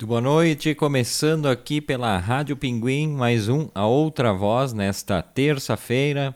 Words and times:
Muito 0.00 0.08
boa 0.08 0.20
noite, 0.22 0.74
começando 0.74 1.46
aqui 1.46 1.78
pela 1.78 2.16
Rádio 2.16 2.56
Pinguim, 2.56 3.08
mais 3.08 3.50
um 3.50 3.68
A 3.74 3.86
Outra 3.86 4.32
Voz 4.32 4.72
nesta 4.72 5.20
terça-feira. 5.20 6.34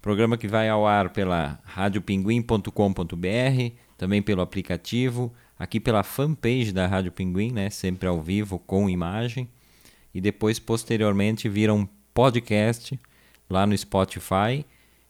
Programa 0.00 0.38
que 0.38 0.46
vai 0.46 0.68
ao 0.68 0.86
ar 0.86 1.10
pela 1.10 1.58
radiopinguim.com.br, 1.64 3.74
também 3.98 4.22
pelo 4.22 4.42
aplicativo, 4.42 5.34
aqui 5.58 5.80
pela 5.80 6.04
fanpage 6.04 6.70
da 6.70 6.86
Rádio 6.86 7.10
Pinguim, 7.10 7.50
né, 7.50 7.68
sempre 7.68 8.06
ao 8.06 8.22
vivo 8.22 8.60
com 8.60 8.88
imagem, 8.88 9.48
e 10.14 10.20
depois 10.20 10.60
posteriormente 10.60 11.48
vira 11.48 11.74
um 11.74 11.88
podcast 12.14 12.96
lá 13.50 13.66
no 13.66 13.76
Spotify 13.76 14.64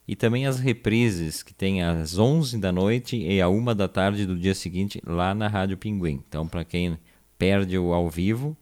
e 0.09 0.17
também 0.17 0.47
as 0.47 0.59
reprises 0.59 1.43
que 1.43 1.53
tem 1.53 1.83
às 1.83 2.19
11 2.19 2.57
da 2.57 2.73
noite 2.73 3.19
e 3.19 3.43
à 3.43 3.49
1 3.51 3.75
da 3.75 3.89
tarde 3.89 4.25
do 4.25 4.39
dia 4.39 4.55
seguinte 4.55 5.03
lá 5.07 5.35
na 5.35 5.49
Rádio 5.49 5.77
Pinguim. 5.77 6.25
Então, 6.27 6.49
para 6.49 6.65
quem 6.65 6.97
perde 7.41 7.79
o 7.79 7.95
ao 7.95 8.07
vivo, 8.11 8.55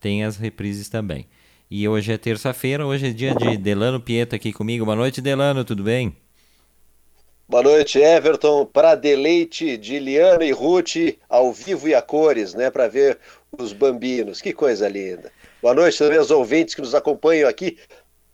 tem 0.00 0.24
as 0.24 0.36
reprises 0.36 0.88
também. 0.88 1.28
E 1.70 1.86
hoje 1.86 2.12
é 2.12 2.18
terça-feira, 2.18 2.84
hoje 2.84 3.06
é 3.06 3.10
dia 3.12 3.32
de 3.32 3.56
Delano 3.56 4.00
Pieta 4.00 4.34
aqui 4.34 4.52
comigo. 4.52 4.84
Boa 4.84 4.96
noite, 4.96 5.20
Delano, 5.20 5.64
tudo 5.64 5.84
bem? 5.84 6.16
Boa 7.48 7.62
noite, 7.62 8.00
Everton. 8.00 8.66
Para 8.66 8.96
deleite 8.96 9.76
de 9.76 10.00
Liana 10.00 10.44
e 10.44 10.50
Ruth, 10.50 10.96
ao 11.28 11.52
vivo 11.52 11.86
e 11.86 11.94
a 11.94 12.02
cores, 12.02 12.54
né? 12.54 12.72
Para 12.72 12.88
ver 12.88 13.18
os 13.56 13.72
bambinos. 13.72 14.40
Que 14.40 14.52
coisa 14.52 14.88
linda. 14.88 15.30
Boa 15.62 15.74
noite 15.74 15.96
também 15.96 16.18
aos 16.18 16.32
ouvintes 16.32 16.74
que 16.74 16.80
nos 16.80 16.96
acompanham 16.96 17.48
aqui 17.48 17.78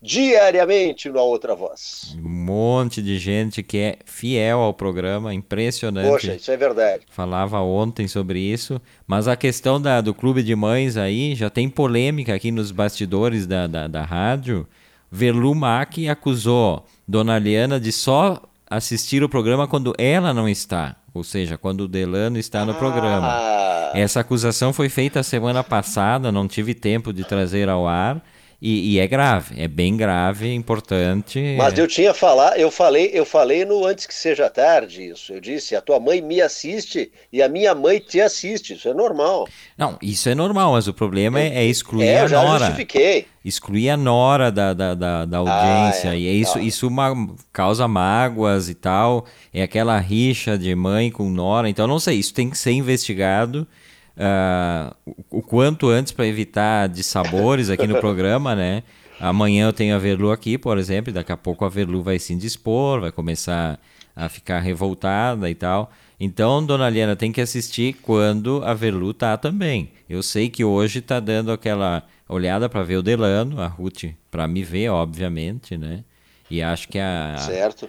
diariamente 0.05 1.09
no 1.09 1.19
A 1.19 1.23
Outra 1.23 1.55
Voz. 1.55 2.15
Um 2.23 2.29
monte 2.29 3.01
de 3.01 3.19
gente 3.19 3.63
que 3.63 3.79
é 3.79 3.97
fiel 4.05 4.59
ao 4.59 4.75
programa, 4.75 5.33
impressionante. 5.33 6.07
Poxa, 6.07 6.35
isso 6.35 6.51
é 6.51 6.57
verdade. 6.59 7.05
Falava 7.09 7.59
ontem 7.61 8.07
sobre 8.07 8.39
isso, 8.39 8.79
mas 9.07 9.27
a 9.27 9.35
questão 9.35 9.81
da, 9.81 10.03
do 10.03 10.13
clube 10.13 10.43
de 10.43 10.55
mães 10.55 10.99
aí 10.99 11.35
já 11.35 11.49
tem 11.49 11.71
polêmica 11.71 12.35
aqui 12.35 12.51
nos 12.51 12.71
bastidores 12.71 13.47
da, 13.47 13.67
da, 13.67 13.89
da 13.89 14.03
rádio. 14.03 14.69
Verlu 15.11 15.55
Mac 15.55 15.95
acusou 16.11 16.85
Dona 17.09 17.39
Liana 17.39 17.81
de 17.81 17.91
só 17.91 18.43
assistir 18.69 19.23
o 19.23 19.29
programa 19.29 19.67
quando 19.67 19.95
ela 19.97 20.35
não 20.35 20.47
está, 20.47 20.97
ou 21.15 21.25
seja, 21.25 21.57
quando 21.57 21.83
o 21.83 21.89
Delano 21.89 22.37
está 22.37 22.63
no 22.67 22.73
ah. 22.73 22.75
programa. 22.75 23.55
Essa 23.95 24.21
acusação 24.21 24.71
foi 24.71 24.91
feita 24.91 25.23
semana 25.23 25.65
passada, 25.65 26.31
não 26.31 26.47
tive 26.47 26.75
tempo 26.75 27.11
de 27.11 27.25
trazer 27.25 27.71
ao 27.71 27.89
ar 27.89 28.23
e, 28.67 28.95
e, 28.95 28.99
é 28.99 29.07
grave, 29.07 29.63
é 29.63 29.69
bem 29.69 29.95
grave, 29.95 30.51
importante. 30.55 31.55
Mas 31.59 31.77
eu 31.77 31.87
tinha 31.87 32.15
falar, 32.15 32.59
eu 32.59 32.71
falei, 32.71 33.11
eu 33.13 33.27
falei 33.27 33.63
no 33.63 33.85
antes 33.85 34.07
que 34.07 34.15
seja 34.15 34.49
tarde 34.49 35.03
isso. 35.03 35.35
Eu 35.35 35.41
disse, 35.41 35.77
a 35.77 35.83
tua 35.83 36.01
mãe 36.01 36.23
me 36.23 36.41
assiste 36.41 37.13
e 37.31 37.43
a 37.43 37.49
minha 37.49 37.75
mãe 37.75 37.99
te 37.99 38.23
assiste. 38.23 38.73
Isso 38.73 38.89
é 38.89 38.95
normal. 38.95 39.47
Não, 39.77 39.99
isso 40.01 40.31
é 40.31 40.35
normal, 40.35 40.73
mas 40.73 40.89
o 40.89 40.95
problema 40.95 41.39
é, 41.39 41.59
é 41.59 41.67
excluir 41.67 42.07
é, 42.07 42.21
a 42.21 42.27
já 42.27 42.43
nora. 42.43 42.65
Justifiquei. 42.65 43.27
Excluir 43.45 43.91
a 43.91 43.99
nora 43.99 44.51
da, 44.51 44.73
da, 44.73 44.95
da, 44.95 45.27
da 45.27 45.37
audiência. 45.37 46.13
Ah, 46.13 46.15
é, 46.15 46.21
e 46.21 46.27
é 46.27 46.33
isso, 46.33 46.55
tá. 46.55 46.61
isso 46.61 46.89
uma, 46.89 47.15
causa 47.53 47.87
mágoas 47.87 48.71
e 48.71 48.75
tal. 48.75 49.27
É 49.53 49.63
aquela 49.63 49.99
rixa 49.99 50.57
de 50.57 50.75
mãe 50.75 51.11
com 51.11 51.29
nora. 51.29 51.69
Então, 51.69 51.87
não 51.87 52.01
sei, 52.01 52.17
isso 52.17 52.33
tem 52.33 52.49
que 52.49 52.57
ser 52.57 52.73
investigado 52.73 53.69
uh, 54.17 54.95
o, 55.31 55.43
quanto 55.43 55.89
antes 55.89 56.13
para 56.13 56.27
evitar 56.27 56.89
dissabores 56.89 57.71
aqui 57.71 57.87
no 57.87 57.99
programa, 57.99 58.55
né? 58.55 58.83
Amanhã 59.21 59.67
eu 59.69 59.73
tenho 59.73 59.95
a 59.95 59.99
Verlu 59.99 60.31
aqui, 60.31 60.59
por 60.59 60.77
exemplo, 60.77 61.13
daqui 61.13 61.33
a 61.33 61.37
pouco 61.37 61.65
a 61.65 61.69
Verlu 61.69 62.03
vai 62.03 62.19
se 62.19 62.33
indispor, 62.33 63.01
vai 63.01 63.13
começar 63.13 63.79
a 64.15 64.29
ficar 64.29 64.61
revoltada 64.61 65.49
e 65.49 65.55
tal. 65.55 65.91
Então, 66.19 66.65
dona 66.65 66.89
Liana 66.89 67.17
tem 67.17 67.33
que 67.33 67.41
assistir 67.41 67.95
quando 68.03 68.63
a 68.65 68.75
Verlu 68.75 69.13
tá 69.13 69.37
também. 69.37 69.91
Eu 70.09 70.23
sei 70.23 70.49
que 70.49 70.65
hoje 70.65 71.01
tá 71.01 71.21
dando 71.21 71.53
aquela 71.53 72.03
olhada 72.29 72.69
para 72.69 72.83
ver 72.83 72.97
o 72.97 73.03
Delano, 73.03 73.61
a 73.61 73.67
Ruth 73.67 74.05
para 74.31 74.47
me 74.47 74.63
ver, 74.63 74.89
obviamente, 74.89 75.77
né? 75.77 76.05
E 76.51 76.63
acho 76.63 76.89
que 76.89 76.99
a 76.99 77.37
Certo 77.39 77.89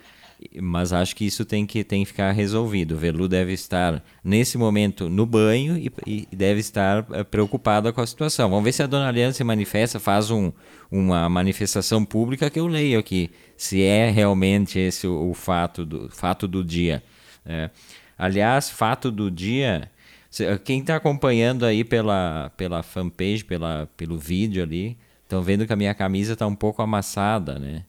mas 0.62 0.94
acho 0.94 1.16
que 1.16 1.26
isso 1.26 1.46
tem 1.46 1.66
que, 1.66 1.84
tem 1.84 2.04
que 2.04 2.08
ficar 2.08 2.32
resolvido. 2.32 2.94
O 2.94 2.98
Velu 2.98 3.28
deve 3.28 3.54
estar, 3.54 4.04
nesse 4.24 4.58
momento, 4.58 5.10
no 5.10 5.26
banho 5.26 5.78
e, 5.78 5.92
e 6.06 6.28
deve 6.36 6.60
estar 6.60 7.06
eh, 7.12 7.24
preocupada 7.24 7.92
com 7.94 8.02
a 8.02 8.08
situação. 8.08 8.50
Vamos 8.50 8.64
ver 8.64 8.72
se 8.72 8.84
a 8.84 8.88
dona 8.88 9.08
Aliana 9.08 9.34
se 9.34 9.44
manifesta, 9.44 10.00
faz 10.00 10.30
um, 10.32 10.52
uma 10.92 11.28
manifestação 11.30 12.04
pública 12.04 12.50
que 12.50 12.60
eu 12.60 12.68
leio 12.68 13.00
aqui, 13.00 13.32
se 13.56 13.82
é 13.82 14.10
realmente 14.10 14.78
esse 14.78 15.08
o, 15.08 15.30
o 15.30 15.34
fato, 15.34 15.86
do, 15.86 16.10
fato 16.10 16.48
do 16.48 16.64
dia. 16.64 17.02
É. 17.46 17.70
Aliás, 18.18 18.70
fato 18.70 19.12
do 19.12 19.30
dia, 19.30 19.90
quem 20.64 20.80
está 20.80 20.96
acompanhando 20.96 21.66
aí 21.66 21.84
pela, 21.84 22.52
pela 22.58 22.84
fanpage, 22.84 23.44
pela, 23.44 23.90
pelo 23.96 24.18
vídeo 24.18 24.64
ali, 24.64 24.98
estão 25.24 25.42
vendo 25.42 25.66
que 25.66 25.74
a 25.74 25.78
minha 25.78 25.94
camisa 25.94 26.34
está 26.34 26.46
um 26.46 26.56
pouco 26.56 26.82
amassada, 26.82 27.58
né? 27.60 27.84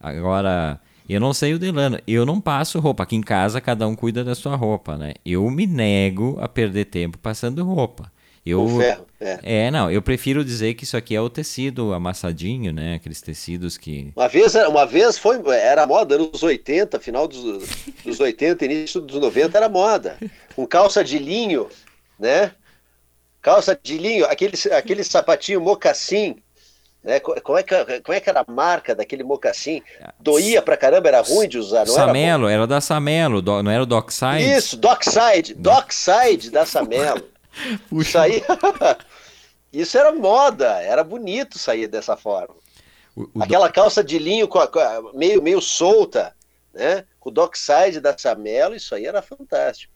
Agora 0.00 0.80
eu 1.08 1.20
não 1.20 1.32
sei 1.32 1.54
o 1.54 1.58
Delano, 1.58 1.98
eu 2.06 2.24
não 2.24 2.40
passo 2.40 2.78
roupa. 2.80 3.02
Aqui 3.02 3.16
em 3.16 3.20
casa 3.20 3.60
cada 3.60 3.86
um 3.86 3.94
cuida 3.94 4.22
da 4.24 4.34
sua 4.34 4.56
roupa, 4.56 4.96
né? 4.96 5.14
Eu 5.24 5.48
me 5.50 5.66
nego 5.66 6.38
a 6.40 6.48
perder 6.48 6.86
tempo 6.86 7.18
passando 7.18 7.64
roupa. 7.64 8.10
Eu, 8.44 8.64
o 8.64 8.80
ferro, 8.80 9.06
é. 9.20 9.38
é, 9.42 9.70
não, 9.70 9.88
eu 9.88 10.02
prefiro 10.02 10.44
dizer 10.44 10.74
que 10.74 10.82
isso 10.82 10.96
aqui 10.96 11.14
é 11.14 11.20
o 11.20 11.30
tecido 11.30 11.94
amassadinho, 11.94 12.72
né? 12.72 12.94
Aqueles 12.94 13.22
tecidos 13.22 13.78
que. 13.78 14.12
Uma 14.16 14.28
vez, 14.28 14.54
uma 14.56 14.84
vez 14.84 15.16
foi, 15.16 15.40
era 15.54 15.86
moda, 15.86 16.18
nos 16.18 16.42
80, 16.42 16.98
final 16.98 17.28
dos, 17.28 17.68
dos 18.04 18.18
80, 18.18 18.64
início 18.64 19.00
dos 19.00 19.20
90, 19.20 19.56
era 19.56 19.68
moda. 19.68 20.18
Com 20.56 20.66
calça 20.66 21.04
de 21.04 21.18
linho, 21.18 21.68
né? 22.18 22.50
Calça 23.40 23.78
de 23.80 23.96
linho, 23.96 24.26
aquele, 24.26 24.56
aquele 24.72 25.04
sapatinho 25.04 25.60
mocassim, 25.60 26.36
né? 27.02 27.18
Como, 27.20 27.58
é 27.58 27.62
que, 27.62 28.00
como 28.00 28.16
é 28.16 28.20
que 28.20 28.30
era 28.30 28.44
a 28.46 28.50
marca 28.50 28.94
daquele 28.94 29.24
mocassim? 29.24 29.82
Doía 30.20 30.62
pra 30.62 30.76
caramba, 30.76 31.08
era 31.08 31.20
ruim 31.20 31.48
de 31.48 31.58
usar, 31.58 31.86
não 31.86 31.94
Samelo, 31.94 32.46
era? 32.46 32.54
era 32.54 32.66
da 32.66 32.80
Samelo, 32.80 33.42
do, 33.42 33.62
não 33.62 33.70
era 33.70 33.82
o 33.82 33.86
Dockside? 33.86 34.52
Isso, 34.52 34.76
Dockside, 34.76 35.54
Dockside 35.54 36.50
da 36.50 36.64
Samelo. 36.64 37.28
Puxa. 37.88 38.08
Isso 38.08 38.18
aí, 38.18 38.42
isso 39.72 39.98
era 39.98 40.12
moda, 40.12 40.80
era 40.80 41.02
bonito 41.02 41.58
sair 41.58 41.86
dessa 41.86 42.16
forma. 42.16 42.54
O, 43.14 43.28
o 43.34 43.42
Aquela 43.42 43.68
do... 43.68 43.74
calça 43.74 44.02
de 44.02 44.18
linho 44.18 44.48
com 44.48 44.58
a, 44.58 44.66
com 44.66 44.78
a, 44.78 45.12
meio, 45.12 45.42
meio 45.42 45.60
solta, 45.60 46.34
né? 46.72 47.04
Com 47.20 47.28
o 47.28 47.32
Dockside 47.32 48.00
da 48.00 48.16
Samelo, 48.16 48.74
isso 48.74 48.94
aí 48.94 49.06
era 49.06 49.20
fantástico. 49.20 49.91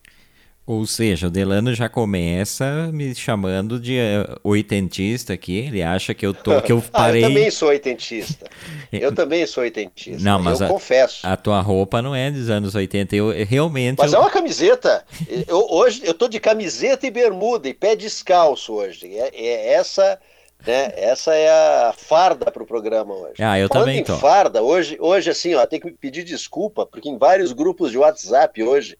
Ou 0.66 0.84
seja, 0.84 1.28
o 1.28 1.30
Delano 1.30 1.72
já 1.72 1.88
começa 1.88 2.90
me 2.92 3.14
chamando 3.14 3.78
de 3.78 3.98
uh, 3.98 4.40
oitentista 4.42 5.32
aqui. 5.32 5.58
Ele 5.58 5.80
acha 5.80 6.12
que 6.12 6.26
eu 6.26 6.34
tô 6.34 6.60
que 6.60 6.72
eu 6.72 6.82
parei. 6.82 7.22
ah, 7.24 7.26
eu 7.26 7.28
também 7.28 7.50
sou 7.52 7.68
oitentista. 7.68 8.50
Eu 8.92 9.12
também 9.12 9.46
sou 9.46 9.62
oitentista. 9.62 10.22
Não, 10.22 10.38
mas 10.38 10.60
eu 10.60 10.66
a, 10.66 10.70
confesso. 10.70 11.26
A 11.26 11.36
tua 11.36 11.60
roupa 11.60 12.00
não 12.00 12.14
é 12.14 12.30
dos 12.30 12.48
anos 12.48 12.74
80. 12.74 13.14
Eu 13.14 13.30
realmente. 13.44 13.98
Mas 13.98 14.12
eu... 14.12 14.18
é 14.18 14.22
uma 14.22 14.30
camiseta. 14.30 15.04
eu, 15.46 15.66
hoje 15.70 16.02
eu 16.04 16.14
tô 16.14 16.28
de 16.28 16.40
camiseta 16.40 17.06
e 17.06 17.10
bermuda 17.10 17.68
e 17.68 17.74
pé 17.74 17.94
descalço 17.94 18.72
hoje. 18.72 19.14
É, 19.14 19.30
é 19.34 19.72
essa. 19.74 20.18
Né? 20.66 20.92
Essa 20.96 21.34
é 21.34 21.48
a 21.48 21.94
farda 21.96 22.50
para 22.50 22.62
o 22.62 22.66
programa 22.66 23.12
hoje. 23.12 23.34
Ah, 23.40 23.58
eu 23.58 23.68
Falando 23.68 23.86
também 23.86 24.02
tô. 24.02 24.14
em 24.14 24.18
farda, 24.18 24.62
hoje, 24.62 24.96
hoje 24.98 25.30
assim, 25.30 25.54
ó, 25.54 25.66
tem 25.66 25.78
que 25.78 25.90
pedir 25.92 26.24
desculpa, 26.24 26.86
porque 26.86 27.08
em 27.08 27.18
vários 27.18 27.52
grupos 27.52 27.90
de 27.90 27.98
WhatsApp 27.98 28.62
hoje 28.62 28.96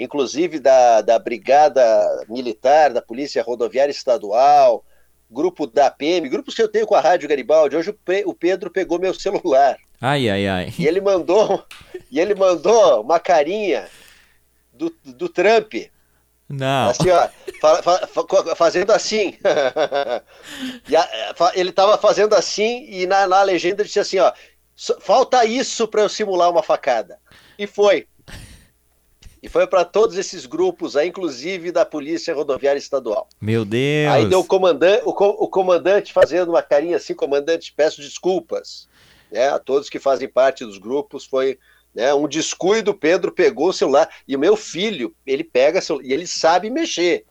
inclusive 0.00 0.58
da, 0.58 1.02
da 1.02 1.18
Brigada 1.18 2.24
Militar, 2.26 2.92
da 2.92 3.02
Polícia 3.02 3.42
Rodoviária 3.42 3.92
Estadual, 3.92 4.82
grupo 5.30 5.66
da 5.66 5.90
PM, 5.90 6.26
grupos 6.28 6.54
que 6.54 6.62
eu 6.62 6.68
tenho 6.68 6.86
com 6.86 6.94
a 6.94 7.00
Rádio 7.00 7.28
Garibaldi. 7.28 7.76
Hoje 7.76 7.94
o 8.24 8.34
Pedro 8.34 8.70
pegou 8.70 8.98
meu 8.98 9.12
celular. 9.12 9.76
Ai, 10.00 10.30
ai, 10.30 10.48
ai. 10.48 10.72
E 10.78 10.86
ele 10.86 11.02
mandou, 11.02 11.62
e 12.10 12.18
ele 12.18 12.34
mandou 12.34 13.02
uma 13.02 13.20
carinha 13.20 13.86
do, 14.72 14.90
do 15.04 15.28
Trump. 15.28 15.74
Não. 16.48 16.88
Assim, 16.88 17.10
ó, 17.10 17.28
fa, 17.60 17.82
fa, 17.82 18.56
fazendo 18.56 18.92
assim. 18.92 19.36
ele 21.54 21.70
estava 21.70 21.98
fazendo 21.98 22.34
assim 22.34 22.86
e 22.88 23.06
na, 23.06 23.28
na 23.28 23.42
legenda 23.42 23.84
disse 23.84 24.00
assim, 24.00 24.18
ó, 24.18 24.32
falta 25.00 25.44
isso 25.44 25.86
para 25.86 26.00
eu 26.00 26.08
simular 26.08 26.50
uma 26.50 26.62
facada. 26.62 27.18
E 27.58 27.66
foi. 27.66 28.08
E 29.42 29.48
foi 29.48 29.66
para 29.66 29.84
todos 29.84 30.18
esses 30.18 30.44
grupos, 30.44 30.96
aí, 30.96 31.08
inclusive 31.08 31.72
da 31.72 31.86
Polícia 31.86 32.34
Rodoviária 32.34 32.78
Estadual. 32.78 33.28
Meu 33.40 33.64
Deus! 33.64 34.12
Aí 34.12 34.26
deu 34.26 34.40
o 34.40 34.44
comandante, 34.44 35.02
o, 35.04 35.10
o 35.10 35.48
comandante 35.48 36.12
fazendo 36.12 36.50
uma 36.50 36.62
carinha 36.62 36.96
assim, 36.96 37.14
comandante, 37.14 37.72
peço 37.74 38.02
desculpas 38.02 38.86
né, 39.30 39.48
a 39.48 39.58
todos 39.58 39.88
que 39.88 39.98
fazem 39.98 40.28
parte 40.28 40.64
dos 40.64 40.76
grupos. 40.76 41.24
Foi 41.24 41.58
né, 41.94 42.12
um 42.12 42.28
descuido, 42.28 42.92
Pedro 42.92 43.32
pegou 43.32 43.68
o 43.68 43.72
celular. 43.72 44.10
E 44.28 44.36
o 44.36 44.38
meu 44.38 44.56
filho, 44.56 45.14
ele 45.26 45.44
pega 45.44 45.80
e 46.02 46.12
ele 46.12 46.26
sabe 46.26 46.68
mexer. 46.68 47.24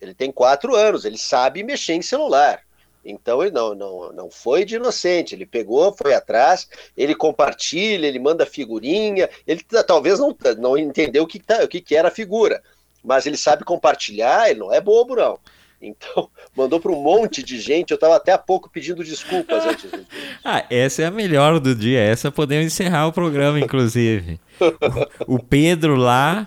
Ele 0.00 0.14
tem 0.14 0.30
quatro 0.30 0.76
anos, 0.76 1.04
ele 1.04 1.18
sabe 1.18 1.64
mexer 1.64 1.94
em 1.94 2.02
celular. 2.02 2.62
Então 3.08 3.42
ele 3.42 3.52
não, 3.52 3.74
não, 3.74 4.12
não 4.12 4.30
foi 4.30 4.66
de 4.66 4.76
inocente, 4.76 5.34
ele 5.34 5.46
pegou, 5.46 5.96
foi 5.96 6.12
atrás, 6.12 6.68
ele 6.94 7.14
compartilha, 7.14 8.06
ele 8.06 8.18
manda 8.18 8.44
figurinha, 8.44 9.30
ele 9.46 9.62
talvez 9.86 10.18
não, 10.18 10.36
não 10.58 10.76
entendeu 10.76 11.22
o 11.22 11.26
que, 11.26 11.38
tá, 11.38 11.64
o 11.64 11.68
que, 11.68 11.80
que 11.80 11.96
era 11.96 12.08
a 12.08 12.12
figura, 12.12 12.62
mas 13.02 13.24
ele 13.24 13.38
sabe 13.38 13.64
compartilhar, 13.64 14.50
ele 14.50 14.60
não 14.60 14.72
é 14.72 14.78
bobo, 14.78 15.16
não. 15.16 15.38
Então, 15.80 16.28
mandou 16.54 16.78
para 16.80 16.92
um 16.92 17.00
monte 17.00 17.42
de 17.42 17.58
gente. 17.60 17.92
Eu 17.92 17.94
estava 17.94 18.16
até 18.16 18.32
há 18.32 18.38
pouco 18.38 18.68
pedindo 18.68 19.02
desculpas 19.04 19.64
antes 19.64 19.90
disso. 19.90 20.06
Ah, 20.44 20.64
essa 20.70 21.02
é 21.02 21.06
a 21.06 21.10
melhor 21.10 21.60
do 21.60 21.74
dia. 21.74 22.00
Essa 22.00 22.32
podemos 22.32 22.66
encerrar 22.66 23.06
o 23.06 23.12
programa, 23.12 23.60
inclusive. 23.60 24.40
o 25.26 25.38
Pedro 25.38 25.94
lá 25.94 26.46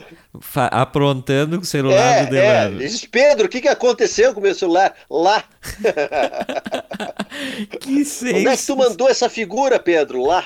aprontando 0.71 1.57
com 1.57 1.63
o 1.63 1.65
celular 1.65 2.23
é, 2.23 2.25
do. 2.25 2.35
É. 2.35 2.69
Diz, 2.69 3.05
Pedro, 3.05 3.47
o 3.47 3.49
que, 3.49 3.61
que 3.61 3.67
aconteceu 3.67 4.33
com 4.33 4.39
o 4.39 4.43
meu 4.43 4.55
celular? 4.55 4.93
Lá. 5.09 5.43
que 7.79 8.05
sensacional. 8.05 8.39
Onde 8.39 8.47
é 8.47 8.57
que 8.57 8.65
tu 8.65 8.77
mandou 8.77 9.09
essa 9.09 9.29
figura, 9.29 9.79
Pedro? 9.79 10.23
Lá. 10.23 10.43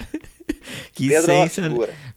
que 0.94 1.10
Pedro 1.10 1.32
é 1.32 1.50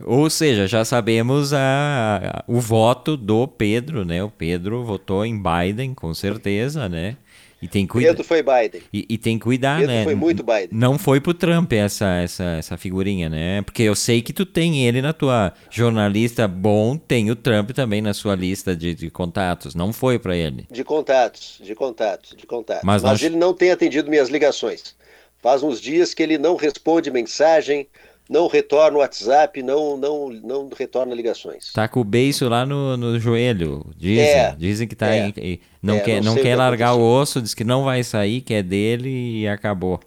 Ou 0.04 0.30
seja, 0.30 0.66
já 0.66 0.84
sabemos 0.84 1.52
a, 1.52 1.58
a, 1.58 2.44
o 2.46 2.60
voto 2.60 3.16
do 3.16 3.46
Pedro, 3.46 4.04
né? 4.04 4.22
O 4.22 4.30
Pedro 4.30 4.84
votou 4.84 5.24
em 5.24 5.40
Biden, 5.40 5.94
com 5.94 6.12
certeza, 6.14 6.88
né? 6.88 7.16
E 7.60 7.66
tem 7.66 7.86
que 7.86 7.92
cuidar. 7.92 8.10
Pedro 8.10 8.24
foi 8.24 8.42
Biden. 8.42 8.82
E, 8.92 9.06
e 9.08 9.18
tem 9.18 9.38
que 9.38 9.44
cuidar, 9.44 9.80
Pedro 9.80 9.94
né? 9.94 10.04
foi 10.04 10.14
muito 10.14 10.44
Biden. 10.44 10.68
Não 10.70 10.96
foi 10.96 11.20
pro 11.20 11.34
Trump 11.34 11.72
essa, 11.72 12.06
essa, 12.20 12.44
essa 12.44 12.76
figurinha, 12.76 13.28
né? 13.28 13.62
Porque 13.62 13.82
eu 13.82 13.96
sei 13.96 14.22
que 14.22 14.32
tu 14.32 14.46
tem 14.46 14.86
ele 14.86 15.02
na 15.02 15.12
tua 15.12 15.52
jornalista 15.68 16.46
bom, 16.46 16.96
tem 16.96 17.30
o 17.30 17.36
Trump 17.36 17.70
também 17.70 18.00
na 18.00 18.14
sua 18.14 18.36
lista 18.36 18.76
de, 18.76 18.94
de 18.94 19.10
contatos. 19.10 19.74
Não 19.74 19.92
foi 19.92 20.18
para 20.18 20.36
ele. 20.36 20.66
De 20.70 20.84
contatos, 20.84 21.60
de 21.62 21.74
contatos, 21.74 22.34
de 22.36 22.46
contatos. 22.46 22.84
Mas, 22.84 23.02
Mas 23.02 23.20
não... 23.20 23.26
ele 23.26 23.36
não 23.36 23.52
tem 23.52 23.72
atendido 23.72 24.08
minhas 24.08 24.28
ligações. 24.28 24.96
Faz 25.40 25.62
uns 25.62 25.80
dias 25.80 26.14
que 26.14 26.22
ele 26.22 26.38
não 26.38 26.56
responde 26.56 27.10
mensagem, 27.10 27.86
não 28.28 28.46
retorna 28.46 28.98
o 28.98 29.00
WhatsApp, 29.00 29.62
não, 29.62 29.96
não, 29.96 30.28
não 30.28 30.70
retorna 30.76 31.14
ligações. 31.14 31.72
Tá 31.72 31.88
com 31.88 32.00
o 32.00 32.04
beiço 32.04 32.48
lá 32.48 32.66
no, 32.66 32.96
no 32.96 33.18
joelho, 33.18 33.86
dizem. 33.96 34.26
É, 34.26 34.54
dizem 34.56 34.86
que 34.86 34.94
tá 34.94 35.14
é, 35.14 35.32
em, 35.38 35.60
não 35.82 35.96
é, 35.96 36.00
quer, 36.00 36.22
não, 36.22 36.34
não 36.34 36.42
quer 36.42 36.54
largar 36.54 36.94
o 36.94 37.00
osso, 37.00 37.40
diz 37.40 37.54
que 37.54 37.64
não 37.64 37.84
vai 37.84 38.02
sair, 38.02 38.42
que 38.42 38.52
é 38.52 38.62
dele 38.62 39.40
e 39.40 39.48
acabou. 39.48 39.98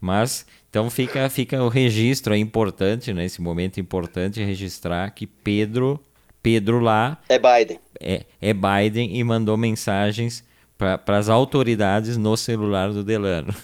Mas 0.00 0.46
então 0.70 0.88
fica, 0.90 1.28
fica 1.28 1.62
o 1.62 1.68
registro, 1.68 2.34
é 2.34 2.38
importante, 2.38 3.12
nesse 3.12 3.40
né, 3.40 3.44
momento 3.44 3.78
importante 3.78 4.42
registrar 4.42 5.10
que 5.10 5.26
Pedro, 5.26 6.00
Pedro 6.42 6.80
lá 6.80 7.20
é 7.28 7.38
Biden. 7.38 7.78
É, 8.00 8.22
é 8.40 8.52
Biden 8.52 9.16
e 9.16 9.22
mandou 9.22 9.56
mensagens 9.56 10.42
para 10.76 11.18
as 11.18 11.28
autoridades 11.28 12.16
no 12.16 12.36
celular 12.36 12.90
do 12.90 13.04
Delano. 13.04 13.54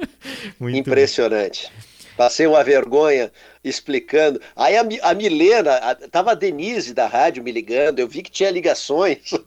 Impressionante. 0.60 1.70
Bom. 1.72 1.89
Passei 2.20 2.46
uma 2.46 2.62
vergonha 2.62 3.32
explicando. 3.64 4.38
Aí 4.54 4.76
a, 4.76 4.86
a 5.04 5.14
Milena, 5.14 5.76
a, 5.76 5.94
tava 5.94 6.32
a 6.32 6.34
Denise 6.34 6.92
da 6.92 7.06
rádio 7.06 7.42
me 7.42 7.50
ligando, 7.50 7.98
eu 7.98 8.06
vi 8.06 8.20
que 8.22 8.30
tinha 8.30 8.50
ligações. 8.50 9.30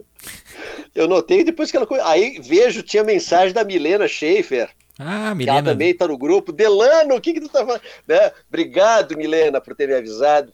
Eu 0.96 1.08
notei 1.08 1.44
depois 1.44 1.70
que 1.70 1.78
ela. 1.78 1.88
Aí 2.04 2.40
vejo, 2.40 2.82
tinha 2.82 3.04
mensagem 3.04 3.54
da 3.54 3.64
Milena 3.64 4.08
Schaefer. 4.08 4.70
Ah, 4.98 5.36
Milena. 5.36 5.60
Ela 5.60 5.68
também 5.68 5.96
tá 5.96 6.08
no 6.08 6.18
grupo. 6.18 6.52
Delano, 6.52 7.16
o 7.16 7.22
que 7.22 7.34
que 7.34 7.42
tu 7.42 7.50
tá 7.50 7.64
falando? 7.64 7.82
Né? 8.08 8.32
Obrigado, 8.48 9.16
Milena, 9.18 9.62
por 9.62 9.76
ter 9.76 9.88
me 9.88 9.94
avisado. 9.94 10.52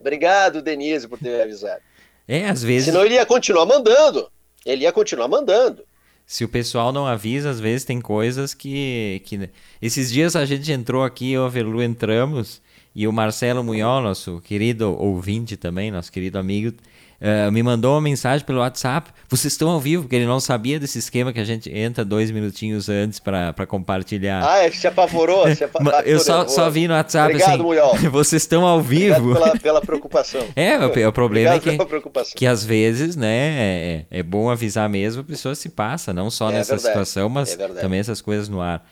Obrigado, 0.00 0.62
Denise, 0.62 1.06
por 1.06 1.18
ter 1.18 1.36
me 1.36 1.42
avisado. 1.42 1.80
É, 2.26 2.48
às 2.48 2.62
vezes. 2.62 2.86
Senão 2.86 3.04
ele 3.04 3.14
ia 3.14 3.26
continuar 3.26 3.66
mandando. 3.66 4.30
Ele 4.64 4.82
ia 4.82 4.92
continuar 4.92 5.28
mandando 5.28 5.85
se 6.26 6.44
o 6.44 6.48
pessoal 6.48 6.92
não 6.92 7.06
avisa, 7.06 7.50
às 7.50 7.60
vezes 7.60 7.84
tem 7.84 8.00
coisas 8.00 8.52
que. 8.52 9.22
que... 9.24 9.48
Esses 9.80 10.10
dias 10.10 10.34
a 10.34 10.44
gente 10.44 10.70
entrou 10.72 11.04
aqui, 11.04 11.30
eu 11.30 11.44
e 11.44 11.46
a 11.46 11.48
Verlu 11.48 11.80
entramos, 11.80 12.60
e 12.94 13.06
o 13.06 13.12
Marcelo 13.12 13.62
Munhol, 13.62 14.02
nosso 14.02 14.40
querido 14.40 14.92
ouvinte 15.00 15.56
também, 15.56 15.90
nosso 15.90 16.10
querido 16.10 16.36
amigo, 16.36 16.76
uh, 17.20 17.50
me 17.52 17.62
mandou 17.62 17.94
uma 17.94 18.00
mensagem 18.00 18.44
pelo 18.46 18.60
WhatsApp. 18.60 19.10
Vocês 19.28 19.52
estão 19.52 19.68
ao 19.68 19.80
vivo, 19.80 20.04
porque 20.04 20.16
ele 20.16 20.26
não 20.26 20.40
sabia 20.40 20.78
desse 20.78 20.98
esquema 20.98 21.32
que 21.32 21.40
a 21.40 21.44
gente 21.44 21.70
entra 21.70 22.04
dois 22.04 22.30
minutinhos 22.30 22.88
antes 22.88 23.18
para 23.18 23.66
compartilhar. 23.66 24.42
Ah, 24.46 24.58
é 24.58 24.70
se 24.70 24.86
apavorou? 24.86 25.54
Se 25.54 25.64
apavorou 25.64 26.00
Eu 26.06 26.20
só, 26.20 26.46
só 26.46 26.70
vi 26.70 26.86
no 26.86 26.94
WhatsApp 26.94 27.34
Obrigado, 27.34 27.94
assim, 27.94 28.08
vocês 28.10 28.42
estão 28.42 28.64
ao 28.66 28.80
vivo. 28.80 29.34
Pela, 29.34 29.50
pela, 29.58 29.80
preocupação. 29.80 30.42
É, 30.54 30.78
o, 30.78 31.08
o 31.08 31.12
problema 31.12 31.54
é 31.54 31.56
Obrigado 31.56 31.84
é 31.84 32.00
que, 32.00 32.34
que 32.36 32.46
às 32.46 32.64
vezes, 32.64 33.16
né, 33.16 33.26
é, 33.28 34.06
é, 34.10 34.22
bom 34.22 34.50
avisar 34.50 34.88
mesmo, 34.88 35.22
a 35.22 35.24
pessoa 35.24 35.54
se 35.54 35.68
passa, 35.68 36.12
não 36.12 36.30
só 36.30 36.50
é 36.50 36.54
nessa 36.54 36.74
verdade, 36.74 36.92
situação, 36.92 37.28
mas 37.28 37.58
é 37.58 37.68
também 37.68 38.00
essas 38.00 38.20
coisas 38.20 38.48
no 38.48 38.60
ar. 38.60 38.86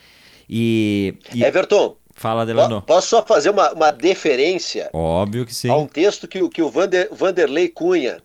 E, 0.48 1.14
e... 1.32 1.42
Everton, 1.42 1.96
Fala, 2.14 2.46
Delano. 2.46 2.80
Posso 2.82 3.08
só 3.08 3.24
fazer 3.24 3.50
uma, 3.50 3.72
uma 3.72 3.90
deferência? 3.90 4.88
Óbvio 4.92 5.44
que 5.44 5.54
sim. 5.54 5.68
A 5.68 5.76
um 5.76 5.86
texto 5.86 6.28
que, 6.28 6.48
que 6.48 6.62
o 6.62 6.70
Vander, 6.70 7.08
Vanderlei 7.12 7.68
Cunha 7.68 8.22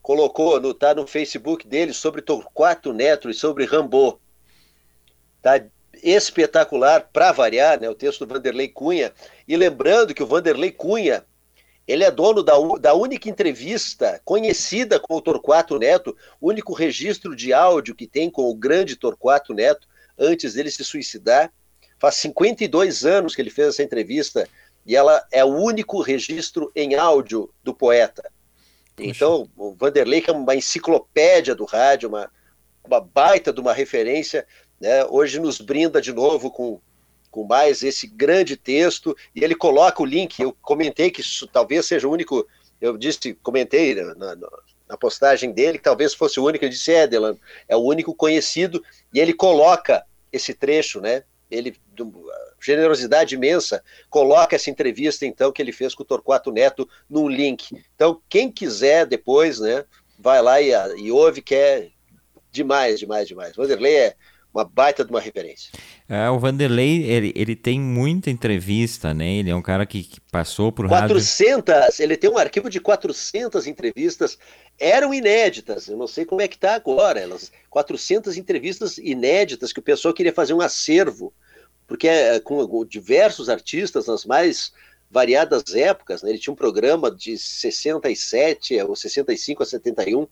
colocou, 0.00 0.60
no, 0.60 0.72
tá 0.72 0.94
no 0.94 1.06
Facebook 1.06 1.66
dele, 1.66 1.92
sobre 1.92 2.22
Torquato 2.22 2.92
Neto 2.92 3.28
e 3.28 3.34
sobre 3.34 3.64
Rambo. 3.64 4.18
Tá 5.42 5.60
espetacular, 6.02 7.08
para 7.12 7.32
variar, 7.32 7.80
né, 7.80 7.90
o 7.90 7.94
texto 7.94 8.24
do 8.24 8.32
Vanderlei 8.32 8.68
Cunha. 8.68 9.12
E 9.46 9.56
lembrando 9.56 10.14
que 10.14 10.22
o 10.22 10.26
Vanderlei 10.26 10.70
Cunha, 10.70 11.24
ele 11.86 12.04
é 12.04 12.10
dono 12.10 12.42
da, 12.42 12.54
da 12.80 12.94
única 12.94 13.28
entrevista 13.28 14.20
conhecida 14.24 15.00
com 15.00 15.16
o 15.16 15.20
Torquato 15.20 15.78
Neto, 15.78 16.16
o 16.40 16.48
único 16.48 16.72
registro 16.72 17.34
de 17.34 17.52
áudio 17.52 17.94
que 17.94 18.06
tem 18.06 18.30
com 18.30 18.48
o 18.48 18.54
grande 18.54 18.94
Torquato 18.94 19.52
Neto, 19.52 19.88
antes 20.18 20.54
dele 20.54 20.70
se 20.70 20.84
suicidar. 20.84 21.52
Faz 21.98 22.14
52 22.16 23.04
anos 23.04 23.34
que 23.34 23.42
ele 23.42 23.50
fez 23.50 23.68
essa 23.68 23.82
entrevista 23.82 24.48
e 24.86 24.96
ela 24.96 25.26
é 25.30 25.44
o 25.44 25.48
único 25.48 26.00
registro 26.00 26.70
em 26.74 26.94
áudio 26.94 27.52
do 27.62 27.74
poeta. 27.74 28.30
Então, 28.98 29.48
o 29.56 29.74
Vanderlei, 29.74 30.20
que 30.20 30.30
é 30.30 30.32
uma 30.32 30.56
enciclopédia 30.56 31.54
do 31.54 31.64
rádio, 31.64 32.08
uma, 32.08 32.30
uma 32.84 33.00
baita 33.00 33.52
de 33.52 33.60
uma 33.60 33.72
referência, 33.72 34.46
né, 34.80 35.04
hoje 35.04 35.38
nos 35.38 35.60
brinda 35.60 36.00
de 36.00 36.12
novo 36.12 36.50
com, 36.50 36.80
com 37.30 37.44
mais 37.44 37.82
esse 37.82 38.06
grande 38.06 38.56
texto, 38.56 39.16
e 39.34 39.44
ele 39.44 39.54
coloca 39.54 40.02
o 40.02 40.06
link, 40.06 40.40
eu 40.40 40.56
comentei 40.62 41.10
que 41.10 41.20
isso 41.20 41.46
talvez 41.46 41.86
seja 41.86 42.08
o 42.08 42.10
único, 42.10 42.46
eu 42.80 42.96
disse, 42.96 43.34
comentei 43.34 43.94
na, 43.94 44.14
na, 44.14 44.36
na 44.88 44.96
postagem 44.96 45.52
dele, 45.52 45.78
que 45.78 45.84
talvez 45.84 46.14
fosse 46.14 46.40
o 46.40 46.44
único, 46.44 46.64
eu 46.64 46.70
disse, 46.70 46.92
é, 46.92 47.06
Delano, 47.06 47.38
é 47.68 47.76
o 47.76 47.80
único 47.80 48.14
conhecido, 48.14 48.82
e 49.12 49.20
ele 49.20 49.32
coloca 49.32 50.04
esse 50.32 50.54
trecho, 50.54 51.00
né, 51.00 51.24
ele, 51.50 51.76
generosidade 52.60 53.34
imensa, 53.34 53.82
coloca 54.10 54.56
essa 54.56 54.70
entrevista, 54.70 55.24
então, 55.24 55.52
que 55.52 55.62
ele 55.62 55.72
fez 55.72 55.94
com 55.94 56.02
o 56.02 56.06
Torquato 56.06 56.52
Neto 56.52 56.88
num 57.08 57.28
link. 57.28 57.82
Então, 57.94 58.20
quem 58.28 58.50
quiser 58.50 59.06
depois, 59.06 59.58
né, 59.58 59.84
vai 60.18 60.42
lá 60.42 60.60
e, 60.60 60.70
e 60.98 61.10
ouve, 61.10 61.40
que 61.40 61.54
é 61.54 61.88
demais, 62.50 62.98
demais, 62.98 63.28
demais. 63.28 63.56
Vanderlei 63.56 63.96
é 63.96 64.14
uma 64.58 64.64
baita 64.64 65.04
de 65.04 65.10
uma 65.10 65.20
referência. 65.20 65.70
É, 66.08 66.28
o 66.28 66.38
Vanderlei, 66.38 67.04
ele, 67.04 67.32
ele 67.36 67.54
tem 67.54 67.80
muita 67.80 68.30
entrevista, 68.30 69.14
né? 69.14 69.34
Ele 69.34 69.50
é 69.50 69.54
um 69.54 69.62
cara 69.62 69.86
que, 69.86 70.02
que 70.02 70.20
passou 70.32 70.72
por 70.72 70.88
400, 70.88 71.74
rádio... 71.74 72.02
ele 72.02 72.16
tem 72.16 72.28
um 72.28 72.38
arquivo 72.38 72.68
de 72.68 72.80
400 72.80 73.66
entrevistas, 73.66 74.38
eram 74.78 75.14
inéditas, 75.14 75.88
eu 75.88 75.96
não 75.96 76.06
sei 76.06 76.24
como 76.24 76.42
é 76.42 76.48
que 76.48 76.56
está 76.56 76.74
agora, 76.74 77.20
elas 77.20 77.52
400 77.70 78.36
entrevistas 78.36 78.98
inéditas 78.98 79.72
que 79.72 79.80
o 79.80 79.82
pessoal 79.82 80.12
queria 80.12 80.32
fazer 80.32 80.54
um 80.54 80.60
acervo, 80.60 81.32
porque 81.86 82.08
é, 82.08 82.40
com 82.40 82.84
diversos 82.84 83.48
artistas 83.48 84.06
nas 84.06 84.24
mais 84.24 84.72
variadas 85.10 85.74
épocas, 85.74 86.22
né? 86.22 86.30
Ele 86.30 86.38
tinha 86.38 86.52
um 86.52 86.56
programa 86.56 87.10
de 87.10 87.38
67 87.38 88.80
ou 88.82 88.94
65 88.94 89.62
a 89.62 89.66
71, 89.66 90.26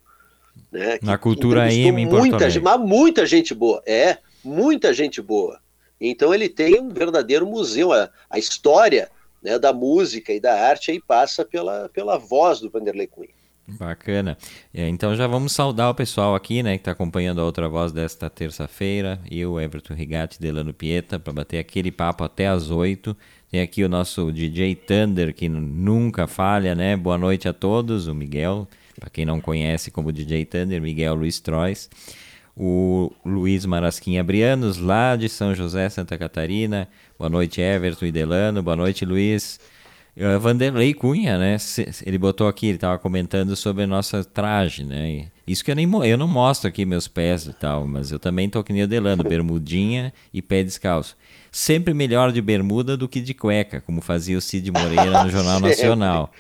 né? 0.71 0.99
Na 1.03 1.19
cultura 1.19 1.73
M 1.73 2.03
em 2.03 2.07
muita, 2.07 2.39
mas 2.61 2.81
muita 2.81 3.27
gente 3.27 3.55
boa, 3.55 3.83
é, 3.87 4.19
muita 4.45 4.93
gente 4.93 5.21
boa. 5.23 5.61
Então 6.01 6.35
ele 6.35 6.49
tem 6.49 6.81
um 6.81 6.91
verdadeiro 6.91 7.47
museu, 7.47 7.93
a, 7.93 8.11
a 8.29 8.39
história 8.39 9.11
né, 9.43 9.59
da 9.59 9.73
música 9.73 10.33
e 10.33 10.41
da 10.41 10.61
arte 10.61 10.91
aí 10.91 11.01
passa 11.01 11.45
pela, 11.45 11.89
pela 11.89 12.19
voz 12.19 12.61
do 12.61 12.71
Vanderlei 12.71 13.07
Cunha. 13.07 13.31
Bacana. 13.69 14.39
É, 14.73 14.89
então 14.89 15.17
já 15.17 15.27
vamos 15.27 15.53
saudar 15.53 15.91
o 15.91 15.95
pessoal 15.95 16.35
aqui, 16.37 16.63
né, 16.63 16.75
que 16.75 16.83
está 16.83 16.93
acompanhando 16.93 17.41
a 17.41 17.45
outra 17.45 17.69
voz 17.69 17.91
desta 17.91 18.31
terça-feira. 18.31 19.21
Eu, 19.29 19.61
Everton 19.61 19.95
Rigatti, 19.95 20.41
Delano 20.41 20.73
Pieta, 20.73 21.19
para 21.19 21.33
bater 21.33 21.59
aquele 21.59 21.91
papo 21.91 22.23
até 22.23 22.47
às 22.47 22.71
oito. 22.71 23.17
Tem 23.51 23.61
aqui 23.61 23.83
o 23.83 23.89
nosso 23.89 24.31
DJ 24.31 24.75
Thunder, 24.77 25.35
que 25.35 25.49
nunca 25.49 26.27
falha, 26.27 26.75
né? 26.75 26.97
Boa 26.97 27.19
noite 27.19 27.49
a 27.49 27.53
todos, 27.53 28.07
o 28.07 28.15
Miguel, 28.15 28.69
para 28.99 29.11
quem 29.11 29.25
não 29.25 29.41
conhece 29.41 29.91
como 29.91 30.13
DJ 30.13 30.45
Thunder, 30.45 30.81
Miguel 30.81 31.15
Luiz 31.15 31.41
Trois. 31.41 31.89
O 32.57 33.13
Luiz 33.25 33.67
Marasquinha 33.67 34.25
Brianos, 34.25 34.79
lá 34.79 35.15
de 35.15 35.29
São 35.29 35.55
José, 35.55 35.89
Santa 35.91 36.17
Catarina. 36.17 36.89
Boa 37.19 37.29
noite, 37.29 37.61
Everton 37.61 38.07
e 38.07 38.13
Delano. 38.13 38.63
Boa 38.63 38.77
noite, 38.77 39.05
Luiz. 39.05 39.61
Uh, 40.17 40.41
Vanderlei 40.41 40.95
Cunha, 40.95 41.37
né? 41.37 41.59
Ele 42.07 42.17
botou 42.17 42.49
aqui, 42.49 42.69
ele 42.69 42.77
estava 42.77 42.99
comentando 42.99 43.55
sobre 43.55 43.85
a 43.85 43.87
nossa 43.87 44.25
traje, 44.25 44.83
né? 44.83 45.27
Isso 45.47 45.63
que 45.63 45.71
eu 45.71 45.77
nem 45.77 45.87
eu 46.07 46.17
não 46.17 46.27
mostro 46.27 46.67
aqui 46.67 46.87
meus 46.87 47.07
pés 47.07 47.47
e 47.47 47.53
tal, 47.53 47.87
mas 47.87 48.11
eu 48.11 48.19
também 48.19 48.49
tô 48.49 48.65
que 48.65 48.73
nem 48.73 48.83
o 48.83 48.89
Delano, 48.89 49.23
bermudinha 49.23 50.11
e 50.33 50.41
pé 50.41 50.65
descalço. 50.65 51.15
Sempre 51.53 51.93
melhor 51.93 52.33
de 52.33 52.41
bermuda 52.41 52.97
do 52.97 53.07
que 53.07 53.21
de 53.21 53.35
cueca, 53.35 53.83
como 53.83 54.01
fazia 54.01 54.39
o 54.39 54.41
Cid 54.41 54.71
Moreira 54.73 55.23
no 55.23 55.31
Jornal 55.31 55.61
Nacional. 55.61 56.33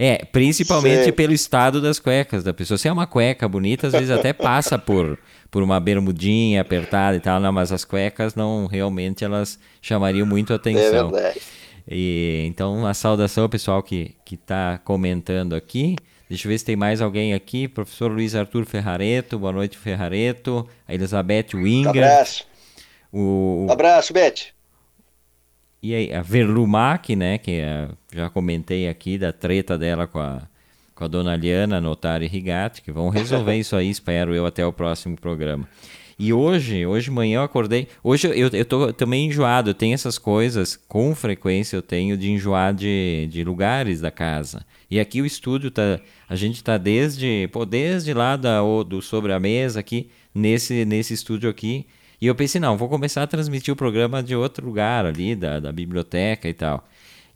É, 0.00 0.24
principalmente 0.24 1.10
pelo 1.10 1.32
estado 1.32 1.80
das 1.82 1.98
cuecas 1.98 2.44
da 2.44 2.54
pessoa. 2.54 2.78
Se 2.78 2.86
é 2.86 2.92
uma 2.92 3.04
cueca 3.04 3.48
bonita, 3.48 3.88
às 3.88 3.92
vezes 3.92 4.10
até 4.10 4.32
passa 4.32 4.78
por, 4.78 5.18
por 5.50 5.60
uma 5.60 5.80
bermudinha 5.80 6.60
apertada 6.60 7.16
e 7.16 7.20
tal, 7.20 7.40
não, 7.40 7.52
mas 7.52 7.72
as 7.72 7.84
cuecas 7.84 8.36
não, 8.36 8.66
realmente 8.66 9.24
elas 9.24 9.58
chamariam 9.82 10.24
muito 10.24 10.54
atenção. 10.54 11.08
É 11.08 11.12
verdade. 11.12 11.40
E, 11.90 12.44
então, 12.46 12.86
a 12.86 12.94
saudação 12.94 13.42
ao 13.44 13.48
pessoal 13.48 13.82
que 13.82 14.14
está 14.30 14.78
comentando 14.84 15.56
aqui. 15.56 15.96
Deixa 16.28 16.46
eu 16.46 16.50
ver 16.50 16.58
se 16.58 16.64
tem 16.64 16.76
mais 16.76 17.00
alguém 17.00 17.32
aqui. 17.32 17.66
Professor 17.66 18.12
Luiz 18.12 18.34
Arthur 18.34 18.66
Ferrareto, 18.66 19.38
boa 19.38 19.52
noite, 19.52 19.78
Ferrareto. 19.78 20.68
A 20.86 20.94
Elizabeth 20.94 21.54
Winger. 21.54 21.86
Um 21.86 21.90
abraço. 21.90 22.46
O, 23.10 23.66
um 23.68 23.72
abraço, 23.72 24.12
Beth. 24.12 24.57
E 25.82 25.94
aí, 25.94 26.12
a 26.12 26.22
Verlumac, 26.22 27.14
né, 27.14 27.38
que 27.38 27.52
é, 27.52 27.88
já 28.12 28.28
comentei 28.28 28.88
aqui 28.88 29.16
da 29.16 29.32
treta 29.32 29.78
dela 29.78 30.06
com 30.06 30.18
a, 30.18 30.42
com 30.94 31.04
a 31.04 31.08
dona 31.08 31.36
Liana, 31.36 31.80
Notari 31.80 32.26
Rigatti, 32.26 32.82
que 32.82 32.90
vão 32.90 33.08
resolver 33.08 33.54
isso 33.58 33.76
aí, 33.76 33.88
espero 33.88 34.34
eu, 34.34 34.44
até 34.44 34.66
o 34.66 34.72
próximo 34.72 35.16
programa. 35.16 35.68
E 36.18 36.32
hoje, 36.32 36.84
hoje 36.84 37.04
de 37.04 37.10
manhã 37.12 37.36
eu 37.36 37.42
acordei. 37.42 37.86
Hoje 38.02 38.26
eu, 38.26 38.48
eu 38.48 38.64
tô 38.64 38.92
também 38.92 39.28
enjoado. 39.28 39.70
Eu 39.70 39.74
tenho 39.74 39.94
essas 39.94 40.18
coisas, 40.18 40.76
com 40.88 41.14
frequência 41.14 41.76
eu 41.76 41.82
tenho 41.82 42.16
de 42.16 42.28
enjoar 42.28 42.74
de, 42.74 43.28
de 43.30 43.44
lugares 43.44 44.00
da 44.00 44.10
casa. 44.10 44.66
E 44.90 44.98
aqui 44.98 45.22
o 45.22 45.26
estúdio 45.26 45.70
tá. 45.70 46.00
A 46.28 46.34
gente 46.34 46.64
tá 46.64 46.76
desde. 46.76 47.48
Pô, 47.52 47.64
desde 47.64 48.12
lá 48.12 48.36
da, 48.36 48.60
do 48.84 49.00
sobre 49.00 49.32
a 49.32 49.38
mesa 49.38 49.78
aqui, 49.78 50.10
nesse, 50.34 50.84
nesse 50.84 51.14
estúdio 51.14 51.48
aqui. 51.48 51.86
E 52.20 52.26
eu 52.26 52.34
pensei, 52.34 52.60
não, 52.60 52.76
vou 52.76 52.88
começar 52.88 53.22
a 53.22 53.26
transmitir 53.26 53.72
o 53.72 53.76
programa 53.76 54.22
de 54.22 54.34
outro 54.34 54.66
lugar 54.66 55.06
ali, 55.06 55.36
da, 55.36 55.60
da 55.60 55.72
biblioteca 55.72 56.48
e 56.48 56.54
tal. 56.54 56.86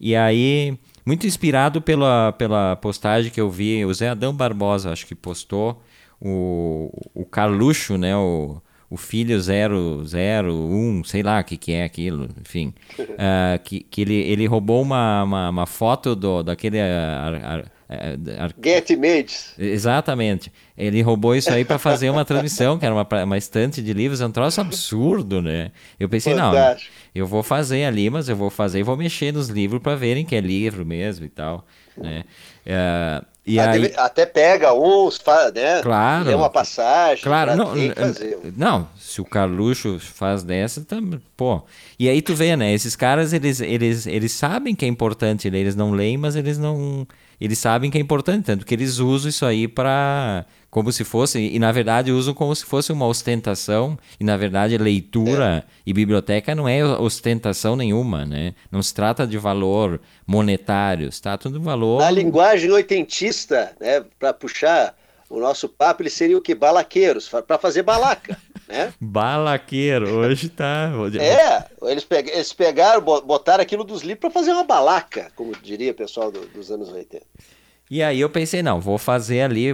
E 0.00 0.16
aí, 0.16 0.76
muito 1.06 1.26
inspirado 1.26 1.80
pela, 1.80 2.32
pela 2.32 2.74
postagem 2.76 3.30
que 3.30 3.40
eu 3.40 3.48
vi, 3.48 3.84
o 3.84 3.94
Zé 3.94 4.08
Adão 4.08 4.34
Barbosa, 4.34 4.90
acho 4.90 5.06
que 5.06 5.14
postou, 5.14 5.80
o, 6.20 6.90
o 7.14 7.24
Carluxo, 7.24 7.96
né, 7.96 8.16
o, 8.16 8.60
o 8.90 8.96
filho 8.96 9.38
001, 9.38 11.04
sei 11.04 11.22
lá 11.22 11.40
o 11.40 11.44
que, 11.44 11.56
que 11.56 11.72
é 11.72 11.84
aquilo, 11.84 12.28
enfim, 12.40 12.74
uh, 12.98 13.58
que, 13.62 13.80
que 13.80 14.00
ele, 14.00 14.14
ele 14.14 14.46
roubou 14.46 14.82
uma, 14.82 15.22
uma, 15.22 15.50
uma 15.50 15.66
foto 15.66 16.16
do, 16.16 16.42
daquele... 16.42 16.80
Ar, 16.80 17.70
Get 18.62 18.90
Images. 18.90 19.54
Exatamente. 19.58 20.52
Ele 20.76 21.02
roubou 21.02 21.34
isso 21.37 21.50
aí 21.50 21.64
para 21.64 21.78
fazer 21.78 22.11
uma 22.11 22.25
transmissão, 22.25 22.78
que 22.78 22.84
era 22.84 22.94
uma, 22.94 23.06
uma 23.25 23.38
estante 23.38 23.82
de 23.82 23.92
livros, 23.92 24.20
é 24.20 24.26
um 24.26 24.30
troço 24.30 24.61
absurdo, 24.61 25.40
né? 25.42 25.70
Eu 25.99 26.08
pensei, 26.08 26.34
Fantástico. 26.34 26.92
não, 26.94 27.22
eu 27.22 27.26
vou 27.26 27.42
fazer 27.42 27.84
ali, 27.84 28.08
mas 28.11 28.28
eu 28.28 28.37
vou 28.37 28.50
fazer 28.50 28.80
e 28.80 28.82
vou 28.82 28.96
mexer 28.96 29.32
nos 29.32 29.49
livros 29.49 29.82
para 29.82 29.94
verem 29.96 30.25
que 30.25 30.34
é 30.34 30.40
livro 30.40 30.84
mesmo 30.84 31.25
e 31.25 31.28
tal, 31.28 31.66
né? 31.96 32.25
Uh, 32.66 33.31
e 33.44 33.58
aí... 33.58 33.92
Até 33.96 34.25
pega 34.25 34.72
uns, 34.72 35.20
né? 35.54 35.82
Claro. 35.82 36.28
Lê 36.28 36.34
uma 36.34 36.49
passagem. 36.49 37.25
Claro, 37.25 37.56
não, 37.56 37.72
não, 38.56 38.88
se 38.96 39.20
o 39.20 39.25
Carluxo 39.25 39.99
faz 39.99 40.44
dessa, 40.44 40.82
também, 40.82 41.20
pô. 41.37 41.62
E 41.99 42.08
aí 42.08 42.22
tu 42.22 42.34
vê, 42.34 42.56
né? 42.56 42.72
Esses 42.72 42.94
caras, 42.94 43.32
eles, 43.32 43.61
eles, 43.61 44.06
eles 44.06 44.32
sabem 44.32 44.75
que 44.75 44.84
é 44.84 44.88
importante, 44.88 45.50
né? 45.50 45.58
eles 45.58 45.75
não 45.75 45.90
leem, 45.90 46.16
mas 46.16 46.37
eles 46.37 46.56
não. 46.56 47.06
Eles 47.40 47.58
sabem 47.58 47.90
que 47.90 47.99
é 47.99 48.00
importante, 48.00 48.44
tanto 48.44 48.64
que 48.64 48.72
eles 48.72 48.99
usam 48.99 49.28
isso 49.28 49.44
aí 49.44 49.66
para 49.66 50.46
como 50.73 50.91
se 50.91 51.05
fosse, 51.05 51.38
e 51.38 51.59
na 51.59 51.71
verdade 51.71 52.11
usam 52.11 52.33
como 52.33 52.57
se 52.57 52.64
fosse 52.64 52.91
uma 52.91 53.07
ostentação, 53.07 53.99
e 54.19 54.25
na 54.25 54.38
verdade 54.38 54.79
leitura 54.79 55.67
é. 55.69 55.73
e 55.85 55.93
biblioteca 55.93 56.55
não 56.55 56.67
é 56.67 56.83
ostentação 56.83 57.76
nenhuma, 57.76 58.25
né? 58.25 58.55
Não 58.71 58.83
se 58.83 58.95
trata 58.95 59.26
de 59.26 59.37
valor 59.37 60.00
monetário, 60.26 61.12
se 61.12 61.21
trata 61.21 61.50
de 61.50 61.59
valor... 61.59 62.00
Na 62.00 62.11
linguagem 62.11 62.71
oitentista, 62.71 63.76
né, 63.79 64.02
para 64.19 64.33
puxar 64.33 64.97
o 65.29 65.38
nosso 65.38 65.69
papo, 65.69 66.02
eles 66.02 66.14
seriam 66.14 66.38
o 66.38 66.43
que? 66.43 66.55
Balaqueiros, 66.55 67.29
para 67.29 67.59
fazer 67.59 67.83
balaca, 67.83 68.38
né? 68.67 68.95
Balaqueiro, 68.99 70.09
hoje 70.09 70.49
tá... 70.49 70.91
é, 71.21 71.67
eles, 71.91 72.05
pe 72.05 72.17
eles 72.17 72.55
pegaram, 72.55 73.02
botaram 73.02 73.62
aquilo 73.62 73.85
dos 73.85 74.00
livros 74.00 74.21
para 74.21 74.31
fazer 74.31 74.52
uma 74.52 74.64
balaca, 74.64 75.31
como 75.37 75.55
diria 75.55 75.91
o 75.91 75.95
pessoal 75.95 76.33
do, 76.33 76.41
dos 76.47 76.71
anos 76.71 76.88
80. 76.88 77.23
E 77.91 78.02
aí 78.02 78.19
eu 78.19 78.31
pensei, 78.31 78.62
não, 78.62 78.81
vou 78.81 78.97
fazer 78.97 79.43
ali, 79.43 79.71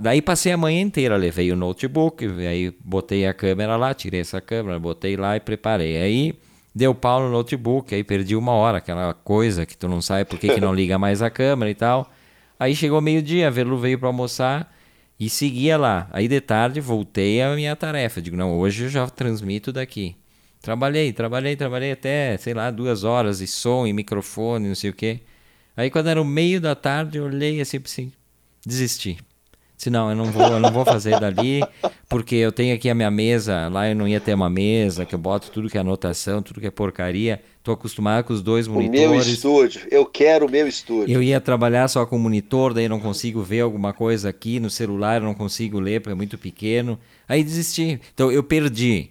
Daí 0.00 0.22
passei 0.22 0.50
a 0.50 0.56
manhã 0.56 0.80
inteira, 0.80 1.16
levei 1.16 1.52
o 1.52 1.56
notebook, 1.56 2.24
aí 2.46 2.74
botei 2.82 3.26
a 3.26 3.34
câmera 3.34 3.76
lá, 3.76 3.92
tirei 3.92 4.20
essa 4.20 4.40
câmera, 4.40 4.78
botei 4.78 5.16
lá 5.16 5.36
e 5.36 5.40
preparei. 5.40 5.98
Aí 5.98 6.34
deu 6.74 6.94
pau 6.94 7.20
no 7.20 7.30
notebook, 7.30 7.94
aí 7.94 8.02
perdi 8.02 8.34
uma 8.34 8.52
hora, 8.52 8.78
aquela 8.78 9.12
coisa 9.12 9.66
que 9.66 9.76
tu 9.76 9.86
não 9.86 10.00
sabe 10.00 10.24
por 10.24 10.38
que, 10.38 10.54
que 10.54 10.60
não 10.60 10.72
liga 10.74 10.98
mais 10.98 11.20
a 11.20 11.28
câmera 11.28 11.70
e 11.70 11.74
tal. 11.74 12.10
Aí 12.58 12.74
chegou 12.74 13.00
meio-dia, 13.00 13.48
a 13.48 13.50
Velu 13.50 13.76
veio 13.76 13.98
para 13.98 14.08
almoçar 14.08 14.74
e 15.20 15.28
seguia 15.28 15.76
lá. 15.76 16.08
Aí 16.12 16.28
de 16.28 16.40
tarde 16.40 16.80
voltei 16.80 17.42
à 17.42 17.54
minha 17.54 17.76
tarefa. 17.76 18.22
Digo, 18.22 18.36
não, 18.36 18.56
hoje 18.58 18.84
eu 18.84 18.88
já 18.88 19.06
transmito 19.08 19.70
daqui. 19.70 20.16
Trabalhei, 20.62 21.12
trabalhei, 21.12 21.56
trabalhei 21.56 21.92
até, 21.92 22.38
sei 22.38 22.54
lá, 22.54 22.70
duas 22.70 23.04
horas 23.04 23.42
e 23.42 23.46
som 23.46 23.86
e 23.86 23.92
microfone, 23.92 24.68
não 24.68 24.74
sei 24.74 24.88
o 24.88 24.94
quê. 24.94 25.20
Aí 25.76 25.90
quando 25.90 26.08
era 26.08 26.20
o 26.22 26.24
meio 26.24 26.58
da 26.58 26.74
tarde, 26.74 27.18
eu 27.18 27.24
olhei 27.24 27.60
assim, 27.60 27.80
assim 27.84 28.12
desisti. 28.64 29.18
Se 29.76 29.90
não, 29.90 30.08
eu 30.08 30.16
não 30.16 30.26
vou, 30.26 30.46
eu 30.46 30.60
não 30.60 30.70
vou 30.70 30.84
fazer 30.84 31.18
dali, 31.18 31.60
porque 32.08 32.36
eu 32.36 32.52
tenho 32.52 32.74
aqui 32.74 32.88
a 32.88 32.94
minha 32.94 33.10
mesa, 33.10 33.68
lá 33.68 33.88
eu 33.88 33.94
não 33.94 34.06
ia 34.06 34.20
ter 34.20 34.32
uma 34.32 34.48
mesa, 34.48 35.04
que 35.04 35.14
eu 35.14 35.18
boto 35.18 35.50
tudo 35.50 35.68
que 35.68 35.76
é 35.76 35.80
anotação, 35.80 36.40
tudo 36.42 36.60
que 36.60 36.66
é 36.66 36.70
porcaria. 36.70 37.42
Tô 37.62 37.72
acostumado 37.72 38.24
com 38.24 38.32
os 38.32 38.42
dois 38.42 38.68
monitores. 38.68 39.06
O 39.06 39.10
meu 39.10 39.20
estúdio, 39.20 39.80
eu 39.90 40.06
quero 40.06 40.46
o 40.46 40.50
meu 40.50 40.68
estúdio. 40.68 41.12
Eu 41.12 41.22
ia 41.22 41.40
trabalhar 41.40 41.88
só 41.88 42.06
com 42.06 42.18
monitor, 42.18 42.72
daí 42.72 42.88
não 42.88 43.00
consigo 43.00 43.42
ver 43.42 43.60
alguma 43.60 43.92
coisa 43.92 44.28
aqui 44.28 44.60
no 44.60 44.70
celular, 44.70 45.20
eu 45.20 45.26
não 45.26 45.34
consigo 45.34 45.80
ler 45.80 46.00
porque 46.00 46.12
é 46.12 46.16
muito 46.16 46.38
pequeno. 46.38 46.98
Aí 47.28 47.42
desisti. 47.42 48.00
Então 48.12 48.30
eu 48.30 48.42
perdi, 48.42 49.10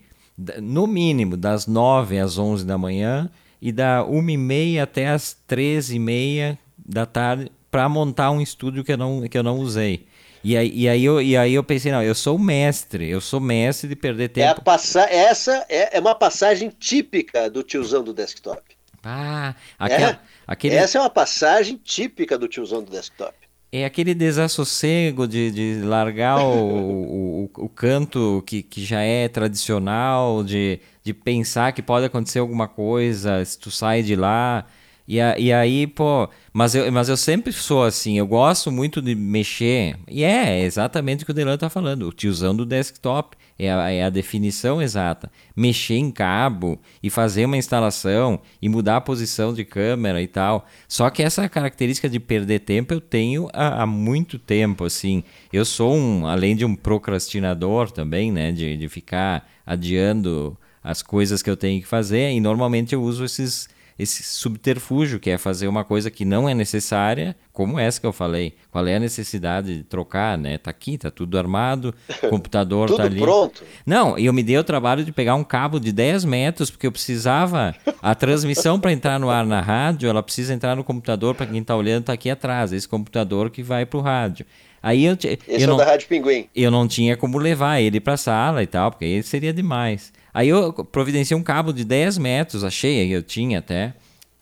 no 0.62 0.88
mínimo, 0.88 1.36
das 1.36 1.68
9 1.68 2.20
às 2.20 2.38
11 2.38 2.66
da 2.66 2.78
manhã 2.78 3.30
e 3.62 3.72
da 3.72 4.06
1 4.06 4.30
e 4.30 4.38
meia 4.38 4.84
até 4.84 5.10
as 5.10 5.36
13 5.48 5.96
e 5.96 6.00
meia 6.00 6.60
da 6.78 7.06
tarde 7.06 7.52
para 7.72 7.90
montar 7.90 8.30
um 8.30 8.40
estúdio 8.40 8.84
que 8.84 8.92
eu 8.92 8.98
não, 8.98 9.28
que 9.28 9.38
eu 9.38 9.44
não 9.44 9.58
usei. 9.58 10.06
E 10.44 10.58
aí, 10.58 10.72
e, 10.74 10.90
aí 10.90 11.06
eu, 11.06 11.22
e 11.22 11.38
aí 11.38 11.54
eu 11.54 11.64
pensei, 11.64 11.92
não, 11.92 12.04
eu 12.04 12.14
sou 12.14 12.38
mestre, 12.38 13.10
eu 13.10 13.22
sou 13.22 13.40
mestre 13.40 13.88
de 13.88 13.96
perder 13.96 14.28
tempo. 14.28 14.48
É 14.48 14.50
a 14.50 14.56
passa 14.56 15.02
essa 15.04 15.66
é, 15.70 15.98
é 15.98 16.00
uma 16.02 16.16
passagem 16.16 16.70
típica 16.78 17.50
do 17.50 17.64
tiozão 17.64 18.04
do 18.04 18.14
desktop. 18.14 18.62
Ah, 19.02 19.56
aquela, 19.80 20.12
é, 20.12 20.20
aquele... 20.46 20.76
essa 20.76 20.98
é 20.98 21.02
uma 21.02 21.10
passagem 21.10 21.80
típica 21.82 22.38
do 22.38 22.48
tiozão 22.48 22.84
do 22.84 22.92
desktop. 22.92 23.34
É 23.72 23.86
aquele 23.86 24.14
desassossego 24.14 25.28
de, 25.28 25.50
de 25.50 25.82
largar 25.82 26.38
o, 26.44 27.46
o, 27.46 27.50
o, 27.56 27.70
canto 27.70 28.44
que, 28.46 28.62
que 28.62 28.84
já 28.84 29.02
é 29.02 29.28
tradicional, 29.30 30.44
de, 30.44 30.80
de 31.04 31.14
pensar 31.14 31.72
que 31.72 31.82
pode 31.82 32.06
acontecer 32.06 32.40
alguma 32.40 32.68
coisa 32.68 33.44
se 33.46 33.58
tu 33.58 33.72
sai 33.72 34.04
de 34.04 34.16
lá. 34.16 34.66
E, 35.08 35.20
a, 35.20 35.38
e 35.38 35.52
aí, 35.52 35.86
pô, 35.86 36.30
mas 36.54 36.76
eu, 36.76 36.90
mas 36.92 37.10
eu 37.10 37.18
sempre 37.18 37.52
sou 37.52 37.84
assim, 37.84 38.18
eu 38.18 38.26
gosto 38.26 38.72
muito 38.72 39.02
de 39.02 39.16
mexer. 39.16 39.98
E 40.08 40.24
é, 40.24 40.62
é 40.62 40.64
exatamente 40.64 41.24
o 41.24 41.26
que 41.26 41.32
o 41.32 41.34
Delan 41.34 41.58
tá 41.58 41.70
falando, 41.70 42.08
o 42.08 42.12
tiozão 42.12 42.56
do 42.56 42.66
desktop. 42.66 43.38
É 43.58 43.72
a, 43.72 43.92
é 43.92 44.04
a 44.04 44.10
definição 44.10 44.82
exata. 44.82 45.32
Mexer 45.56 45.96
em 45.96 46.10
cabo 46.10 46.80
e 47.04 47.10
fazer 47.10 47.46
uma 47.46 47.56
instalação 47.56 48.42
e 48.60 48.68
mudar 48.68 48.98
a 48.98 49.02
posição 49.02 49.54
de 49.54 49.64
câmera 49.64 50.22
e 50.22 50.28
tal. 50.28 50.66
Só 50.88 51.08
que 51.12 51.22
essa 51.22 51.48
característica 51.48 52.10
de 52.10 52.20
perder 52.20 52.60
tempo 52.60 52.96
eu 52.96 53.00
tenho 53.00 53.48
há, 53.54 53.84
há 53.84 53.86
muito 53.86 54.40
tempo, 54.40 54.84
assim. 54.84 55.24
Eu 55.52 55.66
sou 55.66 55.96
um, 55.96 56.26
além 56.26 56.56
de 56.56 56.66
um 56.66 56.76
procrastinador 56.76 57.92
também, 57.92 58.32
né, 58.32 58.52
de, 58.52 58.76
de 58.76 58.90
ficar 58.90 59.48
adiando 59.66 60.58
as 60.84 61.02
coisas 61.02 61.42
que 61.42 61.50
eu 61.50 61.56
tenho 61.56 61.80
que 61.80 61.88
fazer, 61.88 62.32
e 62.32 62.42
normalmente 62.42 62.94
eu 62.94 63.02
uso 63.02 63.24
esses 63.24 63.70
esse 63.98 64.24
subterfúgio, 64.24 65.20
que 65.20 65.30
é 65.30 65.38
fazer 65.38 65.68
uma 65.68 65.84
coisa 65.84 66.10
que 66.10 66.26
não 66.26 66.48
é 66.50 66.54
necessária, 66.54 67.36
como 67.52 67.80
essa 67.80 68.00
que 68.00 68.06
eu 68.06 68.14
falei. 68.14 68.56
Qual 68.72 68.86
é 68.88 68.96
a 68.96 69.00
necessidade 69.00 69.78
de 69.78 69.84
trocar, 69.84 70.38
né? 70.38 70.58
Tá 70.58 70.72
aqui, 70.72 70.98
tá 70.98 71.12
tudo 71.12 71.38
armado, 71.38 71.94
o 72.24 72.28
computador 72.30 72.88
tudo 72.88 72.98
tá 72.98 73.04
ali. 73.04 73.20
pronto. 73.20 73.64
Não, 73.86 74.18
e 74.18 74.26
eu 74.26 74.34
me 74.34 74.44
dei 74.44 74.58
o 74.58 74.64
trabalho 74.64 75.04
de 75.04 75.12
pegar 75.12 75.36
um 75.36 75.44
cabo 75.44 75.80
de 75.80 75.92
10 75.92 76.26
metros, 76.26 76.70
porque 76.72 76.88
eu 76.88 76.92
precisava 76.92 77.76
a 78.02 78.16
transmissão 78.16 78.80
para 78.80 78.92
entrar 78.92 79.20
no 79.20 79.30
ar 79.30 79.46
na 79.46 79.62
rádio, 79.62 80.10
ela 80.10 80.24
precisa 80.24 80.54
entrar 80.54 80.76
no 80.76 80.84
computador 80.84 81.36
para 81.36 81.46
quem 81.46 81.62
está 81.62 81.76
olhando 81.76 82.06
tá 82.06 82.14
aqui 82.14 82.30
atrás, 82.30 82.74
esse 82.74 82.88
computador 82.88 83.50
que 83.50 83.62
vai 83.62 83.86
pro 83.86 84.02
rádio. 84.02 84.46
Aí 84.84 85.06
eu, 85.06 85.14
Esse 85.14 85.40
eu 85.48 85.64
é 85.64 85.68
não, 85.68 85.78
da 85.78 85.86
Rádio 85.86 86.10
Pinguim. 86.10 86.50
Eu 86.54 86.70
não 86.70 86.86
tinha 86.86 87.16
como 87.16 87.38
levar 87.38 87.80
ele 87.80 88.02
para 88.02 88.16
a 88.16 88.18
sala 88.18 88.62
e 88.62 88.68
tal, 88.68 88.92
porque 88.92 89.06
aí 89.06 89.24
seria 89.24 89.54
demais. 89.54 90.12
Aí 90.34 90.50
eu 90.50 90.74
providenciei 90.74 91.38
um 91.38 91.44
cabo 91.44 91.72
de 91.72 91.86
10 91.86 92.18
metros, 92.18 92.64
achei, 92.64 93.14
eu 93.16 93.22
tinha 93.22 93.60
até, 93.60 93.94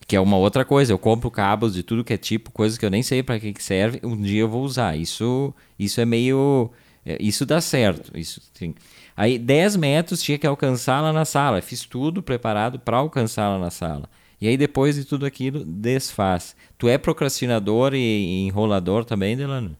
que 0.07 0.15
é 0.15 0.19
uma 0.19 0.37
outra 0.37 0.63
coisa. 0.63 0.93
Eu 0.93 0.99
compro 0.99 1.29
cabos 1.29 1.73
de 1.73 1.83
tudo 1.83 2.03
que 2.03 2.13
é 2.13 2.17
tipo, 2.17 2.51
coisas 2.51 2.77
que 2.77 2.85
eu 2.85 2.89
nem 2.89 3.03
sei 3.03 3.21
para 3.21 3.39
que, 3.39 3.53
que 3.53 3.63
serve, 3.63 3.99
um 4.03 4.15
dia 4.19 4.41
eu 4.41 4.49
vou 4.49 4.63
usar. 4.63 4.97
Isso, 4.97 5.53
isso 5.77 5.99
é 5.99 6.05
meio. 6.05 6.71
É, 7.05 7.17
isso 7.19 7.45
dá 7.45 7.59
certo. 7.59 8.17
Isso, 8.17 8.41
sim. 8.53 8.73
Aí 9.15 9.37
10 9.37 9.75
metros 9.75 10.21
tinha 10.21 10.37
que 10.37 10.47
alcançar 10.47 11.01
lá 11.01 11.11
na 11.11 11.25
sala. 11.25 11.61
Fiz 11.61 11.85
tudo 11.85 12.23
preparado 12.23 12.79
para 12.79 12.97
alcançar 12.97 13.49
lá 13.49 13.59
na 13.59 13.69
sala. 13.69 14.09
E 14.39 14.47
aí 14.47 14.57
depois 14.57 14.95
de 14.95 15.05
tudo 15.05 15.25
aquilo, 15.25 15.63
desfaz. 15.65 16.55
Tu 16.77 16.87
é 16.89 16.97
procrastinador 16.97 17.93
e 17.93 18.47
enrolador 18.47 19.05
também, 19.05 19.37
Delano? 19.37 19.77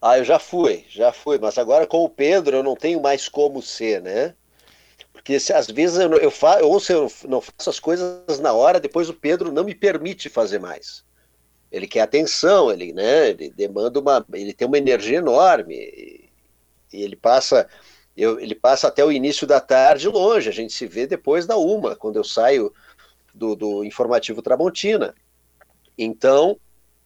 Ah, 0.00 0.18
eu 0.18 0.24
já 0.24 0.38
fui, 0.38 0.84
já 0.88 1.12
fui, 1.12 1.38
mas 1.38 1.56
agora 1.58 1.86
com 1.86 1.98
o 2.04 2.08
Pedro 2.08 2.56
eu 2.56 2.62
não 2.62 2.74
tenho 2.74 3.00
mais 3.00 3.28
como 3.28 3.62
ser, 3.62 4.02
né? 4.02 4.34
Porque 5.12 5.38
se, 5.38 5.52
às 5.52 5.66
vezes 5.66 5.98
eu, 5.98 6.12
eu 6.14 6.32
ou 6.62 6.80
se 6.80 6.92
eu 6.92 7.10
não 7.28 7.40
faço 7.40 7.70
as 7.70 7.78
coisas 7.78 8.40
na 8.40 8.52
hora, 8.52 8.80
depois 8.80 9.08
o 9.08 9.14
Pedro 9.14 9.52
não 9.52 9.64
me 9.64 9.74
permite 9.74 10.28
fazer 10.28 10.58
mais. 10.58 11.04
Ele 11.70 11.86
quer 11.86 12.00
atenção, 12.00 12.70
ele, 12.70 12.92
né, 12.92 13.30
ele 13.30 13.50
demanda 13.50 14.00
uma, 14.00 14.26
ele 14.32 14.52
tem 14.52 14.66
uma 14.66 14.78
energia 14.78 15.18
enorme 15.18 15.74
e, 15.74 16.30
e 16.92 17.02
ele 17.02 17.16
passa, 17.16 17.68
eu, 18.16 18.38
ele 18.40 18.54
passa 18.54 18.88
até 18.88 19.04
o 19.04 19.12
início 19.12 19.46
da 19.46 19.60
tarde 19.60 20.08
longe. 20.08 20.48
A 20.48 20.52
gente 20.52 20.72
se 20.72 20.86
vê 20.86 21.06
depois 21.06 21.46
da 21.46 21.56
uma, 21.56 21.94
quando 21.96 22.16
eu 22.16 22.24
saio 22.24 22.72
do, 23.34 23.54
do 23.54 23.84
informativo 23.84 24.42
Tramontina. 24.42 25.14
Então, 25.96 26.58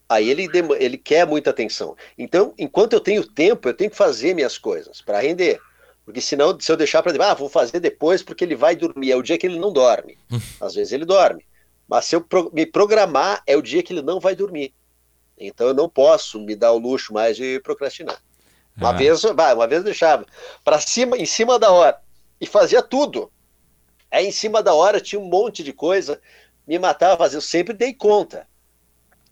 aí 0.09 0.29
ele, 0.29 0.49
ele 0.79 0.99
quer 0.99 1.27
muita 1.27 1.51
atenção. 1.51 1.97
Então, 2.17 2.55
enquanto 2.59 2.93
eu 2.93 3.01
tenho 3.01 3.25
tempo, 3.25 3.69
eu 3.69 3.75
tenho 3.75 3.91
que 3.91 3.97
fazer 3.97 4.35
minhas 4.35 4.59
coisas 4.59 5.01
para 5.01 5.21
render. 5.21 5.61
Porque 6.07 6.21
senão, 6.21 6.59
se 6.59 6.71
eu 6.71 6.77
deixar 6.77 7.03
para 7.03 7.31
ah, 7.31 7.35
vou 7.35 7.49
fazer 7.49 7.81
depois 7.81 8.23
porque 8.23 8.45
ele 8.45 8.55
vai 8.55 8.77
dormir, 8.77 9.11
é 9.11 9.17
o 9.17 9.23
dia 9.23 9.37
que 9.37 9.45
ele 9.45 9.59
não 9.59 9.73
dorme. 9.73 10.17
Às 10.61 10.77
vezes 10.77 10.93
ele 10.93 11.05
dorme. 11.05 11.45
Mas 11.89 12.05
se 12.05 12.15
eu 12.15 12.21
pro 12.21 12.49
me 12.55 12.65
programar, 12.65 13.43
é 13.45 13.57
o 13.57 13.63
dia 13.63 13.83
que 13.83 13.93
ele 13.93 14.03
não 14.03 14.21
vai 14.21 14.37
dormir. 14.37 14.73
Então 15.37 15.67
eu 15.67 15.75
não 15.75 15.89
posso 15.89 16.39
me 16.39 16.55
dar 16.55 16.71
o 16.71 16.79
luxo 16.79 17.13
mais 17.13 17.37
de 17.37 17.59
procrastinar. 17.61 18.23
Uma 18.77 18.91
ah. 18.91 18.93
vez, 18.93 19.25
uma 19.25 19.67
vez 19.67 19.81
eu 19.81 19.85
deixava 19.85 20.25
para 20.63 20.81
cima, 20.81 21.19
em 21.19 21.27
cima 21.27 21.59
da 21.59 21.73
hora 21.73 22.01
e 22.41 22.47
fazia 22.47 22.83
tudo. 22.83 23.31
Aí 24.09 24.29
em 24.29 24.33
cima 24.33 24.63
da 24.63 24.73
hora 24.75 25.01
tinha 25.01 25.21
um 25.21 25.29
monte 25.29 25.65
de 25.65 25.73
coisa, 25.73 26.21
me 26.65 26.79
matava 26.79 27.17
fazer, 27.17 27.37
eu 27.37 27.41
sempre 27.41 27.75
dei 27.75 27.93
conta. 27.93 28.47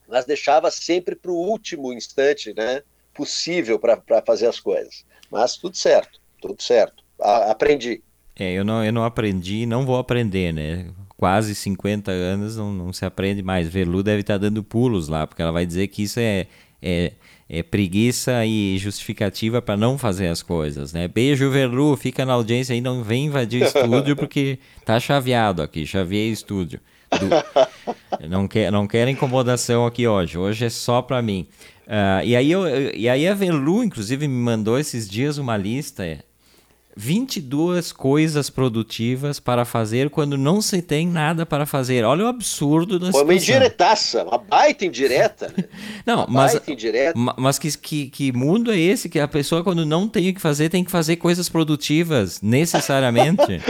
Mas 0.08 0.24
deixava 0.24 0.72
sempre 0.72 1.14
para 1.14 1.30
o 1.30 1.36
último 1.36 1.92
instante, 1.92 2.52
né, 2.52 2.82
possível 3.14 3.78
para 3.78 4.22
fazer 4.26 4.48
as 4.48 4.58
coisas. 4.58 5.04
Mas 5.30 5.56
tudo 5.56 5.76
certo 5.76 6.23
tudo 6.44 6.62
certo. 6.62 7.02
A, 7.20 7.50
aprendi. 7.50 8.02
É, 8.36 8.52
eu 8.52 8.64
não, 8.64 8.84
eu 8.84 8.92
não 8.92 9.04
aprendi 9.04 9.62
e 9.62 9.66
não 9.66 9.86
vou 9.86 9.96
aprender, 9.96 10.52
né? 10.52 10.86
Quase 11.16 11.54
50 11.54 12.10
anos 12.10 12.56
não, 12.56 12.72
não 12.72 12.92
se 12.92 13.04
aprende 13.04 13.42
mais. 13.42 13.68
Velu 13.68 14.02
deve 14.02 14.20
estar 14.20 14.34
tá 14.34 14.38
dando 14.38 14.62
pulos 14.62 15.08
lá, 15.08 15.26
porque 15.26 15.40
ela 15.40 15.52
vai 15.52 15.64
dizer 15.64 15.86
que 15.88 16.02
isso 16.02 16.20
é, 16.20 16.46
é, 16.82 17.12
é 17.48 17.62
preguiça 17.62 18.44
e 18.44 18.76
justificativa 18.78 19.62
para 19.62 19.76
não 19.76 19.96
fazer 19.96 20.26
as 20.26 20.42
coisas, 20.42 20.92
né? 20.92 21.08
Beijo, 21.08 21.50
Velu, 21.50 21.96
fica 21.96 22.26
na 22.26 22.34
audiência 22.34 22.74
aí, 22.74 22.80
não 22.80 23.02
vem 23.02 23.26
invadir 23.26 23.62
estúdio 23.62 24.16
porque 24.16 24.58
tá 24.84 24.98
chaveado 25.00 25.62
aqui, 25.62 25.86
chaveei 25.86 26.30
estúdio. 26.30 26.80
Do... 27.10 28.28
não, 28.28 28.48
quer, 28.48 28.72
não 28.72 28.86
quero 28.86 29.08
incomodação 29.08 29.86
aqui 29.86 30.06
hoje, 30.06 30.36
hoje 30.36 30.66
é 30.66 30.70
só 30.70 31.00
para 31.00 31.22
mim. 31.22 31.46
Uh, 31.86 32.24
e, 32.24 32.34
aí 32.34 32.50
eu, 32.50 32.66
e 32.94 33.08
aí 33.08 33.28
a 33.28 33.34
Velu, 33.34 33.84
inclusive, 33.84 34.26
me 34.26 34.34
mandou 34.34 34.78
esses 34.78 35.08
dias 35.08 35.38
uma 35.38 35.56
lista 35.56 36.02
22 36.96 37.92
coisas 37.92 38.48
produtivas 38.48 39.40
para 39.40 39.64
fazer 39.64 40.10
quando 40.10 40.38
não 40.38 40.60
se 40.60 40.80
tem 40.80 41.06
nada 41.06 41.44
para 41.44 41.66
fazer. 41.66 42.04
Olha 42.04 42.24
o 42.24 42.28
absurdo 42.28 42.98
da 42.98 43.10
Foi 43.10 43.20
situação. 43.20 43.24
uma 43.24 43.34
indiretaça, 43.34 44.24
uma 44.24 44.38
baita 44.38 44.84
indireta. 44.84 45.52
Né? 45.56 45.64
não, 46.06 46.24
uma 46.24 46.26
mas, 46.28 46.52
baita 46.52 46.72
indireta. 46.72 47.18
mas 47.36 47.58
que, 47.58 47.76
que, 47.76 48.06
que 48.06 48.32
mundo 48.32 48.72
é 48.72 48.78
esse 48.78 49.08
que 49.08 49.18
a 49.18 49.28
pessoa 49.28 49.64
quando 49.64 49.84
não 49.84 50.08
tem 50.08 50.30
o 50.30 50.34
que 50.34 50.40
fazer 50.40 50.68
tem 50.68 50.84
que 50.84 50.90
fazer 50.90 51.16
coisas 51.16 51.48
produtivas, 51.48 52.40
necessariamente? 52.40 53.60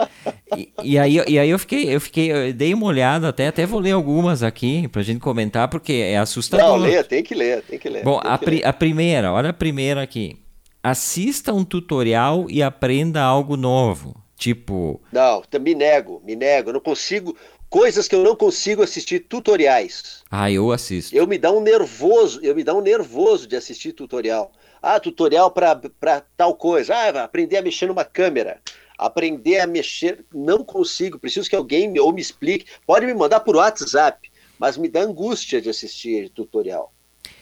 e, 0.56 0.72
e, 0.82 0.98
aí, 0.98 1.22
e 1.28 1.38
aí 1.38 1.50
eu 1.50 1.58
fiquei, 1.58 1.94
eu 1.94 2.00
fiquei, 2.00 2.32
eu 2.32 2.52
dei 2.52 2.72
uma 2.72 2.86
olhada 2.86 3.28
até, 3.28 3.48
até 3.48 3.66
vou 3.66 3.80
ler 3.80 3.92
algumas 3.92 4.42
aqui 4.42 4.88
pra 4.88 5.02
gente 5.02 5.20
comentar, 5.20 5.68
porque 5.68 5.92
é 5.92 6.16
assustador. 6.16 6.66
Não, 6.66 6.76
leia, 6.76 7.04
tem 7.04 7.22
que 7.22 7.34
ler, 7.34 7.62
tem 7.62 7.78
que 7.78 7.88
ler. 7.88 8.02
Bom, 8.02 8.18
a, 8.22 8.38
pri, 8.38 8.56
ler. 8.56 8.66
a 8.66 8.72
primeira, 8.72 9.32
olha 9.32 9.50
a 9.50 9.54
primeira 9.54 10.02
aqui 10.02 10.41
assista 10.82 11.52
um 11.52 11.64
tutorial 11.64 12.46
e 12.50 12.62
aprenda 12.62 13.22
algo 13.22 13.56
novo. 13.56 14.20
Tipo. 14.36 15.00
Não, 15.12 15.42
me 15.60 15.74
nego, 15.74 16.20
me 16.24 16.34
nego. 16.34 16.70
Eu 16.70 16.74
não 16.74 16.80
consigo. 16.80 17.36
Coisas 17.70 18.06
que 18.06 18.14
eu 18.14 18.22
não 18.22 18.36
consigo 18.36 18.82
assistir 18.82 19.20
tutoriais. 19.20 20.22
Ah, 20.30 20.50
eu 20.50 20.70
assisto. 20.72 21.16
Eu 21.16 21.26
me 21.26 21.38
dá 21.38 21.50
um 21.50 21.60
nervoso, 21.60 22.38
eu 22.42 22.54
me 22.54 22.62
dá 22.62 22.74
um 22.74 22.82
nervoso 22.82 23.46
de 23.46 23.56
assistir 23.56 23.92
tutorial. 23.92 24.52
Ah, 24.82 25.00
tutorial 25.00 25.50
para 25.50 26.20
tal 26.36 26.54
coisa. 26.54 26.94
Ah, 26.94 27.24
aprender 27.24 27.56
a 27.56 27.62
mexer 27.62 27.86
numa 27.86 28.04
câmera. 28.04 28.60
Aprender 28.98 29.60
a 29.60 29.66
mexer. 29.66 30.24
Não 30.34 30.64
consigo. 30.64 31.18
Preciso 31.18 31.48
que 31.48 31.56
alguém 31.56 31.88
me, 31.88 32.00
ou 32.00 32.12
me 32.12 32.20
explique. 32.20 32.66
Pode 32.84 33.06
me 33.06 33.14
mandar 33.14 33.40
por 33.40 33.56
WhatsApp, 33.56 34.30
mas 34.58 34.76
me 34.76 34.88
dá 34.88 35.02
angústia 35.02 35.60
de 35.60 35.70
assistir 35.70 36.28
tutorial. 36.30 36.92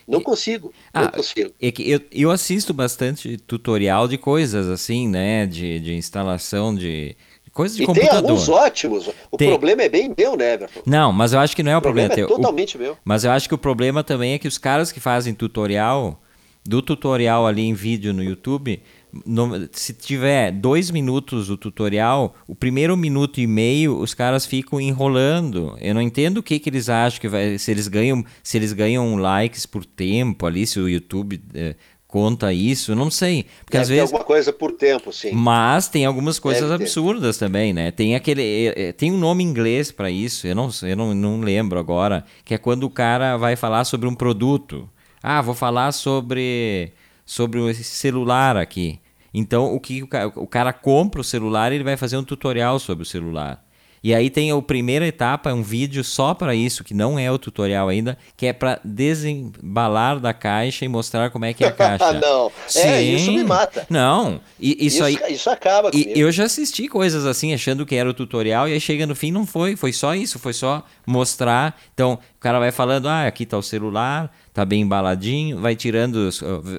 Não 0.06 0.20
consigo, 0.20 0.72
ah, 0.92 1.02
não 1.02 1.10
consigo. 1.10 1.50
É 1.60 1.70
que 1.70 1.88
eu, 1.88 2.00
eu 2.12 2.30
assisto 2.30 2.72
bastante 2.74 3.36
tutorial 3.36 4.08
de 4.08 4.18
coisas 4.18 4.68
assim, 4.68 5.08
né? 5.08 5.46
De, 5.46 5.80
de 5.80 5.94
instalação 5.94 6.74
de, 6.74 7.16
coisas 7.52 7.76
de 7.76 7.82
e 7.82 7.86
computador. 7.86 8.22
tem 8.22 8.30
alguns 8.30 8.48
ótimos. 8.48 9.10
O 9.30 9.36
tem... 9.36 9.48
problema 9.48 9.82
é 9.82 9.88
bem 9.88 10.12
meu, 10.16 10.36
né, 10.36 10.54
Everton? 10.54 10.82
Não, 10.86 11.12
mas 11.12 11.32
eu 11.32 11.40
acho 11.40 11.54
que 11.54 11.62
não 11.62 11.72
é 11.72 11.76
o, 11.76 11.78
o 11.78 11.82
problema. 11.82 12.08
problema 12.08 12.32
é 12.32 12.36
totalmente 12.36 12.76
o... 12.76 12.80
meu. 12.80 12.96
Mas 13.04 13.24
eu 13.24 13.30
acho 13.30 13.48
que 13.48 13.54
o 13.54 13.58
problema 13.58 14.02
também 14.02 14.34
é 14.34 14.38
que 14.38 14.48
os 14.48 14.58
caras 14.58 14.92
que 14.92 15.00
fazem 15.00 15.34
tutorial, 15.34 16.20
do 16.64 16.80
tutorial 16.80 17.46
ali 17.46 17.62
em 17.62 17.74
vídeo 17.74 18.12
no 18.12 18.22
YouTube, 18.22 18.82
no, 19.26 19.68
se 19.72 19.92
tiver 19.92 20.52
dois 20.52 20.90
minutos 20.90 21.50
o 21.50 21.56
tutorial, 21.56 22.34
o 22.46 22.54
primeiro 22.54 22.96
minuto 22.96 23.40
e 23.40 23.46
meio 23.46 23.98
os 23.98 24.14
caras 24.14 24.46
ficam 24.46 24.80
enrolando. 24.80 25.76
Eu 25.80 25.94
não 25.94 26.02
entendo 26.02 26.38
o 26.38 26.42
que, 26.42 26.58
que 26.58 26.70
eles 26.70 26.88
acham 26.88 27.20
que 27.20 27.28
vai. 27.28 27.58
Se 27.58 27.70
eles 27.70 27.88
ganham, 27.88 28.24
se 28.42 28.56
eles 28.56 28.72
ganham 28.72 29.16
likes 29.16 29.66
por 29.66 29.84
tempo 29.84 30.46
ali, 30.46 30.66
se 30.66 30.78
o 30.78 30.88
YouTube 30.88 31.40
é, 31.54 31.74
conta 32.06 32.52
isso, 32.52 32.94
não 32.94 33.10
sei. 33.10 33.46
Porque 33.64 33.76
Deve 33.76 33.82
às 33.82 33.88
vezes. 33.88 34.02
alguma 34.02 34.24
coisa 34.24 34.52
por 34.52 34.72
tempo, 34.72 35.12
sim. 35.12 35.32
Mas 35.32 35.88
tem 35.88 36.04
algumas 36.04 36.38
coisas 36.38 36.70
absurdas 36.70 37.38
também, 37.38 37.72
né? 37.72 37.90
Tem 37.90 38.14
aquele. 38.14 38.42
É, 38.42 38.88
é, 38.88 38.92
tem 38.92 39.12
um 39.12 39.18
nome 39.18 39.44
inglês 39.44 39.92
para 39.92 40.10
isso, 40.10 40.46
eu, 40.46 40.54
não, 40.54 40.70
eu 40.82 40.96
não, 40.96 41.14
não 41.14 41.40
lembro 41.40 41.78
agora, 41.78 42.24
que 42.44 42.54
é 42.54 42.58
quando 42.58 42.84
o 42.84 42.90
cara 42.90 43.36
vai 43.36 43.56
falar 43.56 43.84
sobre 43.84 44.08
um 44.08 44.14
produto. 44.14 44.88
Ah, 45.22 45.42
vou 45.42 45.54
falar 45.54 45.92
sobre 45.92 46.92
sobre 47.30 47.64
esse 47.70 47.84
celular 47.84 48.56
aqui. 48.56 48.98
Então, 49.32 49.72
o 49.72 49.78
que 49.78 50.02
o 50.02 50.08
cara, 50.08 50.26
o 50.34 50.48
cara 50.48 50.72
compra 50.72 51.20
o 51.20 51.24
celular, 51.24 51.70
ele 51.70 51.84
vai 51.84 51.96
fazer 51.96 52.16
um 52.16 52.24
tutorial 52.24 52.80
sobre 52.80 53.04
o 53.04 53.06
celular. 53.06 53.64
E 54.02 54.14
aí 54.14 54.30
tem 54.30 54.50
a 54.50 54.62
primeira 54.62 55.06
etapa, 55.06 55.50
é 55.50 55.52
um 55.52 55.62
vídeo 55.62 56.02
só 56.02 56.32
para 56.32 56.54
isso, 56.54 56.82
que 56.82 56.94
não 56.94 57.18
é 57.18 57.30
o 57.30 57.38
tutorial 57.38 57.88
ainda, 57.88 58.16
que 58.36 58.46
é 58.46 58.52
para 58.52 58.80
desembalar 58.82 60.18
da 60.18 60.32
caixa 60.32 60.84
e 60.84 60.88
mostrar 60.88 61.30
como 61.30 61.44
é 61.44 61.52
que 61.52 61.64
é 61.64 61.68
a 61.68 61.72
caixa. 61.72 62.12
não, 62.14 62.50
Sim. 62.66 62.80
é, 62.80 63.02
isso 63.02 63.30
me 63.30 63.44
mata. 63.44 63.86
Não, 63.90 64.40
e, 64.58 64.86
isso, 64.86 65.04
isso, 65.04 65.04
aí... 65.04 65.34
Isso 65.34 65.50
acaba 65.50 65.90
comigo. 65.90 66.12
E 66.16 66.18
eu 66.18 66.32
já 66.32 66.44
assisti 66.44 66.88
coisas 66.88 67.26
assim, 67.26 67.52
achando 67.52 67.84
que 67.84 67.94
era 67.94 68.08
o 68.08 68.14
tutorial, 68.14 68.68
e 68.68 68.72
aí 68.72 68.80
chega 68.80 69.06
no 69.06 69.14
fim, 69.14 69.30
não 69.30 69.46
foi, 69.46 69.76
foi 69.76 69.92
só 69.92 70.14
isso, 70.14 70.38
foi 70.38 70.54
só 70.54 70.82
mostrar. 71.06 71.78
Então, 71.92 72.14
o 72.14 72.40
cara 72.40 72.58
vai 72.58 72.72
falando, 72.72 73.06
ah, 73.06 73.26
aqui 73.26 73.44
tá 73.44 73.58
o 73.58 73.62
celular, 73.62 74.34
tá 74.54 74.64
bem 74.64 74.80
embaladinho, 74.80 75.60
vai 75.60 75.76
tirando, 75.76 76.30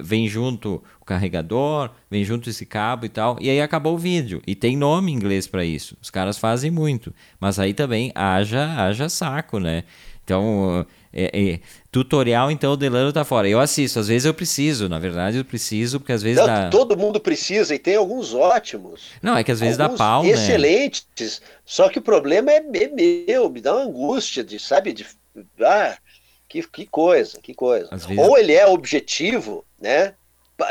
vem 0.02 0.26
junto 0.26 0.82
o 1.02 1.04
carregador, 1.04 1.90
vem 2.08 2.24
junto 2.24 2.48
esse 2.48 2.64
cabo 2.64 3.04
e 3.04 3.08
tal, 3.08 3.36
e 3.40 3.50
aí 3.50 3.60
acabou 3.60 3.94
o 3.94 3.98
vídeo. 3.98 4.40
E 4.46 4.54
tem 4.54 4.76
nome 4.76 5.10
em 5.10 5.14
inglês 5.14 5.46
para 5.48 5.64
isso. 5.64 5.96
Os 6.00 6.10
caras 6.10 6.38
fazem 6.38 6.70
muito, 6.70 7.12
mas 7.40 7.58
aí 7.58 7.74
também 7.74 8.12
haja, 8.14 8.64
haja 8.76 9.08
saco, 9.08 9.58
né? 9.58 9.82
Então, 10.24 10.86
é, 11.12 11.54
é, 11.54 11.60
tutorial, 11.90 12.52
então 12.52 12.74
o 12.74 12.76
Delano 12.76 13.12
tá 13.12 13.24
fora. 13.24 13.48
Eu 13.48 13.58
assisto, 13.58 13.98
às 13.98 14.06
vezes 14.06 14.24
eu 14.24 14.32
preciso, 14.32 14.88
na 14.88 15.00
verdade 15.00 15.38
eu 15.38 15.44
preciso, 15.44 15.98
porque 15.98 16.12
às 16.12 16.22
vezes 16.22 16.38
Não, 16.38 16.46
dá... 16.46 16.70
Todo 16.70 16.96
mundo 16.96 17.18
precisa 17.18 17.74
e 17.74 17.78
tem 17.80 17.96
alguns 17.96 18.32
ótimos. 18.32 19.10
Não, 19.20 19.36
é 19.36 19.42
que 19.42 19.50
às 19.50 19.58
vezes 19.58 19.76
dá 19.76 19.88
pau, 19.88 20.24
excelentes, 20.24 21.40
né? 21.40 21.46
só 21.64 21.88
que 21.88 21.98
o 21.98 22.02
problema 22.02 22.52
é, 22.52 22.58
é 22.58 22.88
meu, 23.26 23.50
me 23.50 23.60
dá 23.60 23.74
uma 23.74 23.84
angústia 23.84 24.44
de, 24.44 24.60
sabe, 24.60 24.92
de... 24.92 25.04
Ah, 25.60 25.98
que, 26.48 26.62
que 26.68 26.86
coisa, 26.86 27.40
que 27.42 27.52
coisa. 27.52 27.88
Vezes... 27.90 28.18
Ou 28.18 28.38
ele 28.38 28.52
é 28.52 28.66
objetivo, 28.66 29.64
né? 29.80 30.14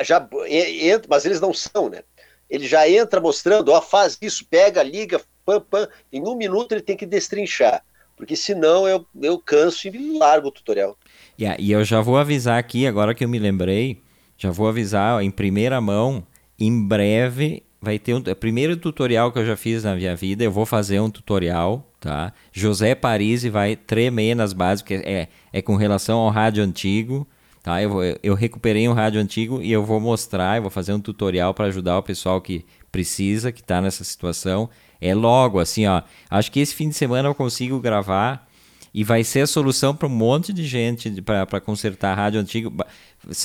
Já 0.03 0.27
entra, 0.47 1.07
mas 1.09 1.25
eles 1.25 1.41
não 1.41 1.53
são, 1.53 1.89
né? 1.89 2.03
Ele 2.49 2.67
já 2.67 2.87
entra 2.89 3.21
mostrando, 3.21 3.69
ó, 3.69 3.81
faz 3.81 4.17
isso, 4.21 4.45
pega, 4.49 4.83
liga, 4.83 5.21
pam, 5.45 5.61
pam. 5.61 5.87
Em 6.11 6.21
um 6.21 6.35
minuto 6.35 6.73
ele 6.73 6.81
tem 6.81 6.97
que 6.97 7.05
destrinchar, 7.05 7.83
porque 8.15 8.35
senão 8.35 8.87
eu, 8.87 9.05
eu 9.21 9.39
canso 9.39 9.87
e 9.87 10.17
largo 10.17 10.49
o 10.49 10.51
tutorial. 10.51 10.97
Yeah, 11.39 11.61
e 11.61 11.71
eu 11.71 11.83
já 11.83 12.01
vou 12.01 12.17
avisar 12.17 12.59
aqui, 12.59 12.85
agora 12.85 13.15
que 13.15 13.23
eu 13.23 13.29
me 13.29 13.39
lembrei, 13.39 14.01
já 14.37 14.51
vou 14.51 14.67
avisar 14.67 15.17
ó, 15.17 15.21
em 15.21 15.31
primeira 15.31 15.79
mão, 15.79 16.25
em 16.59 16.85
breve 16.85 17.63
vai 17.81 17.97
ter 17.97 18.13
um 18.13 18.21
é 18.27 18.35
primeiro 18.35 18.77
tutorial 18.77 19.31
que 19.31 19.39
eu 19.39 19.45
já 19.45 19.57
fiz 19.57 19.83
na 19.83 19.95
minha 19.95 20.15
vida, 20.15 20.43
eu 20.43 20.51
vou 20.51 20.65
fazer 20.65 20.99
um 20.99 21.09
tutorial 21.09 21.91
tá? 22.01 22.33
José 22.51 22.95
Parisi 22.95 23.49
vai 23.49 23.77
tremer 23.77 24.35
nas 24.35 24.51
bases, 24.51 24.81
porque 24.81 24.95
é, 24.95 25.29
é 25.53 25.61
com 25.61 25.75
relação 25.75 26.19
ao 26.19 26.29
rádio 26.29 26.63
antigo. 26.63 27.25
Tá? 27.63 27.81
Eu, 27.81 27.89
vou, 27.89 28.01
eu 28.23 28.33
recuperei 28.33 28.87
um 28.89 28.93
rádio 28.93 29.21
antigo 29.21 29.61
e 29.61 29.71
eu 29.71 29.85
vou 29.85 29.99
mostrar, 29.99 30.57
eu 30.57 30.63
vou 30.63 30.71
fazer 30.71 30.93
um 30.93 30.99
tutorial 30.99 31.53
para 31.53 31.65
ajudar 31.65 31.97
o 31.97 32.03
pessoal 32.03 32.41
que 32.41 32.65
precisa, 32.91 33.51
que 33.51 33.61
está 33.61 33.79
nessa 33.81 34.03
situação. 34.03 34.69
É 34.99 35.13
logo, 35.13 35.59
assim, 35.59 35.85
ó. 35.85 36.01
Acho 36.29 36.51
que 36.51 36.59
esse 36.59 36.73
fim 36.73 36.89
de 36.89 36.95
semana 36.95 37.29
eu 37.29 37.35
consigo 37.35 37.79
gravar 37.79 38.47
e 38.93 39.03
vai 39.03 39.23
ser 39.23 39.41
a 39.41 39.47
solução 39.47 39.95
para 39.95 40.07
um 40.07 40.11
monte 40.11 40.51
de 40.51 40.65
gente 40.65 41.21
para 41.21 41.61
consertar 41.61 42.13
rádio 42.13 42.41
antigo. 42.41 42.73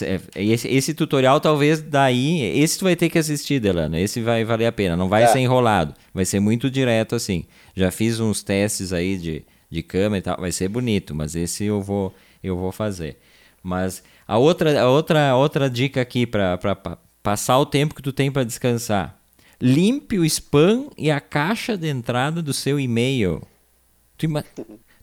É, 0.03 0.21
esse, 0.43 0.67
esse, 0.67 0.95
tutorial, 0.95 1.41
talvez 1.41 1.81
daí. 1.81 2.43
Esse 2.59 2.79
tu 2.79 2.85
vai 2.85 2.97
ter 2.97 3.09
que 3.09 3.19
assistir, 3.19 3.61
Delano. 3.61 3.97
Esse 3.97 4.21
vai 4.21 4.45
valer 4.45 4.67
a 4.67 4.73
pena. 4.73 4.97
Não 4.97 5.09
vai 5.09 5.23
é. 5.23 5.27
ser 5.27 5.39
enrolado. 5.39 5.95
Vai 6.13 6.25
ser 6.25 6.41
muito 6.41 6.69
direto 6.71 7.15
assim. 7.15 7.45
Já 7.77 7.91
fiz 7.91 8.19
uns 8.19 8.43
testes 8.43 8.93
aí 8.93 9.17
de, 9.17 9.45
de 9.71 9.83
câmera 9.83 10.19
e 10.19 10.23
tal. 10.23 10.37
Vai 10.41 10.51
ser 10.51 10.69
bonito, 10.69 11.15
mas 11.15 11.37
esse 11.37 11.65
eu 11.65 11.81
vou, 11.81 12.13
eu 12.43 12.57
vou 12.57 12.73
fazer. 12.73 13.17
Mas 13.67 14.03
a 14.29 14.39
outra, 14.39 14.81
a 14.81 14.89
outra, 14.89 15.31
a 15.31 15.37
outra 15.37 15.69
dica 15.69 16.01
aqui 16.01 16.25
para 16.25 16.57
passar 17.21 17.59
o 17.59 17.67
tempo 17.67 17.97
que 17.97 18.03
tu 18.03 18.13
tem 18.13 18.31
para 18.31 18.45
descansar. 18.45 19.19
Limpe 19.61 20.21
o 20.21 20.25
spam 20.25 20.87
e 20.97 21.11
a 21.11 21.21
caixa 21.21 21.77
de 21.77 21.89
entrada 21.89 22.41
do 22.41 22.53
seu 22.53 22.79
e-mail. 22.79 23.43
Tu, 24.17 24.29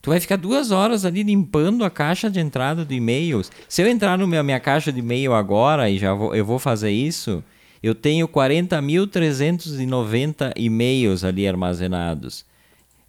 Tu 0.01 0.09
vai 0.09 0.17
ficar 0.19 0.37
duas 0.37 0.71
horas 0.71 1.05
ali 1.05 1.23
limpando 1.23 1.83
a 1.83 1.89
caixa 1.89 2.29
de 2.29 2.39
entrada 2.39 2.85
de 2.85 2.95
e-mails. 2.95 3.51
Se 3.67 3.81
eu 3.81 3.87
entrar 3.87 4.17
na 4.17 4.25
minha, 4.27 4.43
minha 4.43 4.59
caixa 4.59 4.93
de 4.93 4.99
e-mail 4.99 5.33
agora 5.33 5.89
e 5.89 5.97
já 5.97 6.13
vou, 6.13 6.35
eu 6.35 6.45
vou 6.45 6.59
fazer 6.59 6.91
isso, 6.91 7.43
eu 7.81 7.95
tenho 7.95 8.27
40.390 8.27 10.51
e-mails 10.55 11.23
ali 11.23 11.47
armazenados. 11.47 12.45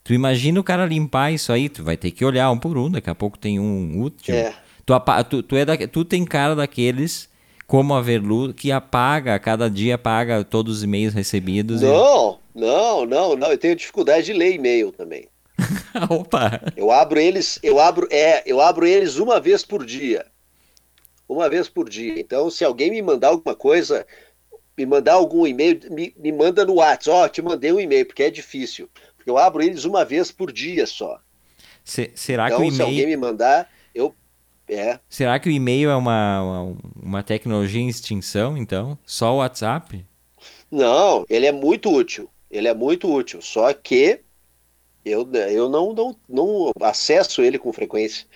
Tu 0.03 0.15
imagina 0.15 0.59
o 0.61 0.65
cara 0.65 0.87
limpar 0.87 1.33
isso 1.33 1.53
aí, 1.53 1.69
tu 1.69 1.83
vai 1.83 1.97
ter 1.97 2.13
que 2.13 2.25
olhar 2.25 2.49
um 2.51 2.59
por 2.59 2.79
um, 2.79 2.91
daqui 2.91 3.11
a 3.11 3.15
pouco 3.15 3.39
tem 3.39 3.59
um 3.59 4.01
útil. 4.01 4.35
É. 4.35 4.64
Tu, 4.85 4.93
tu, 5.29 5.43
tu, 5.43 5.57
é 5.57 5.65
da, 5.65 5.77
tu 5.89 6.05
tem 6.05 6.25
cara 6.25 6.55
daqueles, 6.55 7.29
como 7.67 7.95
a 7.95 8.03
Verlu, 8.03 8.53
que 8.53 8.71
apaga, 8.71 9.39
cada 9.39 9.71
dia 9.71 9.95
apaga 9.95 10.45
todos 10.45 10.79
os 10.79 10.83
e-mails 10.83 11.15
recebidos. 11.15 11.81
Não, 11.81 12.39
e... 12.55 12.61
não, 12.61 13.07
não, 13.07 13.37
não, 13.37 13.51
eu 13.51 13.59
tenho 13.59 13.77
dificuldade 13.77 14.27
de 14.27 14.33
ler 14.33 14.55
e-mail 14.55 14.93
também. 14.93 15.29
Opa! 16.11 16.61
Eu 16.77 16.91
abro 16.91 17.19
eles, 17.19 17.59
eu 17.63 17.79
abro, 17.79 18.09
é, 18.11 18.43
eu 18.47 18.61
abro 18.61 18.87
eles 18.87 19.17
uma 19.17 19.41
vez 19.41 19.65
por 19.65 19.85
dia. 19.85 20.27
Uma 21.29 21.49
vez 21.49 21.69
por 21.69 21.89
dia. 21.89 22.21
Então, 22.21 22.51
se 22.51 22.65
alguém 22.65 22.91
me 22.91 23.01
mandar 23.01 23.29
alguma 23.29 23.55
coisa, 23.55 24.07
me 24.77 24.85
mandar 24.85 25.15
algum 25.15 25.47
e-mail, 25.47 25.81
me, 25.91 26.15
me 26.19 26.33
manda 26.33 26.65
no 26.65 26.75
WhatsApp. 26.75 27.11
Ó, 27.11 27.25
oh, 27.25 27.29
te 27.29 27.41
mandei 27.41 27.73
um 27.73 27.81
e-mail, 27.81 28.05
porque 28.05 28.25
é 28.25 28.31
difícil. 28.31 28.89
Porque 29.17 29.31
eu 29.31 29.39
abro 29.39 29.63
eles 29.63 29.85
uma 29.85 30.05
vez 30.05 30.31
por 30.31 30.53
dia 30.53 30.87
só. 30.87 31.19
Se, 31.83 32.11
será 32.15 32.47
então, 32.47 32.59
que 32.59 32.65
o 32.65 32.67
e-mail... 32.67 32.77
se 32.77 32.83
alguém 32.83 33.07
me 33.07 33.17
mandar, 33.17 33.71
eu. 33.95 34.15
É. 34.69 34.99
Será 35.09 35.39
que 35.39 35.49
o 35.49 35.53
e-mail 35.53 35.91
é 35.91 35.97
uma, 35.97 36.43
uma, 36.43 36.77
uma 37.03 37.23
tecnologia 37.23 37.81
em 37.81 37.89
extinção, 37.89 38.57
então? 38.57 38.99
Só 39.05 39.35
o 39.35 39.39
WhatsApp? 39.39 40.05
Não, 40.71 41.25
ele 41.29 41.47
é 41.47 41.53
muito 41.53 41.91
útil. 41.91 42.29
Ele 42.51 42.69
é 42.69 42.75
muito 42.75 43.13
útil. 43.13 43.43
Só 43.43 43.73
que 43.73 44.21
eu, 45.05 45.29
eu 45.33 45.69
não, 45.69 45.93
não, 45.93 46.17
não 46.29 46.73
acesso 46.81 47.43
ele 47.43 47.59
com 47.59 47.73
frequência. 47.73 48.27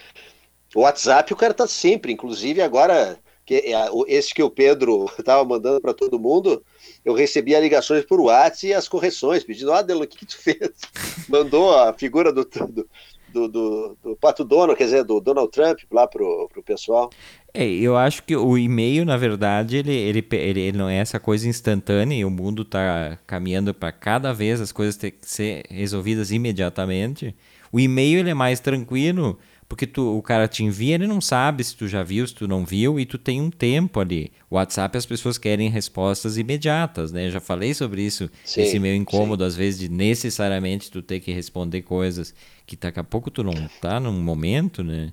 O 0.74 0.80
WhatsApp 0.80 1.32
o 1.32 1.36
cara 1.36 1.54
tá 1.54 1.66
sempre, 1.66 2.12
inclusive 2.12 2.60
agora 2.60 3.18
que 3.48 3.54
é, 3.54 3.88
esse 4.08 4.34
que 4.34 4.42
o 4.42 4.50
Pedro 4.50 5.06
estava 5.18 5.42
mandando 5.42 5.80
para 5.80 5.94
todo 5.94 6.18
mundo, 6.18 6.62
eu 7.02 7.14
recebia 7.14 7.58
ligações 7.58 8.04
por 8.04 8.20
WhatsApp 8.20 8.66
e 8.66 8.74
as 8.74 8.86
correções, 8.86 9.42
pedindo, 9.42 9.72
ah, 9.72 9.80
Delo, 9.80 10.02
o 10.02 10.06
que, 10.06 10.18
que 10.18 10.26
tu 10.26 10.36
fez? 10.36 10.58
Mandou 11.26 11.74
a 11.74 11.94
figura 11.94 12.30
do, 12.30 12.44
do, 12.44 12.86
do, 13.32 13.48
do, 13.48 13.96
do 14.02 14.16
Pato 14.16 14.44
Dono, 14.44 14.74
quer 14.74 14.84
dizer, 14.84 15.04
do 15.04 15.20
Donald 15.20 15.50
Trump 15.50 15.78
lá 15.90 16.06
pro, 16.06 16.48
pro 16.52 16.62
pessoal. 16.62 17.10
É, 17.52 17.66
eu 17.66 17.96
acho 17.96 18.22
que 18.22 18.36
o 18.36 18.58
e-mail, 18.58 19.04
na 19.04 19.16
verdade, 19.16 19.78
ele, 19.78 19.92
ele, 19.92 20.26
ele, 20.32 20.60
ele 20.60 20.78
não 20.78 20.88
é 20.88 20.96
essa 20.96 21.18
coisa 21.18 21.48
instantânea 21.48 22.16
e 22.16 22.24
o 22.24 22.30
mundo 22.30 22.62
está 22.62 23.18
caminhando 23.26 23.72
para 23.72 23.90
cada 23.90 24.32
vez 24.32 24.60
as 24.60 24.70
coisas 24.70 24.96
ter 24.96 25.12
que 25.12 25.28
ser 25.28 25.64
resolvidas 25.70 26.30
imediatamente. 26.30 27.34
O 27.72 27.80
e-mail 27.80 28.20
ele 28.20 28.30
é 28.30 28.34
mais 28.34 28.60
tranquilo, 28.60 29.38
porque 29.68 29.86
tu, 29.86 30.16
o 30.16 30.22
cara 30.22 30.48
te 30.48 30.64
envia, 30.64 30.94
ele 30.94 31.06
não 31.06 31.20
sabe 31.20 31.62
se 31.62 31.76
tu 31.76 31.86
já 31.86 32.02
viu, 32.02 32.26
se 32.26 32.34
tu 32.34 32.48
não 32.48 32.64
viu, 32.64 32.98
e 32.98 33.04
tu 33.04 33.18
tem 33.18 33.40
um 33.40 33.50
tempo 33.50 34.00
ali. 34.00 34.32
O 34.48 34.54
WhatsApp 34.54 34.96
as 34.96 35.04
pessoas 35.04 35.36
querem 35.36 35.68
respostas 35.68 36.38
imediatas, 36.38 37.12
né? 37.12 37.26
Eu 37.26 37.30
já 37.30 37.40
falei 37.40 37.74
sobre 37.74 38.02
isso, 38.02 38.30
sim, 38.44 38.62
esse 38.62 38.78
meu 38.78 38.94
incômodo, 38.94 39.44
sim. 39.44 39.48
às 39.48 39.54
vezes, 39.54 39.78
de 39.78 39.88
necessariamente 39.90 40.90
tu 40.90 41.02
ter 41.02 41.20
que 41.20 41.32
responder 41.32 41.82
coisas 41.82 42.34
que 42.66 42.76
daqui 42.76 42.98
a 42.98 43.04
pouco 43.04 43.30
tu 43.30 43.44
não 43.44 43.52
tá 43.80 44.00
num 44.00 44.12
momento, 44.12 44.82
né? 44.82 45.12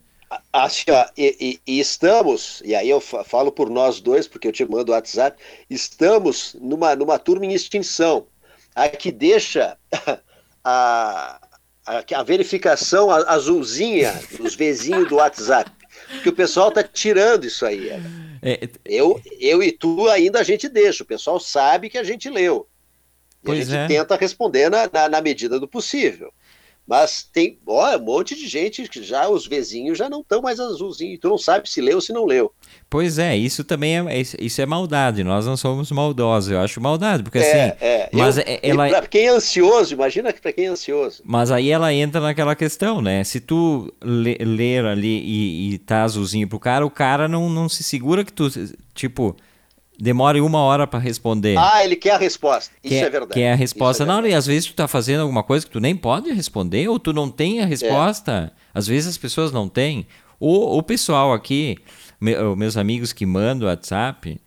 Acho, 0.52 0.86
e, 1.18 1.60
e, 1.68 1.74
e, 1.74 1.80
estamos, 1.80 2.62
e 2.66 2.74
aí 2.74 2.90
eu 2.90 3.00
falo 3.02 3.52
por 3.52 3.70
nós 3.70 4.00
dois, 4.00 4.28
porque 4.28 4.48
eu 4.48 4.52
te 4.52 4.66
mando 4.66 4.92
o 4.92 4.96
WhatsApp, 4.96 5.42
estamos 5.70 6.56
numa, 6.60 6.96
numa 6.96 7.20
turma 7.20 7.46
em 7.46 7.54
extinção, 7.54 8.26
a 8.74 8.88
que 8.90 9.12
deixa 9.12 9.78
a, 10.64 11.40
a, 11.86 12.04
a 12.20 12.24
verificação 12.24 13.12
azulzinha 13.12 14.20
dos 14.38 14.56
vizinhos 14.56 15.08
do 15.08 15.16
WhatsApp, 15.16 15.72
que 16.24 16.30
o 16.30 16.34
pessoal 16.34 16.72
tá 16.72 16.84
tirando 16.84 17.46
isso 17.46 17.66
aí. 17.66 17.90
É, 18.42 18.70
eu, 18.86 19.22
eu 19.40 19.62
e 19.62 19.72
tu 19.72 20.10
ainda 20.10 20.40
a 20.40 20.44
gente 20.44 20.68
deixa, 20.68 21.04
o 21.04 21.08
pessoal 21.08 21.40
sabe 21.40 21.90
que 21.90 21.98
a 21.98 22.04
gente 22.04 22.30
leu. 22.30 22.68
E 23.44 23.52
a 23.52 23.56
gente 23.56 23.76
é. 23.76 23.88
tenta 23.88 24.16
responder 24.16 24.70
na, 24.70 24.90
na, 24.92 25.10
na 25.10 25.22
medida 25.22 25.60
do 25.60 25.68
possível. 25.68 26.34
Mas 26.88 27.24
tem 27.24 27.58
ó, 27.66 27.98
um 27.98 28.00
monte 28.00 28.36
de 28.36 28.48
gente 28.48 28.88
que 28.88 29.02
já, 29.02 29.28
os 29.28 29.48
vizinhos 29.48 29.98
já 29.98 30.08
não 30.08 30.22
estão 30.22 30.42
mais 30.42 30.60
azulzinhos. 30.60 31.20
Tu 31.20 31.28
não 31.28 31.38
sabe 31.38 31.68
se 31.68 31.82
leu 31.82 31.96
ou 31.96 32.02
se 32.02 32.14
não 32.14 32.26
leu. 32.26 32.52
Pois 32.90 33.18
é, 33.18 33.36
isso 33.36 33.64
também 33.64 33.98
é, 34.08 34.22
isso 34.40 34.62
é 34.62 34.66
maldade. 34.66 35.24
Nós 35.24 35.46
não 35.46 35.58
somos 35.58 35.92
maldosos. 35.92 36.52
Eu 36.52 36.60
acho 36.60 36.80
maldade, 36.80 37.24
porque 37.24 37.40
é, 37.40 37.42
assim. 37.42 37.78
É. 37.82 38.10
Mas 38.14 38.38
Eu, 38.38 38.44
ela... 38.62 38.88
Para 38.88 39.08
quem 39.08 39.26
é 39.26 39.30
ansioso, 39.30 39.94
imagina 39.94 40.32
para 40.32 40.54
quem 40.54 40.66
é 40.66 40.70
ansioso. 40.70 41.24
Mas 41.26 41.50
aí 41.50 41.72
ela 41.72 41.92
entra 41.92 42.22
naquela 42.22 42.56
questão, 42.56 43.02
né? 43.02 43.24
Se 43.24 43.40
tu 43.40 43.92
ler 44.02 44.86
ali 44.86 45.22
e, 45.26 45.74
e 45.74 45.78
tá 45.80 46.04
azulzinho 46.04 46.48
pro 46.48 46.60
cara, 46.60 46.86
o 46.86 46.92
cara 46.92 47.28
não, 47.28 47.50
não 47.50 47.68
se 47.68 47.84
segura 47.84 48.24
que 48.24 48.32
tu. 48.32 48.50
Tipo 48.94 49.36
demore 50.00 50.42
uma 50.42 50.60
hora 50.60 50.86
para 50.86 51.00
responder. 51.00 51.58
Ah, 51.58 51.84
ele 51.84 51.96
quer 51.96 52.12
a 52.12 52.18
resposta. 52.18 52.74
Isso 52.84 52.94
quer, 52.94 53.06
é 53.06 53.10
verdade. 53.10 53.34
Quer 53.34 53.52
a 53.52 53.56
resposta. 53.56 54.04
É 54.04 54.06
não, 54.06 54.26
e 54.26 54.34
às 54.34 54.46
vezes 54.46 54.68
tu 54.68 54.74
tá 54.74 54.88
fazendo 54.88 55.22
alguma 55.22 55.44
coisa 55.44 55.66
que 55.66 55.72
tu 55.72 55.80
nem 55.80 55.96
pode 55.96 56.32
responder, 56.32 56.88
ou 56.88 57.00
tu 57.00 57.14
não 57.14 57.30
tem 57.30 57.62
a 57.62 57.66
resposta. 57.66 58.52
É. 58.54 58.66
Às 58.74 58.88
vezes 58.88 59.10
as 59.10 59.18
pessoas 59.18 59.52
não 59.52 59.70
têm. 59.70 60.06
O, 60.40 60.78
o 60.78 60.84
pessoal 60.84 61.34
aqui, 61.34 61.78
meus 62.20 62.78
amigos 62.78 63.14
que 63.14 63.26
mandam 63.26 63.68
WhatsApp, 63.68 64.38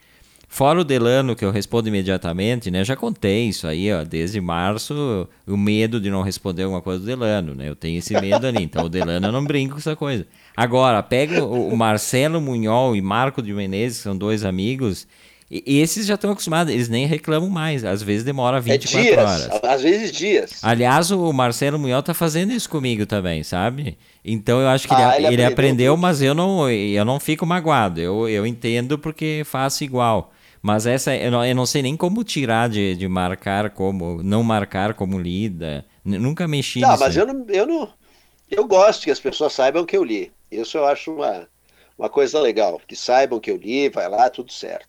fora 0.49 0.81
o 0.81 0.85
Delano, 0.85 1.37
que 1.37 1.45
eu 1.45 1.51
respondo 1.51 1.89
imediatamente, 1.89 2.71
né? 2.71 2.85
Já 2.85 2.97
contei 2.97 3.49
isso 3.49 3.67
aí, 3.67 3.93
ó, 3.93 4.03
desde 4.05 4.41
março, 4.41 5.29
o 5.47 5.57
medo 5.57 6.01
de 6.01 6.11
não 6.11 6.23
responder 6.23 6.65
alguma 6.65 6.83
coisa 6.83 7.01
do 7.01 7.07
Delano, 7.07 7.55
né? 7.55 7.69
Eu 7.69 7.77
tenho 7.77 7.99
esse 7.99 8.19
medo 8.21 8.47
ali. 8.47 8.65
Então 8.65 8.85
o 8.85 8.89
Delano 8.89 9.29
eu 9.29 9.33
não 9.33 9.45
brinco 9.45 9.75
com 9.75 9.79
essa 9.79 9.95
coisa. 9.95 10.27
Agora, 10.57 11.03
pega 11.03 11.45
o, 11.45 11.69
o 11.69 11.77
Marcelo 11.77 12.41
Munhol 12.41 12.97
e 12.97 13.01
Marco 13.01 13.43
de 13.43 13.53
Menezes, 13.53 13.99
que 13.99 14.05
são 14.05 14.17
dois 14.17 14.45
amigos, 14.45 15.07
e 15.51 15.81
esses 15.81 16.05
já 16.05 16.15
estão 16.15 16.31
acostumados, 16.31 16.73
eles 16.73 16.91
nem 16.91 17.07
reclamam 17.07 17.49
mais. 17.49 17.83
Às 17.83 18.03
vezes 18.03 18.23
demora 18.23 18.61
24 18.61 18.99
é 18.99 19.03
dias, 19.03 19.19
horas. 19.19 19.65
Às 19.65 19.83
vezes 19.83 20.13
dias. 20.13 20.61
Aliás, 20.63 21.11
o 21.11 21.33
Marcelo 21.33 21.79
Munhol 21.79 22.03
tá 22.03 22.13
fazendo 22.13 22.53
isso 22.53 22.69
comigo 22.69 23.07
também, 23.07 23.43
sabe? 23.43 23.97
Então 24.23 24.61
eu 24.61 24.69
acho 24.69 24.87
que 24.87 24.95
ah, 24.95 25.17
ele, 25.17 25.27
ele, 25.27 25.35
ele, 25.37 25.45
aprendeu, 25.45 25.97
mas 25.97 26.21
eu 26.21 26.35
não, 26.35 26.71
eu 26.71 27.03
não 27.03 27.19
fico 27.19 27.47
magoado. 27.47 27.99
Eu, 27.99 28.29
eu 28.29 28.47
entendo 28.47 28.99
porque 28.99 29.43
faço 29.47 29.83
igual. 29.85 30.33
Mas 30.61 30.87
essa, 30.87 31.17
eu 31.17 31.31
não, 31.31 31.45
eu 31.45 31.55
não 31.55 31.65
sei 31.65 31.81
nem 31.81 31.97
como 31.97 32.23
tirar 32.23 32.69
de, 32.69 32.95
de 32.95 33.09
marcar 33.09 33.71
como, 33.71 34.23
não 34.23 34.43
marcar 34.43 34.93
como 34.93 35.19
lida. 35.19 35.83
Nunca 36.05 36.47
mexi 36.47 36.81
não, 36.81 36.91
nisso. 36.91 37.01
Mas 37.03 37.17
eu 37.17 37.27
não, 37.27 37.47
eu 37.49 37.67
não. 37.67 37.89
Eu 38.51 38.67
gosto 38.67 39.05
que 39.05 39.11
as 39.11 39.21
pessoas 39.21 39.55
saibam 39.55 39.87
que 39.87 39.97
eu 39.97 40.05
li. 40.05 40.31
Isso 40.51 40.77
eu 40.77 40.87
acho 40.87 41.13
uma, 41.15 41.49
uma 41.99 42.11
coisa 42.11 42.39
legal. 42.39 42.81
Que 42.87 42.97
saibam 42.97 43.41
que 43.41 43.51
eu 43.51 43.57
li, 43.57 43.89
vai 43.89 44.09
lá, 44.09 44.29
tudo 44.29 44.53
certo. 44.53 44.88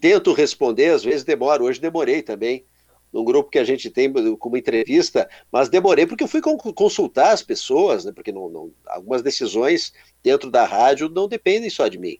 Tento 0.00 0.32
responder, 0.32 0.90
às 0.90 1.04
vezes 1.04 1.24
demoro. 1.24 1.64
Hoje 1.64 1.80
demorei 1.80 2.22
também, 2.22 2.64
num 3.12 3.24
grupo 3.24 3.50
que 3.50 3.58
a 3.58 3.64
gente 3.64 3.88
tem 3.90 4.12
como 4.38 4.56
entrevista, 4.56 5.28
mas 5.50 5.68
demorei 5.68 6.06
porque 6.06 6.24
eu 6.24 6.28
fui 6.28 6.40
consultar 6.40 7.32
as 7.32 7.42
pessoas, 7.42 8.04
né, 8.04 8.12
porque 8.12 8.32
não, 8.32 8.48
não, 8.48 8.70
algumas 8.86 9.22
decisões 9.22 9.92
dentro 10.22 10.50
da 10.50 10.64
rádio 10.64 11.08
não 11.08 11.28
dependem 11.28 11.70
só 11.70 11.88
de 11.88 11.98
mim. 11.98 12.18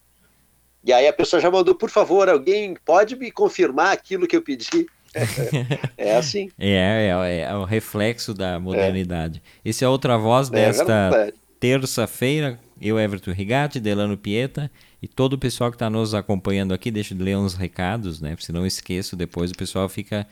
E 0.85 0.93
aí 0.93 1.09
a 1.09 1.13
pessoa 1.13 1.43
já 1.43 1.51
mandou, 1.51 1.75
por 1.75 1.91
favor, 1.91 2.29
alguém 2.29 2.77
pode 2.85 3.17
me 3.17 3.31
confirmar 3.31 3.93
aquilo 3.93 4.27
que 4.27 4.37
eu 4.37 4.43
pedi? 4.43 4.87
é 5.99 6.17
assim. 6.17 6.49
É, 6.59 7.09
é, 7.11 7.41
é, 7.41 7.55
o 7.55 7.65
reflexo 7.65 8.33
da 8.33 8.61
modernidade. 8.61 9.43
É. 9.65 9.69
Esse 9.71 9.85
é 9.85 9.89
outra 9.89 10.17
voz 10.17 10.49
é 10.49 10.53
desta 10.53 11.33
terça-feira. 11.59 12.61
Eu, 12.81 13.01
Everton 13.01 13.33
Rigatti, 13.33 13.81
Delano 13.81 14.17
Pieta 14.17 14.71
e 15.07 15.09
todo 15.09 15.35
o 15.35 15.39
pessoal 15.39 15.71
que 15.71 15.77
está 15.77 15.89
nos 15.89 16.15
acompanhando 16.15 16.75
aqui, 16.75 16.91
deixa 16.91 17.15
de 17.15 17.23
ler 17.23 17.37
uns 17.37 17.55
recados, 17.55 18.21
né? 18.21 18.37
Se 18.41 18.51
não 18.51 18.67
esqueço, 18.67 19.15
depois 19.15 19.53
o 19.53 19.55
pessoal 19.55 19.89
fica 19.89 20.27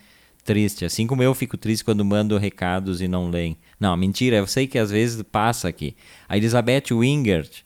triste. 0.44 0.84
Assim 0.84 1.06
como 1.06 1.22
eu 1.22 1.32
fico 1.32 1.56
triste 1.56 1.84
quando 1.84 2.04
mando 2.04 2.36
recados 2.36 3.00
e 3.00 3.06
não 3.06 3.30
leem. 3.30 3.56
Não, 3.78 3.96
mentira, 3.96 4.38
eu 4.38 4.48
sei 4.48 4.66
que 4.66 4.76
às 4.76 4.90
vezes 4.90 5.22
passa 5.22 5.68
aqui. 5.68 5.94
A 6.28 6.36
Elizabeth 6.36 6.92
Wingert 6.92 7.62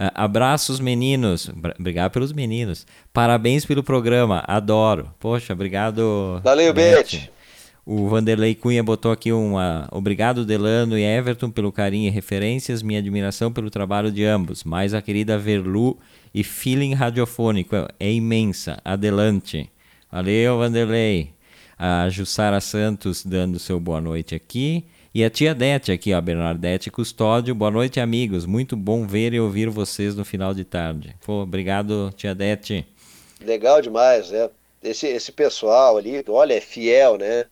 Uh, 0.00 0.08
abraços, 0.14 0.80
meninos. 0.80 1.50
Obrigado 1.78 2.12
pelos 2.12 2.32
meninos. 2.32 2.86
Parabéns 3.12 3.66
pelo 3.66 3.82
programa. 3.82 4.42
Adoro. 4.46 5.12
Poxa, 5.20 5.52
obrigado. 5.52 6.40
Valeu, 6.42 6.72
Beth. 6.72 7.28
O 7.84 8.08
Vanderlei 8.08 8.54
Cunha 8.54 8.82
botou 8.82 9.12
aqui 9.12 9.30
uma. 9.30 9.86
Obrigado, 9.90 10.46
Delano 10.46 10.96
e 10.96 11.02
Everton, 11.02 11.50
pelo 11.50 11.70
carinho 11.70 12.06
e 12.06 12.10
referências. 12.10 12.82
Minha 12.82 13.00
admiração 13.00 13.52
pelo 13.52 13.68
trabalho 13.68 14.10
de 14.10 14.24
ambos. 14.24 14.64
Mais 14.64 14.94
a 14.94 15.02
querida 15.02 15.36
Verlu 15.36 15.98
e 16.34 16.44
feeling 16.44 16.94
radiofônico 16.94 17.76
é 17.98 18.10
imensa. 18.10 18.78
Adelante. 18.84 19.70
Valeu, 20.10 20.58
Vanderlei. 20.58 21.30
A 21.78 22.08
Jussara 22.08 22.60
Santos 22.60 23.24
dando 23.24 23.58
seu 23.58 23.80
boa 23.80 24.00
noite 24.00 24.34
aqui. 24.34 24.84
E 25.12 25.24
a 25.24 25.30
tia 25.30 25.54
Dete 25.54 25.90
aqui, 25.90 26.14
ó, 26.14 26.20
Bernadette 26.20 26.90
Custódio. 26.90 27.54
Boa 27.54 27.70
noite, 27.70 27.98
amigos. 27.98 28.46
Muito 28.46 28.76
bom 28.76 29.06
ver 29.06 29.34
e 29.34 29.40
ouvir 29.40 29.68
vocês 29.68 30.14
no 30.14 30.24
final 30.24 30.54
de 30.54 30.64
tarde. 30.64 31.16
Pô, 31.24 31.42
obrigado, 31.42 32.12
tia 32.16 32.34
Dete. 32.34 32.86
Legal 33.40 33.82
demais, 33.82 34.30
né? 34.30 34.48
Esse, 34.82 35.08
esse 35.08 35.32
pessoal 35.32 35.96
ali, 35.96 36.24
olha, 36.28 36.54
é 36.54 36.60
fiel, 36.60 37.18
né? 37.18 37.44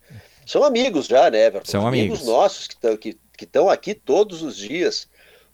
São 0.47 0.62
amigos 0.62 1.07
já, 1.07 1.31
né, 1.31 1.47
Everton? 1.47 1.71
São 1.71 1.87
amigos. 1.87 2.21
amigos 2.21 2.27
nossos 2.27 2.67
que 2.69 2.75
estão 2.75 2.97
que, 2.97 3.19
que 3.37 3.49
aqui 3.71 3.93
todos 3.93 4.41
os 4.41 4.57
dias 4.57 5.09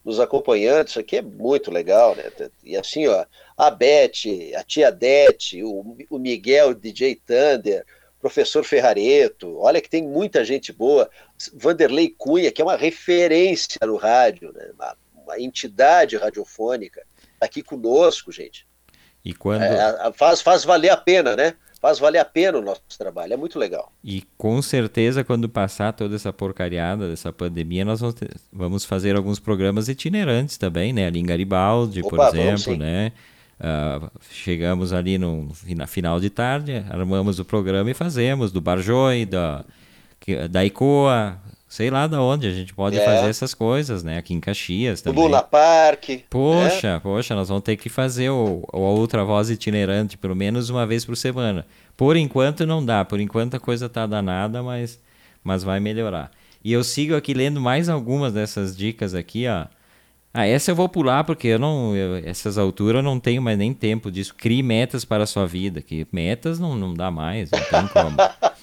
nos 0.04 0.20
acompanhando. 0.20 0.88
Isso 0.88 1.00
aqui 1.00 1.16
é 1.16 1.22
muito 1.22 1.70
legal, 1.70 2.14
né? 2.14 2.24
E 2.62 2.76
assim, 2.76 3.06
ó, 3.06 3.24
a 3.56 3.70
Beth, 3.70 4.52
a 4.56 4.62
tia 4.62 4.92
Dete, 4.92 5.62
o, 5.62 5.96
o 6.10 6.18
Miguel, 6.18 6.70
o 6.70 6.74
DJ 6.74 7.16
Thunder, 7.16 7.84
professor 8.20 8.64
Ferrareto, 8.64 9.58
olha 9.58 9.80
que 9.80 9.88
tem 9.88 10.02
muita 10.02 10.44
gente 10.44 10.72
boa. 10.72 11.10
Vanderlei 11.52 12.14
Cunha, 12.16 12.52
que 12.52 12.60
é 12.60 12.64
uma 12.64 12.76
referência 12.76 13.78
no 13.86 13.96
rádio, 13.96 14.52
né? 14.52 14.70
uma, 14.74 14.96
uma 15.24 15.40
entidade 15.40 16.16
radiofônica, 16.16 17.02
tá 17.38 17.46
aqui 17.46 17.62
conosco, 17.62 18.30
gente. 18.30 18.66
E 19.24 19.34
quando. 19.34 19.62
É, 19.62 20.12
faz, 20.12 20.42
faz 20.42 20.64
valer 20.64 20.90
a 20.90 20.96
pena, 20.96 21.34
né? 21.34 21.54
Faz 21.84 21.98
valer 21.98 22.18
a 22.18 22.24
pena 22.24 22.56
o 22.56 22.62
nosso 22.62 22.80
trabalho, 22.98 23.34
é 23.34 23.36
muito 23.36 23.58
legal. 23.58 23.92
E 24.02 24.24
com 24.38 24.62
certeza, 24.62 25.22
quando 25.22 25.50
passar 25.50 25.92
toda 25.92 26.16
essa 26.16 26.32
porcariada 26.32 27.10
dessa 27.10 27.30
pandemia, 27.30 27.84
nós 27.84 28.00
vamos, 28.00 28.14
ter, 28.14 28.30
vamos 28.50 28.86
fazer 28.86 29.14
alguns 29.14 29.38
programas 29.38 29.86
itinerantes 29.86 30.56
também, 30.56 30.94
né? 30.94 31.06
Ali 31.06 31.20
em 31.20 31.26
Garibaldi, 31.26 32.00
Opa, 32.00 32.16
por 32.16 32.38
exemplo, 32.38 32.74
né? 32.74 33.12
Uh, 33.60 34.10
chegamos 34.30 34.94
ali 34.94 35.18
no, 35.18 35.52
na 35.76 35.86
final 35.86 36.18
de 36.18 36.30
tarde, 36.30 36.82
armamos 36.88 37.38
o 37.38 37.44
programa 37.44 37.90
e 37.90 37.94
fazemos 37.94 38.50
do 38.50 38.62
Barjoi, 38.62 39.26
da, 39.26 39.62
da 40.50 40.64
ICOA, 40.64 41.38
sei 41.74 41.90
lá 41.90 42.06
da 42.06 42.22
onde 42.22 42.46
a 42.46 42.52
gente 42.52 42.72
pode 42.72 42.96
é. 42.96 43.04
fazer 43.04 43.28
essas 43.28 43.52
coisas, 43.52 44.04
né? 44.04 44.16
Aqui 44.16 44.32
em 44.32 44.38
Caxias 44.38 45.02
também. 45.02 45.20
O 45.20 45.26
Luna 45.26 45.42
Park. 45.42 46.04
Poxa, 46.30 46.86
é. 46.86 47.00
poxa, 47.00 47.34
nós 47.34 47.48
vamos 47.48 47.64
ter 47.64 47.76
que 47.76 47.88
fazer 47.88 48.30
o, 48.30 48.62
o 48.72 48.78
outra 48.78 49.24
voz 49.24 49.50
itinerante 49.50 50.16
pelo 50.16 50.36
menos 50.36 50.70
uma 50.70 50.86
vez 50.86 51.04
por 51.04 51.16
semana. 51.16 51.66
Por 51.96 52.16
enquanto 52.16 52.64
não 52.64 52.84
dá, 52.84 53.04
por 53.04 53.18
enquanto 53.18 53.56
a 53.56 53.58
coisa 53.58 53.88
tá 53.88 54.06
danada, 54.06 54.62
mas, 54.62 55.00
mas 55.42 55.64
vai 55.64 55.80
melhorar. 55.80 56.30
E 56.62 56.72
eu 56.72 56.84
sigo 56.84 57.16
aqui 57.16 57.34
lendo 57.34 57.60
mais 57.60 57.88
algumas 57.88 58.32
dessas 58.32 58.76
dicas 58.76 59.12
aqui, 59.12 59.48
ó. 59.48 59.66
Ah, 60.32 60.46
essa 60.46 60.70
eu 60.70 60.76
vou 60.76 60.88
pular 60.88 61.24
porque 61.24 61.48
eu 61.48 61.58
não, 61.58 61.96
eu, 61.96 62.16
essas 62.24 62.56
alturas 62.56 62.98
eu 62.98 63.02
não 63.02 63.18
tenho 63.18 63.42
mais 63.42 63.58
nem 63.58 63.74
tempo 63.74 64.12
disso. 64.12 64.32
Crie 64.32 64.62
metas 64.62 65.04
para 65.04 65.24
a 65.24 65.26
sua 65.26 65.44
vida, 65.44 65.82
que 65.82 66.06
metas 66.12 66.60
não, 66.60 66.76
não 66.76 66.94
dá 66.94 67.10
mais, 67.10 67.50
não 67.50 67.58
tem 67.58 67.88
como. 67.88 68.16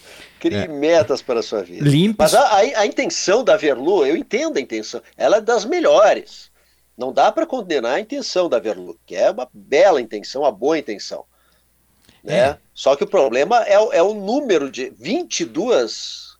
Crie 0.41 0.57
é. 0.57 0.67
metas 0.67 1.21
para 1.21 1.39
a 1.39 1.43
sua 1.43 1.61
vida. 1.61 1.87
Limpe... 1.87 2.15
Mas 2.17 2.33
a, 2.33 2.41
a, 2.41 2.57
a, 2.57 2.85
intenção 2.87 3.43
da 3.43 3.55
Verlu, 3.55 4.03
eu 4.07 4.17
entendo 4.17 4.57
a 4.57 4.59
intenção, 4.59 4.99
ela 5.15 5.37
é 5.37 5.41
das 5.41 5.63
melhores. 5.65 6.49
Não 6.97 7.13
dá 7.13 7.31
para 7.31 7.45
condenar 7.45 7.93
a 7.93 7.99
intenção 7.99 8.49
da 8.49 8.57
Verlu, 8.57 8.99
que 9.05 9.15
é 9.15 9.29
uma 9.29 9.47
bela 9.53 10.01
intenção, 10.01 10.41
uma 10.41 10.51
boa 10.51 10.79
intenção. 10.79 11.25
Né? 12.23 12.39
É. 12.39 12.57
Só 12.73 12.95
que 12.95 13.03
o 13.03 13.07
problema 13.07 13.63
é, 13.67 13.73
é 13.73 14.01
o 14.01 14.15
número 14.15 14.71
de 14.71 14.89
22 14.89 16.30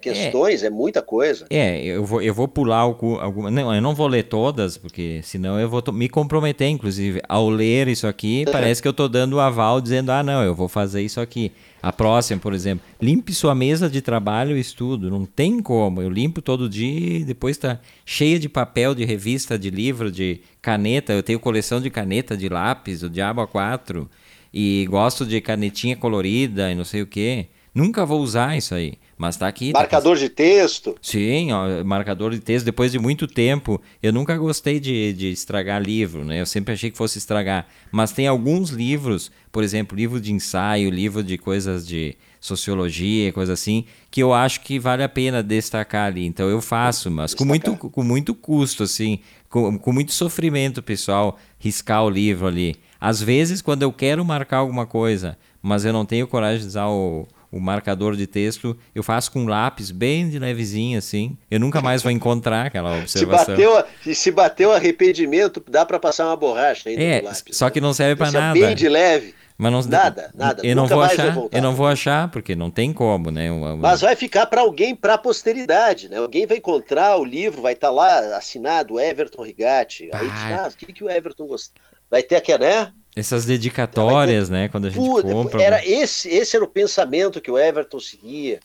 questões, 0.00 0.62
é, 0.62 0.66
é, 0.66 0.70
muita 0.70 1.02
coisa. 1.02 1.46
É, 1.50 1.82
eu 1.84 2.04
vou, 2.04 2.20
eu 2.20 2.34
vou 2.34 2.48
pular 2.48 2.78
alguma. 2.78 3.50
Não, 3.50 3.74
eu 3.74 3.80
não 3.80 3.94
vou 3.94 4.06
ler 4.06 4.24
todas, 4.24 4.76
porque 4.76 5.20
senão 5.22 5.58
eu 5.58 5.68
vou 5.68 5.82
me 5.92 6.08
comprometer, 6.08 6.68
inclusive. 6.68 7.20
Ao 7.28 7.48
ler 7.48 7.88
isso 7.88 8.06
aqui, 8.06 8.44
parece 8.50 8.82
que 8.82 8.88
eu 8.88 8.92
estou 8.92 9.08
dando 9.08 9.34
o 9.34 9.40
aval 9.40 9.80
dizendo, 9.80 10.10
ah, 10.10 10.22
não, 10.22 10.42
eu 10.42 10.54
vou 10.54 10.68
fazer 10.68 11.02
isso 11.02 11.20
aqui. 11.20 11.52
A 11.82 11.92
próxima, 11.92 12.40
por 12.40 12.54
exemplo, 12.54 12.86
limpe 13.00 13.34
sua 13.34 13.56
mesa 13.56 13.90
de 13.90 14.00
trabalho 14.00 14.56
e 14.56 14.60
estudo. 14.60 15.10
Não 15.10 15.26
tem 15.26 15.60
como. 15.60 16.00
Eu 16.00 16.08
limpo 16.08 16.40
todo 16.40 16.68
dia 16.68 17.18
e 17.18 17.24
depois 17.24 17.56
está 17.56 17.80
cheia 18.06 18.38
de 18.38 18.48
papel, 18.48 18.94
de 18.94 19.04
revista, 19.04 19.58
de 19.58 19.68
livro, 19.68 20.10
de 20.10 20.40
caneta. 20.60 21.12
Eu 21.12 21.24
tenho 21.24 21.40
coleção 21.40 21.80
de 21.80 21.90
caneta, 21.90 22.36
de 22.36 22.48
lápis, 22.48 23.02
o 23.02 23.10
Diabo 23.10 23.44
A4. 23.44 24.06
E 24.54 24.86
gosto 24.88 25.26
de 25.26 25.40
canetinha 25.40 25.96
colorida 25.96 26.70
e 26.70 26.74
não 26.74 26.84
sei 26.84 27.02
o 27.02 27.06
que. 27.06 27.46
Nunca 27.74 28.06
vou 28.06 28.20
usar 28.20 28.56
isso 28.56 28.74
aí. 28.74 28.94
Mas 29.16 29.36
tá 29.36 29.46
aqui. 29.46 29.72
Tá 29.72 29.80
marcador 29.80 30.16
tá... 30.16 30.22
de 30.22 30.28
texto? 30.28 30.96
Sim, 31.00 31.52
ó, 31.52 31.84
marcador 31.84 32.32
de 32.32 32.40
texto. 32.40 32.64
Depois 32.64 32.92
de 32.92 32.98
muito 32.98 33.26
tempo, 33.26 33.80
eu 34.02 34.12
nunca 34.12 34.36
gostei 34.36 34.80
de, 34.80 35.12
de 35.12 35.30
estragar 35.30 35.80
livro, 35.80 36.24
né? 36.24 36.40
Eu 36.40 36.46
sempre 36.46 36.74
achei 36.74 36.90
que 36.90 36.96
fosse 36.96 37.18
estragar. 37.18 37.66
Mas 37.90 38.12
tem 38.12 38.26
alguns 38.26 38.70
livros, 38.70 39.30
por 39.50 39.62
exemplo, 39.62 39.96
livro 39.96 40.20
de 40.20 40.32
ensaio, 40.32 40.90
livro 40.90 41.22
de 41.22 41.38
coisas 41.38 41.86
de 41.86 42.16
sociologia, 42.40 43.32
coisa 43.32 43.52
assim, 43.52 43.84
que 44.10 44.20
eu 44.20 44.34
acho 44.34 44.62
que 44.62 44.76
vale 44.76 45.04
a 45.04 45.08
pena 45.08 45.42
destacar 45.44 46.08
ali. 46.08 46.26
Então 46.26 46.48
eu 46.48 46.60
faço, 46.60 47.08
mas 47.08 47.32
com 47.32 47.44
muito, 47.44 47.76
com 47.76 48.02
muito 48.02 48.34
custo, 48.34 48.82
assim, 48.82 49.20
com, 49.48 49.78
com 49.78 49.92
muito 49.92 50.12
sofrimento, 50.12 50.82
pessoal, 50.82 51.38
riscar 51.58 52.04
o 52.04 52.10
livro 52.10 52.48
ali. 52.48 52.74
Às 53.00 53.22
vezes, 53.22 53.62
quando 53.62 53.84
eu 53.84 53.92
quero 53.92 54.24
marcar 54.24 54.58
alguma 54.58 54.86
coisa, 54.86 55.38
mas 55.62 55.84
eu 55.84 55.92
não 55.92 56.04
tenho 56.04 56.26
coragem 56.26 56.62
de 56.62 56.66
usar 56.66 56.88
o 56.88 57.26
o 57.52 57.60
marcador 57.60 58.16
de 58.16 58.26
texto, 58.26 58.76
eu 58.94 59.02
faço 59.02 59.30
com 59.30 59.40
um 59.40 59.46
lápis 59.46 59.90
bem 59.90 60.30
de 60.30 60.38
levezinho 60.38 60.98
assim. 60.98 61.36
Eu 61.50 61.60
nunca 61.60 61.82
mais 61.82 62.02
vou 62.02 62.10
encontrar 62.10 62.66
aquela 62.66 62.96
observação. 62.98 63.54
Se 63.54 63.62
bateu, 63.62 64.14
se 64.14 64.30
bateu 64.30 64.72
arrependimento, 64.72 65.62
dá 65.68 65.84
para 65.84 66.00
passar 66.00 66.26
uma 66.26 66.36
borracha 66.36 66.88
ainda 66.88 67.02
é, 67.02 67.20
lápis. 67.20 67.54
Só 67.54 67.68
que 67.68 67.80
não 67.80 67.92
serve 67.92 68.16
para 68.16 68.32
nada. 68.32 68.58
bem 68.58 68.74
de 68.74 68.88
leve. 68.88 69.34
Mas 69.58 69.70
não, 69.70 69.82
nada, 69.82 70.30
nada. 70.34 70.66
Eu 70.66 70.74
não 70.74 70.88
vou 70.88 71.02
achar, 71.02 71.36
eu 71.52 71.62
não 71.62 71.74
vou 71.74 71.86
achar 71.86 72.28
porque 72.30 72.56
não 72.56 72.70
tem 72.70 72.92
como, 72.92 73.30
né? 73.30 73.48
Mas 73.78 74.00
vai 74.00 74.16
ficar 74.16 74.46
para 74.46 74.62
alguém, 74.62 74.96
para 74.96 75.14
a 75.14 75.18
posteridade, 75.18 76.08
né? 76.08 76.16
Alguém 76.16 76.46
vai 76.46 76.56
encontrar 76.56 77.16
o 77.16 77.24
livro, 77.24 77.62
vai 77.62 77.74
estar 77.74 77.88
tá 77.88 77.92
lá 77.92 78.36
assinado 78.36 78.98
Everton 78.98 79.42
Rigatti. 79.42 80.08
Aí 80.12 80.28
diz, 80.28 80.42
ah, 80.58 80.68
o 80.68 80.76
que, 80.76 80.92
que 80.92 81.04
o 81.04 81.10
Everton 81.10 81.46
gostou? 81.46 81.80
Vai 82.12 82.22
ter 82.22 82.36
aqui, 82.36 82.56
né? 82.58 82.92
Essas 83.16 83.46
dedicatórias, 83.46 84.50
né? 84.50 84.68
Quando 84.68 84.84
a 84.84 84.90
gente 84.90 85.02
Puta, 85.02 85.32
compra. 85.32 85.62
Era 85.62 85.86
esse, 85.86 86.28
esse 86.28 86.54
era 86.54 86.62
o 86.62 86.68
pensamento 86.68 87.40
que 87.40 87.50
o 87.50 87.58
Everton 87.58 87.98
seguia. 87.98 88.60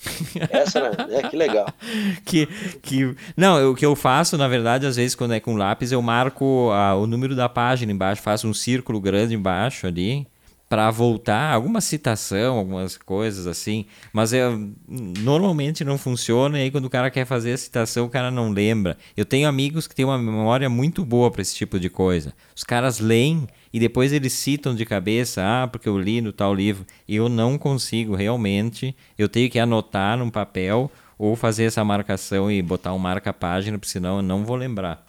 Essa 0.49 0.79
era, 0.79 1.07
né? 1.07 1.29
Que 1.29 1.37
legal. 1.37 1.65
que, 2.25 2.45
que, 2.81 3.15
não, 3.37 3.71
o 3.71 3.75
que 3.75 3.85
eu 3.85 3.95
faço, 3.95 4.37
na 4.37 4.49
verdade, 4.49 4.85
às 4.85 4.97
vezes, 4.97 5.15
quando 5.15 5.33
é 5.33 5.39
com 5.39 5.55
lápis, 5.55 5.93
eu 5.93 6.01
marco 6.01 6.69
a, 6.71 6.93
o 6.95 7.07
número 7.07 7.37
da 7.37 7.47
página 7.47 7.89
embaixo, 7.89 8.21
faço 8.21 8.49
um 8.49 8.53
círculo 8.53 8.99
grande 8.99 9.33
embaixo 9.33 9.87
ali 9.87 10.27
para 10.69 10.91
voltar, 10.91 11.53
alguma 11.53 11.79
citação, 11.79 12.57
algumas 12.57 12.97
coisas 12.97 13.47
assim, 13.47 13.85
mas 14.11 14.33
eu, 14.33 14.69
normalmente 14.87 15.85
não 15.85 15.97
funciona 15.97 16.59
e 16.59 16.63
aí 16.63 16.71
quando 16.71 16.85
o 16.85 16.89
cara 16.89 17.09
quer 17.09 17.25
fazer 17.25 17.53
a 17.53 17.57
citação, 17.57 18.05
o 18.05 18.09
cara 18.09 18.29
não 18.29 18.49
lembra. 18.49 18.97
Eu 19.15 19.23
tenho 19.23 19.47
amigos 19.47 19.87
que 19.87 19.95
têm 19.95 20.03
uma 20.03 20.17
memória 20.17 20.69
muito 20.69 21.05
boa 21.05 21.31
para 21.31 21.41
esse 21.41 21.55
tipo 21.55 21.79
de 21.79 21.89
coisa. 21.89 22.33
Os 22.53 22.65
caras 22.65 22.99
leem 22.99 23.47
e 23.71 23.79
depois 23.79 24.11
eles 24.11 24.33
citam 24.33 24.75
de 24.75 24.85
cabeça, 24.85 25.41
ah, 25.41 25.67
porque 25.67 25.87
eu 25.87 25.97
li 25.97 26.19
no 26.19 26.33
tal 26.33 26.53
livro. 26.53 26.85
Eu 27.07 27.29
não 27.29 27.57
consigo 27.57 28.13
realmente, 28.13 28.93
eu 29.17 29.29
tenho 29.29 29.49
que 29.49 29.59
anotar 29.59 30.17
num 30.17 30.29
papel 30.29 30.91
ou 31.17 31.35
fazer 31.35 31.63
essa 31.63 31.83
marcação 31.83 32.51
e 32.51 32.61
botar 32.61 32.93
um 32.93 32.99
marca-página, 32.99 33.77
porque 33.77 33.91
senão 33.91 34.17
eu 34.17 34.21
não 34.21 34.43
vou 34.43 34.55
lembrar. 34.57 35.05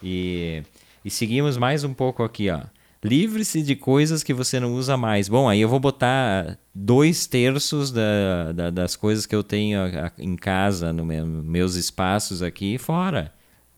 E, 0.00 0.62
e 1.04 1.10
seguimos 1.10 1.56
mais 1.56 1.82
um 1.82 1.92
pouco 1.92 2.22
aqui, 2.22 2.48
ó. 2.50 2.60
Livre-se 3.04 3.62
de 3.62 3.76
coisas 3.76 4.22
que 4.22 4.32
você 4.32 4.58
não 4.58 4.74
usa 4.74 4.96
mais. 4.96 5.28
Bom, 5.28 5.46
aí 5.46 5.60
eu 5.60 5.68
vou 5.68 5.78
botar 5.78 6.58
dois 6.74 7.26
terços 7.26 7.92
da, 7.92 8.52
da, 8.52 8.70
das 8.70 8.96
coisas 8.96 9.26
que 9.26 9.36
eu 9.36 9.42
tenho 9.42 9.80
em 10.18 10.34
casa, 10.34 10.90
nos 10.90 11.04
meu, 11.04 11.26
meus 11.26 11.74
espaços 11.74 12.42
aqui, 12.42 12.78
fora. 12.78 13.30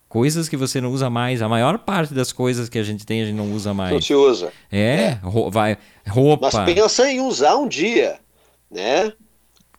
Coisas 0.09 0.49
que 0.49 0.57
você 0.57 0.81
não 0.81 0.93
usa 0.93 1.11
mais. 1.11 1.43
A 1.43 1.49
maior 1.49 1.79
parte 1.79 2.15
das 2.15 2.33
coisas 2.33 2.69
que 2.69 2.79
a 2.79 2.85
gente 2.85 3.05
tem, 3.05 3.23
a 3.23 3.25
gente 3.25 3.35
não 3.35 3.53
usa 3.53 3.75
mais. 3.75 3.93
Não 3.93 4.01
se 4.01 4.15
usa. 4.15 4.53
É, 4.71 4.79
é. 4.79 5.21
Ro 5.23 5.51
vai, 5.51 5.77
roupa. 6.09 6.49
Mas 6.53 6.75
pensa 6.75 7.11
em 7.11 7.21
usar 7.21 7.57
um 7.57 7.67
dia, 7.67 8.21
né? 8.71 9.13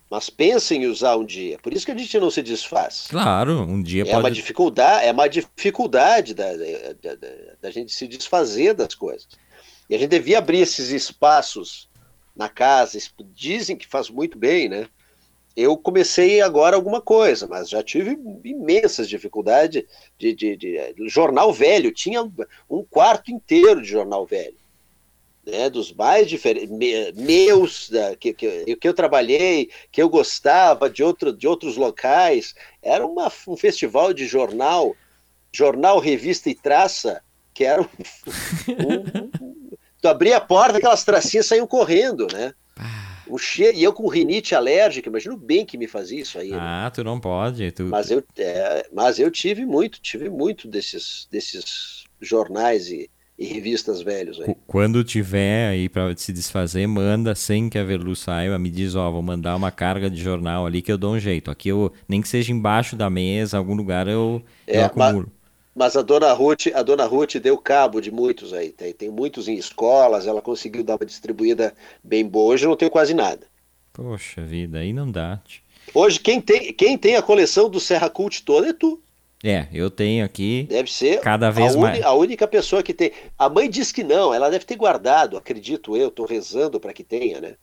Mas 0.10 0.30
pensa 0.30 0.74
em 0.74 0.86
usar 0.86 1.18
um 1.18 1.26
dia. 1.26 1.60
Por 1.60 1.74
isso 1.74 1.86
que 1.86 1.92
a 1.92 1.98
gente 1.98 2.20
não 2.20 2.32
se 2.32 2.42
desfaz. 2.42 3.08
Claro, 3.10 3.62
um 3.62 3.82
dia 3.82 4.04
é 4.04 4.06
pode... 4.06 4.20
Uma 4.20 4.32
dificuldade, 4.32 5.06
é 5.06 5.12
uma 5.12 5.28
dificuldade 5.28 6.34
da, 6.34 6.54
da, 6.54 7.16
da, 7.16 7.28
da 7.62 7.72
gente 7.72 7.92
se 7.92 8.08
desfazer 8.08 8.74
das 8.74 8.96
coisas. 8.96 9.28
E 9.90 9.96
a 9.96 9.98
gente 9.98 10.10
devia 10.10 10.38
abrir 10.38 10.60
esses 10.60 10.90
espaços 10.90 11.90
na 12.36 12.48
casa. 12.48 12.98
Dizem 13.34 13.76
que 13.76 13.86
faz 13.88 14.10
muito 14.10 14.38
bem, 14.38 14.70
né? 14.70 14.88
eu 15.58 15.76
comecei 15.76 16.40
agora 16.40 16.76
alguma 16.76 17.02
coisa, 17.02 17.48
mas 17.48 17.68
já 17.68 17.82
tive 17.82 18.16
imensas 18.44 19.10
dificuldades 19.10 19.84
de, 20.16 20.32
de, 20.32 20.56
de, 20.56 20.94
de, 20.94 21.10
jornal 21.10 21.52
velho. 21.52 21.92
Tinha 21.92 22.22
um 22.70 22.84
quarto 22.84 23.32
inteiro 23.32 23.82
de 23.82 23.88
jornal 23.88 24.24
velho, 24.24 24.56
né, 25.48 25.70
dos 25.70 25.94
mais 25.94 26.28
diferentes, 26.28 26.70
meus, 27.16 27.90
da, 27.90 28.16
que, 28.18 28.34
que, 28.34 28.76
que, 28.76 28.88
eu 28.88 28.94
trabalhei, 28.94 29.70
que 29.92 30.02
eu 30.02 30.10
gostava, 30.10 30.90
de, 30.90 31.02
outro, 31.02 31.32
de 31.32 31.48
outros 31.48 31.78
locais. 31.78 32.54
Era 32.84 33.06
uma, 33.06 33.32
um 33.48 33.56
festival 33.56 34.14
de 34.14 34.28
jornal, 34.28 34.94
jornal, 35.52 36.00
revista 36.00 36.50
e 36.50 36.56
traça, 36.56 37.22
que 37.54 37.64
era 37.64 37.82
um, 37.82 37.86
um, 37.86 39.26
um, 39.42 39.78
tu 40.02 40.08
abria 40.10 40.38
a 40.38 40.42
porta, 40.42 40.78
aquelas 40.78 41.06
tracinhas 41.06 41.46
saíam 41.46 41.66
correndo, 41.66 42.28
né? 42.32 42.54
O 43.26 43.38
cheiro, 43.38 43.78
e 43.78 43.84
eu 43.84 43.92
com 43.92 44.08
rinite 44.08 44.56
alérgica, 44.56 45.10
imagino 45.10 45.36
bem 45.36 45.66
que 45.66 45.78
me 45.78 45.88
fazia 45.88 46.22
isso 46.22 46.40
aí. 46.40 46.52
Né? 46.52 46.58
Ah, 46.60 46.90
tu 46.94 47.04
não 47.04 47.20
pode. 47.20 47.72
Tu... 47.74 47.84
Mas, 47.84 48.10
eu, 48.10 48.24
é, 48.38 48.88
mas 48.94 49.20
eu 49.20 49.30
tive 49.30 49.66
muito, 49.66 50.00
tive 50.00 50.30
muito 50.30 50.66
desses, 50.66 51.28
desses 51.30 52.06
jornais 52.22 52.90
e, 52.90 53.10
e 53.38 53.46
revistas 53.46 54.02
velhos 54.02 54.42
aí. 54.42 54.56
Quando 54.66 55.04
tiver 55.04 55.70
aí 55.70 55.88
para 55.88 56.16
se 56.18 56.34
desfazer, 56.34 56.88
manda 56.88 57.36
sem 57.36 57.70
que 57.70 57.78
a 57.78 57.84
Verlu 57.84 58.16
saiba, 58.16 58.58
me 58.58 58.70
diz, 58.70 58.96
ó, 58.96 59.12
vou 59.12 59.22
mandar 59.22 59.56
uma 59.56 59.70
carga 59.70 60.10
de 60.10 60.22
jornal 60.22 60.66
ali 60.66 60.82
que 60.82 60.92
eu 60.92 60.98
dou 60.98 61.14
um 61.14 61.20
jeito. 61.20 61.52
Aqui 61.52 61.70
eu, 61.70 61.94
nem 62.08 62.22
que 62.22 62.28
seja 62.28 62.52
embaixo 62.52 62.96
da 62.96 63.10
mesa, 63.10 63.58
algum 63.58 63.76
lugar 63.76 64.08
eu, 64.08 64.42
é, 64.66 64.80
eu 64.80 64.86
acumulo. 64.86 65.32
Mas 65.76 65.96
a 65.96 66.02
dona 66.02 66.34
Ruth, 66.34 66.68
a 66.74 66.82
dona 66.82 67.06
Ruth 67.06 67.36
deu 67.36 67.56
cabo 67.56 68.02
de 68.02 68.10
muitos 68.10 68.52
aí. 68.52 68.72
Tem, 68.72 68.92
tem 68.92 69.12
muitos 69.12 69.48
em 69.48 69.54
escolas, 69.54 70.26
ela 70.26 70.42
conseguiu 70.42 70.84
dar 70.84 70.96
uma 70.96 71.06
distribuída 71.06 71.76
bem 72.04 72.26
boa. 72.26 72.54
Hoje 72.54 72.66
eu 72.66 72.70
não 72.70 72.76
tenho 72.76 72.90
quase 72.90 73.14
nada. 73.14 73.46
Poxa 73.94 74.42
vida, 74.42 74.80
aí 74.80 74.92
não 74.92 75.12
dá. 75.12 75.40
Hoje 75.94 76.20
quem 76.20 76.42
tem, 76.42 76.74
quem 76.74 76.98
tem 76.98 77.16
a 77.16 77.22
coleção 77.22 77.70
do 77.70 77.80
Serra 77.80 78.10
Cult 78.10 78.44
toda 78.44 78.70
é 78.70 78.74
tu. 78.74 79.00
É, 79.44 79.68
eu 79.72 79.92
tenho 79.92 80.26
aqui. 80.26 80.66
Deve 80.68 80.92
ser 80.92 81.20
cada 81.22 81.52
vez 81.52 81.76
a 81.76 81.80
mais. 81.80 82.04
a 82.04 82.14
única 82.14 82.48
pessoa 82.48 82.82
que 82.82 82.94
tem. 82.94 83.12
A 83.38 83.48
mãe 83.48 83.70
diz 83.70 83.92
que 83.92 84.04
não, 84.04 84.34
ela 84.34 84.50
deve 84.50 84.66
ter 84.66 84.76
guardado, 84.76 85.38
acredito 85.38 85.96
eu, 85.96 86.08
estou 86.08 86.26
rezando 86.26 86.80
para 86.80 86.92
que 86.92 87.04
tenha, 87.04 87.40
né? 87.40 87.54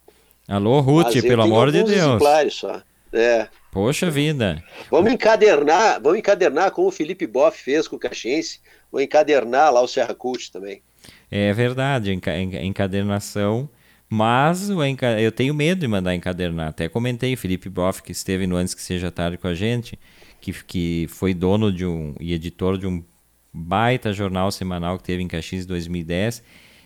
Alô, 0.47 0.81
Ruth, 0.81 1.21
pelo 1.23 1.43
amor 1.43 1.73
de 1.73 1.83
Deus. 1.83 2.23
só. 2.53 2.81
É. 3.13 3.49
Poxa 3.73 4.11
vida. 4.11 4.63
Vamos 4.91 5.13
encadernar, 5.13 6.01
vamos 6.01 6.19
encadernar 6.19 6.71
como 6.71 6.89
o 6.89 6.93
Felipe 6.93 7.27
Boff 7.27 7.61
fez 7.61 7.89
com 7.89 7.97
o 7.97 7.99
Caxiense, 7.99 8.61
vou 8.91 9.01
encadernar 9.01 9.73
lá 9.73 9.81
o 9.81 9.89
Serra 9.89 10.15
Cult 10.15 10.53
também. 10.53 10.83
É 11.31 11.53
verdade, 11.53 12.13
encadernação, 12.63 13.69
mas 14.09 14.69
eu 15.21 15.33
tenho 15.33 15.55
medo 15.55 15.81
de 15.81 15.89
mandar 15.89 16.15
encadernar. 16.15 16.69
Até 16.69 16.89
comentei, 16.89 17.35
Felipe 17.37 17.69
Boff, 17.69 18.03
que 18.03 18.13
esteve 18.13 18.47
no 18.47 18.57
Antes 18.57 18.75
Que 18.75 18.83
Seja 18.83 19.11
Tarde 19.11 19.39
com 19.39 19.49
a 19.49 19.55
gente, 19.55 19.99
que, 20.45 20.65
que 20.65 21.07
foi 21.09 21.33
dono 21.33 21.73
de 21.73 21.87
um 21.87 22.15
e 22.21 22.35
editor 22.35 22.77
de 22.77 22.87
um 22.87 23.03
baita 23.53 24.13
jornal 24.13 24.51
semanal 24.51 24.99
que 24.99 25.05
teve 25.05 25.23
em 25.23 25.29
Caxias 25.29 25.65
em 25.65 25.69
2010, 25.69 26.43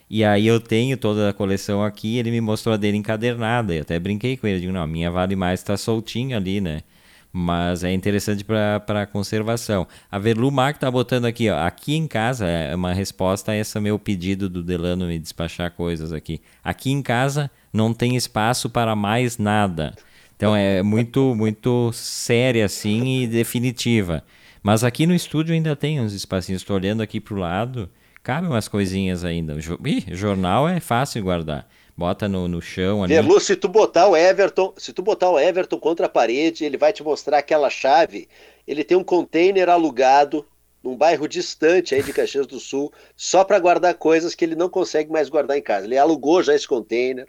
e 0.08 0.24
aí 0.24 0.46
eu 0.46 0.60
tenho 0.60 0.96
toda 0.96 1.28
a 1.28 1.32
coleção 1.32 1.82
aqui, 1.82 2.18
ele 2.18 2.30
me 2.30 2.40
mostrou 2.40 2.74
a 2.74 2.76
dele 2.78 2.96
encadernada. 2.96 3.74
Eu 3.74 3.82
até 3.82 3.98
brinquei 3.98 4.36
com 4.36 4.46
ele, 4.46 4.60
digo, 4.60 4.72
não, 4.72 4.82
a 4.82 4.86
minha 4.86 5.10
vale 5.10 5.36
mais, 5.36 5.60
está 5.60 5.76
soltinha 5.76 6.36
ali, 6.36 6.60
né? 6.60 6.82
Mas 7.30 7.84
é 7.84 7.92
interessante 7.92 8.42
para 8.42 9.06
conservação. 9.06 9.86
A 10.10 10.18
Verlumar 10.18 10.70
está 10.70 10.90
botando 10.90 11.26
aqui, 11.26 11.50
ó, 11.50 11.58
aqui 11.58 11.94
em 11.94 12.06
casa, 12.06 12.46
é 12.46 12.74
uma 12.74 12.94
resposta 12.94 13.52
a 13.52 13.56
esse 13.56 13.78
meu 13.80 13.98
pedido 13.98 14.48
do 14.48 14.62
Delano 14.62 15.06
me 15.06 15.18
despachar 15.18 15.70
coisas 15.72 16.12
aqui. 16.12 16.40
Aqui 16.64 16.90
em 16.90 17.02
casa 17.02 17.50
não 17.70 17.92
tem 17.92 18.16
espaço 18.16 18.70
para 18.70 18.96
mais 18.96 19.36
nada. 19.36 19.94
Então 20.38 20.56
é 20.56 20.82
muito, 20.82 21.34
muito 21.34 21.90
séria 21.92 22.64
assim 22.64 23.22
e 23.22 23.26
definitiva. 23.26 24.24
Mas 24.62 24.82
aqui 24.82 25.06
no 25.06 25.14
estúdio 25.14 25.52
ainda 25.52 25.76
tem 25.76 26.00
uns 26.00 26.14
espacinhos. 26.14 26.62
Estou 26.62 26.76
olhando 26.76 27.02
aqui 27.02 27.20
para 27.20 27.34
o 27.34 27.38
lado 27.38 27.90
cabe 28.28 28.46
umas 28.46 28.68
coisinhas 28.68 29.24
ainda. 29.24 29.56
Ih, 29.86 30.04
jornal 30.14 30.68
é 30.68 30.80
fácil 30.80 31.22
guardar. 31.22 31.66
Bota 31.96 32.28
no, 32.28 32.46
no 32.46 32.60
chão 32.60 33.02
ali. 33.02 33.14
Verlu, 33.14 33.40
se 33.40 33.56
tu 33.56 33.68
botar 33.68 34.06
o 34.06 34.14
Everton, 34.14 34.74
se 34.76 34.92
tu 34.92 35.00
botar 35.00 35.30
o 35.30 35.38
Everton 35.38 35.80
contra 35.80 36.04
a 36.04 36.10
parede, 36.10 36.62
ele 36.62 36.76
vai 36.76 36.92
te 36.92 37.02
mostrar 37.02 37.38
aquela 37.38 37.70
chave. 37.70 38.28
Ele 38.66 38.84
tem 38.84 38.98
um 38.98 39.02
container 39.02 39.70
alugado 39.70 40.46
num 40.84 40.94
bairro 40.94 41.26
distante 41.26 41.94
aí 41.94 42.02
de 42.02 42.12
Caxias 42.12 42.46
do 42.46 42.60
Sul, 42.60 42.92
só 43.16 43.42
para 43.44 43.58
guardar 43.58 43.94
coisas 43.94 44.34
que 44.34 44.44
ele 44.44 44.54
não 44.54 44.68
consegue 44.68 45.10
mais 45.10 45.30
guardar 45.30 45.56
em 45.56 45.62
casa. 45.62 45.86
Ele 45.86 45.96
alugou 45.96 46.42
já 46.42 46.54
esse 46.54 46.68
container. 46.68 47.26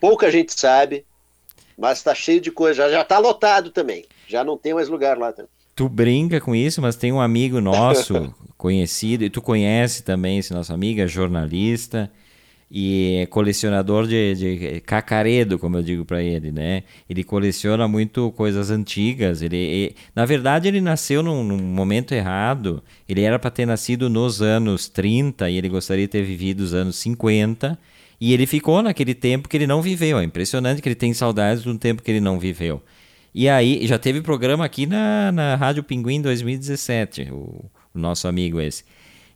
Pouca 0.00 0.30
gente 0.30 0.58
sabe, 0.58 1.04
mas 1.76 1.98
está 1.98 2.14
cheio 2.14 2.40
de 2.40 2.50
coisa. 2.50 2.84
Já, 2.84 2.90
já 2.90 3.04
tá 3.04 3.18
lotado 3.18 3.70
também. 3.70 4.04
Já 4.26 4.44
não 4.44 4.56
tem 4.56 4.74
mais 4.74 4.88
lugar 4.88 5.18
lá 5.18 5.32
também. 5.32 5.50
Tu 5.74 5.88
brinca 5.88 6.40
com 6.40 6.54
isso, 6.54 6.80
mas 6.80 6.94
tem 6.94 7.12
um 7.12 7.20
amigo 7.20 7.60
nosso, 7.60 8.32
conhecido, 8.56 9.24
e 9.24 9.30
tu 9.30 9.42
conhece 9.42 10.04
também 10.04 10.38
esse 10.38 10.52
nosso 10.54 10.72
amigo, 10.72 11.00
é 11.00 11.06
jornalista 11.06 12.10
e 12.70 13.18
é 13.22 13.26
colecionador 13.26 14.06
de, 14.06 14.34
de 14.34 14.80
cacaredo, 14.80 15.58
como 15.58 15.76
eu 15.76 15.82
digo 15.82 16.04
para 16.04 16.22
ele, 16.22 16.50
né? 16.50 16.82
Ele 17.08 17.22
coleciona 17.22 17.86
muito 17.86 18.32
coisas 18.32 18.70
antigas. 18.70 19.42
Ele, 19.42 19.56
ele 19.56 19.96
na 20.14 20.24
verdade, 20.24 20.66
ele 20.66 20.80
nasceu 20.80 21.22
num, 21.22 21.44
num 21.44 21.62
momento 21.62 22.12
errado. 22.12 22.82
Ele 23.08 23.22
era 23.22 23.38
para 23.38 23.50
ter 23.50 23.64
nascido 23.66 24.10
nos 24.10 24.42
anos 24.42 24.88
30 24.88 25.50
e 25.50 25.56
ele 25.56 25.68
gostaria 25.68 26.04
de 26.04 26.10
ter 26.10 26.24
vivido 26.24 26.60
os 26.60 26.74
anos 26.74 26.96
50. 26.96 27.78
E 28.20 28.32
ele 28.32 28.46
ficou 28.46 28.82
naquele 28.82 29.14
tempo 29.14 29.48
que 29.48 29.56
ele 29.56 29.66
não 29.66 29.82
viveu. 29.82 30.18
É 30.18 30.24
impressionante 30.24 30.80
que 30.80 30.88
ele 30.88 30.94
tem 30.94 31.12
saudades 31.12 31.62
de 31.62 31.68
um 31.68 31.76
tempo 31.76 32.02
que 32.02 32.10
ele 32.10 32.20
não 32.20 32.38
viveu. 32.38 32.82
E 33.34 33.48
aí, 33.48 33.84
já 33.86 33.98
teve 33.98 34.22
programa 34.22 34.64
aqui 34.64 34.86
na, 34.86 35.32
na 35.32 35.56
Rádio 35.56 35.82
Pinguim 35.82 36.22
2017, 36.22 37.30
o, 37.32 37.64
o 37.92 37.98
nosso 37.98 38.28
amigo 38.28 38.60
esse. 38.60 38.84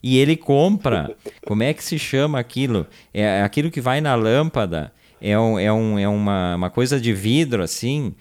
E 0.00 0.18
ele 0.18 0.36
compra, 0.36 1.10
como 1.44 1.64
é 1.64 1.74
que 1.74 1.82
se 1.82 1.98
chama 1.98 2.38
aquilo? 2.38 2.86
É 3.12 3.42
aquilo 3.42 3.70
que 3.70 3.80
vai 3.80 4.00
na 4.00 4.14
lâmpada, 4.14 4.92
é, 5.20 5.38
um, 5.38 5.58
é, 5.58 5.72
um, 5.72 5.98
é 5.98 6.08
uma, 6.08 6.54
uma 6.54 6.70
coisa 6.70 7.00
de 7.00 7.12
vidro 7.12 7.62
assim, 7.62 8.14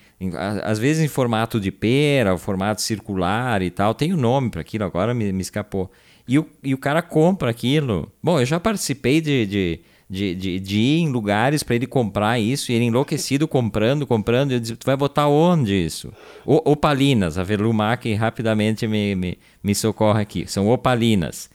às 0.63 0.79
vezes 0.79 1.03
em 1.03 1.07
formato 1.07 1.59
de 1.59 1.71
pera, 1.71 2.37
formato 2.37 2.81
circular 2.81 3.61
e 3.61 3.69
tal. 3.69 3.93
Tem 3.93 4.11
o 4.11 4.17
um 4.17 4.19
nome 4.19 4.49
para 4.49 4.61
aquilo, 4.61 4.83
agora 4.83 5.13
me, 5.13 5.31
me 5.31 5.41
escapou. 5.41 5.91
E 6.27 6.39
o, 6.39 6.49
e 6.63 6.73
o 6.73 6.77
cara 6.77 7.01
compra 7.01 7.51
aquilo. 7.51 8.11
Bom, 8.21 8.39
eu 8.39 8.45
já 8.45 8.59
participei 8.59 9.21
de, 9.21 9.45
de 9.45 9.79
de, 10.09 10.33
de, 10.35 10.59
de 10.59 10.77
ir 10.77 10.99
em 10.99 11.09
lugares 11.09 11.63
para 11.63 11.75
ele 11.75 11.85
comprar 11.85 12.39
isso 12.39 12.71
e 12.71 12.75
ele 12.75 12.85
enlouquecido 12.85 13.47
comprando, 13.47 14.07
comprando. 14.07 14.51
Eu 14.51 14.59
disse, 14.59 14.75
tu 14.75 14.85
vai 14.85 14.95
botar 14.95 15.27
onde 15.27 15.73
isso? 15.73 16.13
O, 16.45 16.71
opalinas, 16.71 17.37
a 17.37 17.43
Velumac 17.43 18.13
rapidamente 18.13 18.87
me, 18.87 19.15
me, 19.15 19.37
me 19.61 19.75
socorre 19.75 20.21
aqui. 20.21 20.45
São 20.47 20.69
opalinas. 20.69 21.49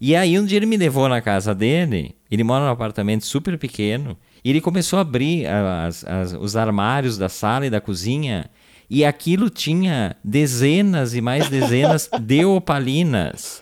E 0.00 0.14
aí 0.14 0.38
um 0.38 0.44
dia 0.44 0.58
ele 0.58 0.66
me 0.66 0.76
levou 0.76 1.08
na 1.08 1.20
casa 1.20 1.52
dele, 1.52 2.14
ele 2.30 2.44
mora 2.44 2.64
num 2.64 2.70
apartamento 2.70 3.26
super 3.26 3.58
pequeno, 3.58 4.16
e 4.44 4.50
ele 4.50 4.60
começou 4.60 5.00
a 5.00 5.02
abrir 5.02 5.44
as, 5.46 6.04
as, 6.04 6.32
os 6.34 6.56
armários 6.56 7.18
da 7.18 7.28
sala 7.28 7.66
e 7.66 7.70
da 7.70 7.80
cozinha, 7.80 8.48
e 8.88 9.04
aquilo 9.04 9.50
tinha 9.50 10.14
dezenas 10.22 11.14
e 11.14 11.20
mais 11.20 11.48
dezenas 11.48 12.08
de 12.20 12.44
opalinas. 12.46 13.60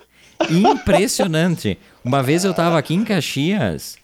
Impressionante. 0.51 1.79
Uma 2.05 2.23
vez 2.23 2.45
eu 2.45 2.51
estava 2.51 2.79
aqui 2.79 2.93
em 2.93 3.03
Caxias 3.03 3.97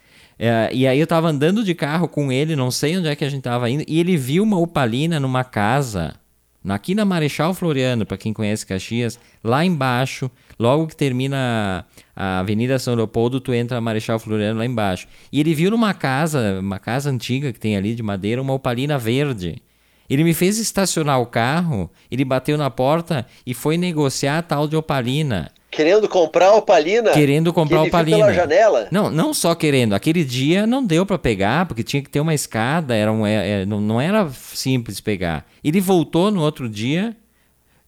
é, 0.45 0.71
e 0.75 0.89
aí 0.89 0.99
eu 0.99 1.07
tava 1.07 1.29
andando 1.29 1.63
de 1.63 1.73
carro 1.73 2.09
com 2.09 2.33
ele, 2.33 2.57
não 2.57 2.69
sei 2.69 2.99
onde 2.99 3.07
é 3.07 3.15
que 3.15 3.25
a 3.25 3.29
gente 3.29 3.45
tava 3.45 3.71
indo, 3.71 3.85
e 3.87 4.01
ele 4.01 4.17
viu 4.17 4.43
uma 4.43 4.59
opalina 4.59 5.21
numa 5.21 5.45
casa, 5.45 6.17
aqui 6.69 6.97
na 6.97 7.05
Marechal 7.05 7.55
Floriano, 7.55 8.05
para 8.05 8.17
quem 8.17 8.33
conhece 8.33 8.67
Caxias, 8.67 9.21
lá 9.45 9.65
embaixo, 9.65 10.29
logo 10.59 10.89
que 10.89 10.97
termina 10.97 11.87
a 12.17 12.41
Avenida 12.41 12.77
São 12.81 12.97
Leopoldo, 12.97 13.39
tu 13.39 13.55
entra 13.55 13.77
na 13.77 13.81
Marechal 13.81 14.19
Floriano 14.19 14.59
lá 14.59 14.67
embaixo. 14.67 15.07
E 15.33 15.39
ele 15.39 15.55
viu 15.55 15.71
numa 15.71 15.95
casa, 15.95 16.59
uma 16.59 16.81
casa 16.81 17.09
antiga 17.09 17.53
que 17.53 17.61
tem 17.61 17.77
ali 17.77 17.95
de 17.95 18.03
madeira, 18.03 18.43
uma 18.43 18.53
opalina 18.53 18.99
verde. 18.99 19.63
Ele 20.11 20.25
me 20.25 20.35
fez 20.35 20.59
estacionar 20.59 21.21
o 21.21 21.27
carro, 21.27 21.89
ele 22.11 22.25
bateu 22.25 22.59
na 22.59 22.69
porta 22.69 23.25
e 23.47 23.55
foi 23.55 23.79
negociar 23.79 24.39
a 24.39 24.43
tal 24.43 24.67
de 24.67 24.75
opalina. 24.75 25.53
Querendo 25.73 26.07
comprar 26.07 26.53
opalina? 26.53 27.13
Querendo 27.13 27.51
comprar 27.51 27.81
que 27.81 27.89
opalina. 27.89 28.19
Pela 28.19 28.35
janela? 28.35 28.89
Não, 28.91 29.11
não 29.11 29.33
só 29.33 29.55
querendo. 29.55 29.95
Aquele 29.95 30.23
dia 30.23 30.67
não 30.67 30.85
deu 30.85 31.07
para 31.07 31.19
pegar, 31.19 31.65
porque 31.65 31.83
tinha 31.83 32.03
que 32.03 32.11
ter 32.11 32.21
uma 32.21 32.35
escada, 32.35 32.95
era 32.95 33.11
um, 33.11 33.27
é, 33.27 33.63
é, 33.63 33.67
não, 33.67 33.81
não 33.81 33.99
era 33.99 34.29
simples 34.31 35.01
pegar. 35.01 35.47
Ele 35.65 35.81
voltou 35.81 36.31
no 36.31 36.43
outro 36.43 36.69
dia 36.69 37.17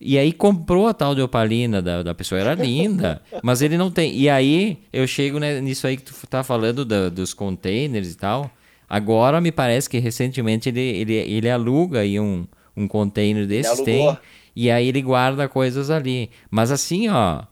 e 0.01 0.17
aí 0.17 0.33
comprou 0.33 0.87
a 0.87 0.95
tal 0.95 1.15
de 1.15 1.21
opalina 1.21 1.83
da, 1.83 2.03
da 2.03 2.15
pessoa. 2.15 2.41
Era 2.41 2.55
linda, 2.55 3.21
mas 3.45 3.61
ele 3.61 3.77
não 3.77 3.91
tem. 3.91 4.17
E 4.17 4.31
aí 4.31 4.79
eu 4.91 5.07
chego 5.07 5.39
né, 5.39 5.61
nisso 5.61 5.87
aí 5.87 5.99
que 5.99 6.05
tu 6.05 6.15
tá 6.27 6.43
falando 6.43 6.87
da, 6.87 7.11
dos 7.11 7.35
containers 7.35 8.11
e 8.11 8.17
tal. 8.17 8.51
Agora 8.89 9.43
me 9.43 9.53
parece 9.53 9.91
que 9.91 9.99
recentemente 9.99 10.71
ele, 10.71 10.81
ele, 10.81 11.13
ele 11.13 11.51
aluga 11.51 12.01
aí 12.01 12.19
um, 12.19 12.47
um 12.75 12.89
container 12.89 13.47
desses, 13.47 13.79
tem. 13.81 14.17
E 14.57 14.71
aí 14.71 14.89
ele 14.89 15.03
guarda 15.03 15.47
coisas 15.51 15.91
ali. 15.91 16.31
Mas 16.51 16.71
assim, 16.71 17.11
ó 17.11 17.43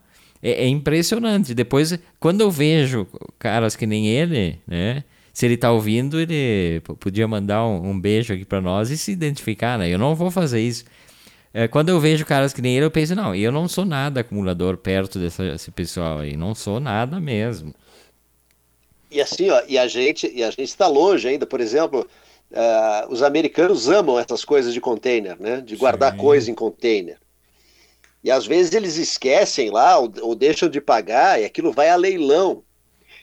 é, 0.42 0.64
é, 0.64 0.68
impressionante. 0.68 1.54
Depois, 1.54 1.98
quando 2.18 2.40
eu 2.40 2.50
vejo 2.50 3.06
caras 3.38 3.76
que 3.76 3.86
nem 3.86 4.08
ele, 4.08 4.58
né? 4.66 5.04
se 5.32 5.46
ele 5.46 5.54
está 5.54 5.72
ouvindo, 5.72 6.20
ele 6.20 6.80
podia 7.00 7.26
mandar 7.26 7.64
um, 7.66 7.90
um 7.90 8.00
beijo 8.00 8.34
aqui 8.34 8.44
para 8.44 8.60
nós 8.60 8.90
e 8.90 8.98
se 8.98 9.12
identificar, 9.12 9.78
né? 9.78 9.88
Eu 9.88 9.98
não 9.98 10.14
vou 10.14 10.30
fazer 10.30 10.60
isso. 10.60 10.84
É, 11.54 11.66
quando 11.68 11.88
eu 11.88 11.98
vejo 12.00 12.24
caras 12.24 12.52
que 12.52 12.62
nem 12.62 12.76
ele, 12.76 12.86
eu 12.86 12.90
penso, 12.90 13.14
não, 13.14 13.34
eu 13.34 13.52
não 13.52 13.68
sou 13.68 13.84
nada 13.84 14.20
acumulador 14.20 14.76
perto 14.76 15.18
dessa, 15.18 15.52
desse 15.52 15.70
pessoal 15.70 16.18
aí, 16.18 16.36
não 16.36 16.54
sou 16.54 16.80
nada 16.80 17.18
mesmo. 17.20 17.74
E 19.10 19.20
assim, 19.20 19.50
ó, 19.50 19.62
e 19.68 19.78
a 19.78 19.86
gente 19.86 20.30
e 20.34 20.42
a 20.42 20.50
gente 20.50 20.64
está 20.64 20.86
longe 20.86 21.28
ainda, 21.28 21.46
por 21.46 21.60
exemplo, 21.60 22.08
uh, 22.50 23.12
os 23.12 23.22
americanos 23.22 23.88
amam 23.88 24.18
essas 24.18 24.44
coisas 24.44 24.72
de 24.72 24.80
container, 24.80 25.36
né? 25.38 25.60
De 25.60 25.76
guardar 25.76 26.12
Sim. 26.12 26.18
coisa 26.18 26.50
em 26.50 26.54
container. 26.54 27.18
E 28.22 28.30
às 28.30 28.46
vezes 28.46 28.72
eles 28.72 28.96
esquecem 28.96 29.70
lá 29.70 29.98
ou, 29.98 30.12
ou 30.20 30.34
deixam 30.34 30.68
de 30.68 30.80
pagar 30.80 31.40
e 31.40 31.44
aquilo 31.44 31.72
vai 31.72 31.88
a 31.88 31.96
leilão. 31.96 32.62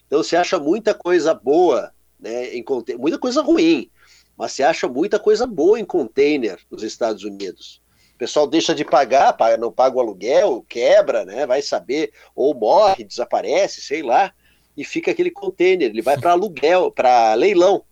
Então 0.05 0.21
você 0.21 0.35
acha 0.35 0.59
muita 0.59 0.93
coisa 0.93 1.33
boa, 1.33 1.91
né, 2.19 2.53
em 2.53 2.65
muita 2.97 3.17
coisa 3.17 3.41
ruim, 3.41 3.89
mas 4.35 4.51
você 4.51 4.63
acha 4.63 4.87
muita 4.87 5.19
coisa 5.19 5.45
boa 5.45 5.79
em 5.79 5.85
container 5.85 6.59
nos 6.69 6.83
Estados 6.83 7.23
Unidos. 7.23 7.81
O 8.15 8.17
pessoal 8.17 8.47
deixa 8.47 8.75
de 8.75 8.83
pagar, 8.83 9.37
não 9.57 9.71
paga 9.71 9.95
o 9.95 9.99
aluguel, 10.01 10.65
quebra, 10.67 11.23
né, 11.23 11.45
vai 11.45 11.61
saber, 11.61 12.11
ou 12.35 12.53
morre, 12.53 13.03
desaparece, 13.03 13.81
sei 13.81 14.01
lá, 14.01 14.33
e 14.75 14.83
fica 14.83 15.11
aquele 15.11 15.31
container, 15.31 15.89
ele 15.89 16.01
vai 16.01 16.17
para 16.19 16.31
aluguel, 16.31 16.91
para 16.91 17.33
leilão. 17.35 17.83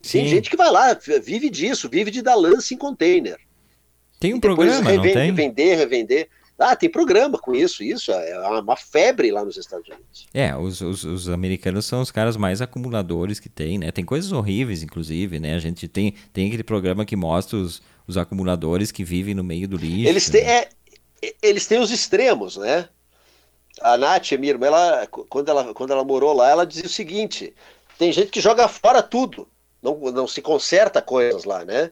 Sim. 0.00 0.20
Tem 0.20 0.28
gente 0.28 0.50
que 0.50 0.56
vai 0.56 0.70
lá, 0.70 0.96
vive 1.22 1.48
disso, 1.48 1.88
vive 1.88 2.10
de 2.10 2.22
dar 2.22 2.34
lance 2.34 2.74
em 2.74 2.78
container. 2.78 3.38
Tem 4.20 4.34
um 4.34 4.40
programa, 4.40 4.90
revende, 4.90 5.14
não 5.14 5.14
tem? 5.14 5.32
Vender, 5.32 5.74
revender. 5.76 6.28
Ah, 6.58 6.76
tem 6.76 6.88
programa 6.88 7.36
com 7.36 7.52
isso, 7.52 7.82
isso 7.82 8.12
é 8.12 8.38
uma 8.60 8.76
febre 8.76 9.32
lá 9.32 9.44
nos 9.44 9.56
Estados 9.56 9.88
Unidos. 9.88 10.26
É, 10.32 10.56
os, 10.56 10.80
os, 10.80 11.02
os, 11.02 11.28
americanos 11.28 11.84
são 11.84 12.00
os 12.00 12.12
caras 12.12 12.36
mais 12.36 12.62
acumuladores 12.62 13.40
que 13.40 13.48
tem, 13.48 13.78
né? 13.78 13.90
Tem 13.90 14.04
coisas 14.04 14.30
horríveis, 14.30 14.82
inclusive, 14.82 15.40
né? 15.40 15.54
A 15.54 15.58
gente 15.58 15.88
tem, 15.88 16.14
tem 16.32 16.46
aquele 16.46 16.62
programa 16.62 17.04
que 17.04 17.16
mostra 17.16 17.56
os, 17.56 17.82
os 18.06 18.16
acumuladores 18.16 18.92
que 18.92 19.02
vivem 19.02 19.34
no 19.34 19.42
meio 19.42 19.66
do 19.66 19.76
lixo. 19.76 20.08
Eles 20.08 20.30
têm, 20.30 20.44
né? 20.44 20.52
é, 20.52 20.68
eles 21.42 21.66
têm 21.66 21.80
os 21.80 21.90
extremos, 21.90 22.56
né? 22.56 22.88
A 23.80 23.96
Nath, 23.96 24.30
minha 24.32 24.52
irmã, 24.52 24.66
ela, 24.66 25.06
quando, 25.08 25.48
ela, 25.48 25.74
quando 25.74 25.92
ela 25.92 26.04
morou 26.04 26.32
lá, 26.32 26.48
ela 26.50 26.64
dizia 26.64 26.86
o 26.86 26.88
seguinte: 26.88 27.52
tem 27.98 28.12
gente 28.12 28.30
que 28.30 28.40
joga 28.40 28.68
fora 28.68 29.02
tudo, 29.02 29.48
não, 29.82 29.98
não 30.12 30.28
se 30.28 30.40
conserta 30.40 31.02
coisas 31.02 31.44
lá, 31.44 31.64
né? 31.64 31.90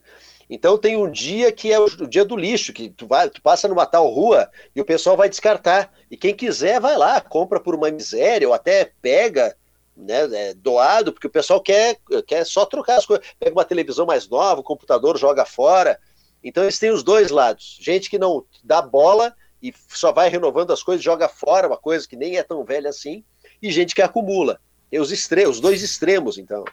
Então 0.54 0.76
tem 0.76 0.98
um 0.98 1.10
dia 1.10 1.50
que 1.50 1.72
é 1.72 1.80
o, 1.80 1.88
dia 2.06 2.26
do 2.26 2.36
lixo, 2.36 2.74
que 2.74 2.90
tu, 2.90 3.06
vai, 3.06 3.30
tu 3.30 3.40
passa 3.40 3.66
numa 3.66 3.86
tal 3.86 4.06
rua 4.10 4.50
e 4.76 4.82
o 4.82 4.84
pessoal 4.84 5.16
vai 5.16 5.26
descartar. 5.26 5.90
E 6.10 6.16
quem 6.16 6.34
quiser 6.34 6.78
vai 6.78 6.94
lá, 6.94 7.22
compra 7.22 7.58
por 7.58 7.74
uma 7.74 7.90
miséria 7.90 8.46
ou 8.46 8.52
até 8.52 8.92
pega 9.00 9.56
né, 9.96 10.28
é, 10.30 10.52
doado, 10.52 11.10
porque 11.10 11.26
o 11.26 11.30
pessoal 11.30 11.58
quer, 11.58 11.96
quer 12.26 12.44
só 12.44 12.66
trocar 12.66 12.98
as 12.98 13.06
coisas. 13.06 13.26
Pega 13.40 13.56
uma 13.56 13.64
televisão 13.64 14.04
mais 14.04 14.28
nova, 14.28 14.60
o 14.60 14.64
computador 14.64 15.16
joga 15.16 15.46
fora. 15.46 15.98
Então 16.44 16.64
eles 16.64 16.78
têm 16.78 16.90
os 16.90 17.02
dois 17.02 17.30
lados. 17.30 17.78
Gente 17.80 18.10
que 18.10 18.18
não 18.18 18.44
dá 18.62 18.82
bola 18.82 19.34
e 19.62 19.72
só 19.88 20.12
vai 20.12 20.28
renovando 20.28 20.70
as 20.70 20.82
coisas, 20.82 21.02
joga 21.02 21.30
fora 21.30 21.66
uma 21.66 21.78
coisa 21.78 22.06
que 22.06 22.14
nem 22.16 22.36
é 22.36 22.42
tão 22.42 22.62
velha 22.62 22.90
assim, 22.90 23.24
e 23.62 23.72
gente 23.72 23.94
que 23.94 24.02
acumula. 24.02 24.60
Tem 24.92 25.00
os 25.00 25.10
extremos, 25.10 25.56
os 25.56 25.62
dois 25.62 25.82
extremos, 25.82 26.36
então. 26.36 26.66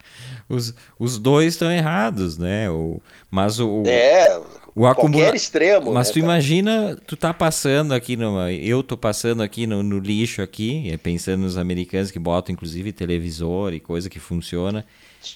Os, 0.50 0.74
os 1.00 1.18
dois 1.18 1.54
estão 1.54 1.72
errados, 1.72 2.38
né? 2.38 2.70
O, 2.70 3.02
mas 3.32 3.62
o. 3.62 3.82
É, 3.86 4.38
o 4.76 4.86
acumula... 4.86 5.24
qualquer 5.24 5.36
extremo. 5.36 5.94
Mas 5.94 6.10
né, 6.10 6.14
tu 6.14 6.20
imagina, 6.20 6.98
tu 7.08 7.16
tá 7.16 7.34
passando 7.34 7.94
aqui 7.94 8.18
no. 8.18 8.38
Eu 8.50 8.84
tô 8.84 8.98
passando 8.98 9.42
aqui 9.42 9.66
no, 9.66 9.82
no 9.82 10.00
lixo 10.00 10.42
aqui, 10.42 11.00
pensando 11.02 11.44
nos 11.44 11.58
americanos 11.58 12.12
que 12.12 12.20
botam, 12.20 12.52
inclusive, 12.52 12.92
televisor 12.92 13.74
e 13.74 13.80
coisa 13.80 14.10
que 14.10 14.20
funciona. 14.20 14.86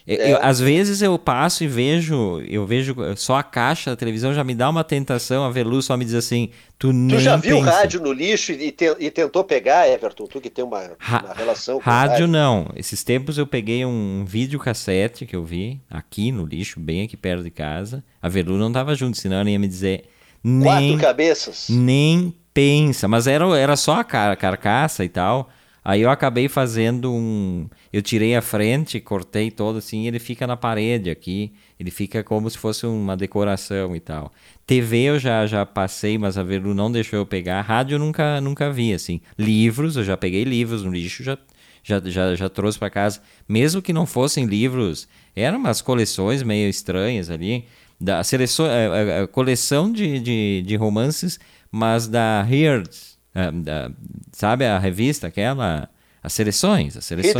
É. 0.07 0.31
Eu, 0.31 0.39
às 0.41 0.59
vezes 0.59 1.01
eu 1.01 1.17
passo 1.19 1.63
e 1.63 1.67
vejo, 1.67 2.41
eu 2.47 2.65
vejo 2.65 2.95
só 3.15 3.35
a 3.35 3.43
caixa 3.43 3.91
da 3.91 3.95
televisão, 3.95 4.33
já 4.33 4.43
me 4.43 4.55
dá 4.55 4.69
uma 4.69 4.83
tentação, 4.83 5.43
a 5.43 5.49
Velu 5.49 5.81
só 5.81 5.97
me 5.97 6.05
diz 6.05 6.13
assim, 6.13 6.49
tu, 6.79 6.87
tu 6.87 6.93
nem 6.93 7.19
já 7.19 7.35
viu 7.35 7.59
rádio 7.59 8.01
no 8.01 8.11
lixo 8.11 8.51
e, 8.51 8.71
te, 8.71 8.95
e, 8.99 9.11
tentou 9.11 9.43
pegar, 9.43 9.87
Everton, 9.87 10.25
tu 10.25 10.39
que 10.39 10.49
tem 10.49 10.63
uma, 10.63 10.79
uma 10.81 11.33
relação 11.33 11.79
com 11.79 11.89
rádio, 11.89 12.11
rádio 12.11 12.27
não, 12.27 12.69
esses 12.75 13.03
tempos 13.03 13.37
eu 13.37 13.45
peguei 13.45 13.85
um 13.85 14.23
videocassete 14.25 15.25
que 15.25 15.35
eu 15.35 15.43
vi 15.43 15.81
aqui 15.89 16.31
no 16.31 16.45
lixo, 16.45 16.79
bem 16.79 17.03
aqui 17.03 17.17
perto 17.17 17.43
de 17.43 17.51
casa, 17.51 18.03
a 18.21 18.29
Velu 18.29 18.57
não 18.57 18.71
tava 18.71 18.95
junto, 18.95 19.17
senão 19.17 19.37
ela 19.37 19.49
ia 19.49 19.59
me 19.59 19.67
dizer 19.67 20.05
nem, 20.43 20.63
Quatro 20.63 20.97
cabeças? 20.97 21.67
Nem 21.69 22.33
pensa, 22.53 23.07
mas 23.07 23.27
era, 23.27 23.45
era 23.57 23.75
só 23.75 23.99
a 23.99 24.03
car 24.03 24.37
carcaça 24.37 25.03
e 25.03 25.09
tal, 25.09 25.49
Aí 25.85 26.01
eu 26.01 26.09
acabei 26.09 26.47
fazendo 26.47 27.11
um. 27.11 27.67
Eu 27.93 28.01
tirei 28.01 28.35
a 28.35 28.41
frente, 28.41 28.99
cortei 28.99 29.51
todo 29.51 29.77
assim, 29.77 30.07
ele 30.07 30.17
fica 30.17 30.47
na 30.47 30.57
parede 30.57 31.11
aqui. 31.11 31.53
Ele 31.79 31.91
fica 31.91 32.23
como 32.23 32.49
se 32.49 32.57
fosse 32.57 32.87
uma 32.87 33.15
decoração 33.15 33.95
e 33.95 33.99
tal. 33.99 34.33
TV 34.65 35.03
eu 35.03 35.19
já, 35.19 35.45
já 35.45 35.63
passei, 35.63 36.17
mas 36.17 36.35
a 36.35 36.41
Velu 36.41 36.73
não 36.73 36.91
deixou 36.91 37.19
eu 37.19 37.25
pegar. 37.25 37.61
Rádio 37.61 37.95
eu 37.95 37.99
nunca, 37.99 38.41
nunca 38.41 38.71
vi, 38.71 38.95
assim. 38.95 39.21
Livros, 39.37 39.95
eu 39.95 40.03
já 40.03 40.17
peguei 40.17 40.43
livros 40.43 40.83
no 40.83 40.91
lixo, 40.91 41.23
já, 41.23 41.37
já, 41.83 41.99
já, 42.03 42.35
já 42.35 42.49
trouxe 42.49 42.79
para 42.79 42.89
casa. 42.89 43.21
Mesmo 43.47 43.79
que 43.79 43.93
não 43.93 44.07
fossem 44.07 44.45
livros, 44.45 45.07
eram 45.35 45.59
umas 45.59 45.79
coleções 45.79 46.41
meio 46.41 46.67
estranhas 46.67 47.29
ali. 47.29 47.65
Da 48.01 48.23
seleção, 48.23 48.65
a, 48.65 48.69
é, 48.69 48.87
a, 48.87 48.97
é, 48.97 49.21
a 49.21 49.27
coleção 49.27 49.91
de, 49.91 50.19
de, 50.19 50.63
de 50.65 50.75
romances, 50.75 51.39
mas 51.71 52.07
da 52.07 52.41
Heards 52.41 53.19
uh, 53.35 53.93
sabe 54.31 54.65
a 54.65 54.79
revista 54.79 55.27
aquela? 55.27 55.89
As 56.23 56.31
seleções, 56.31 56.95
as 56.95 57.03
seleções. 57.03 57.35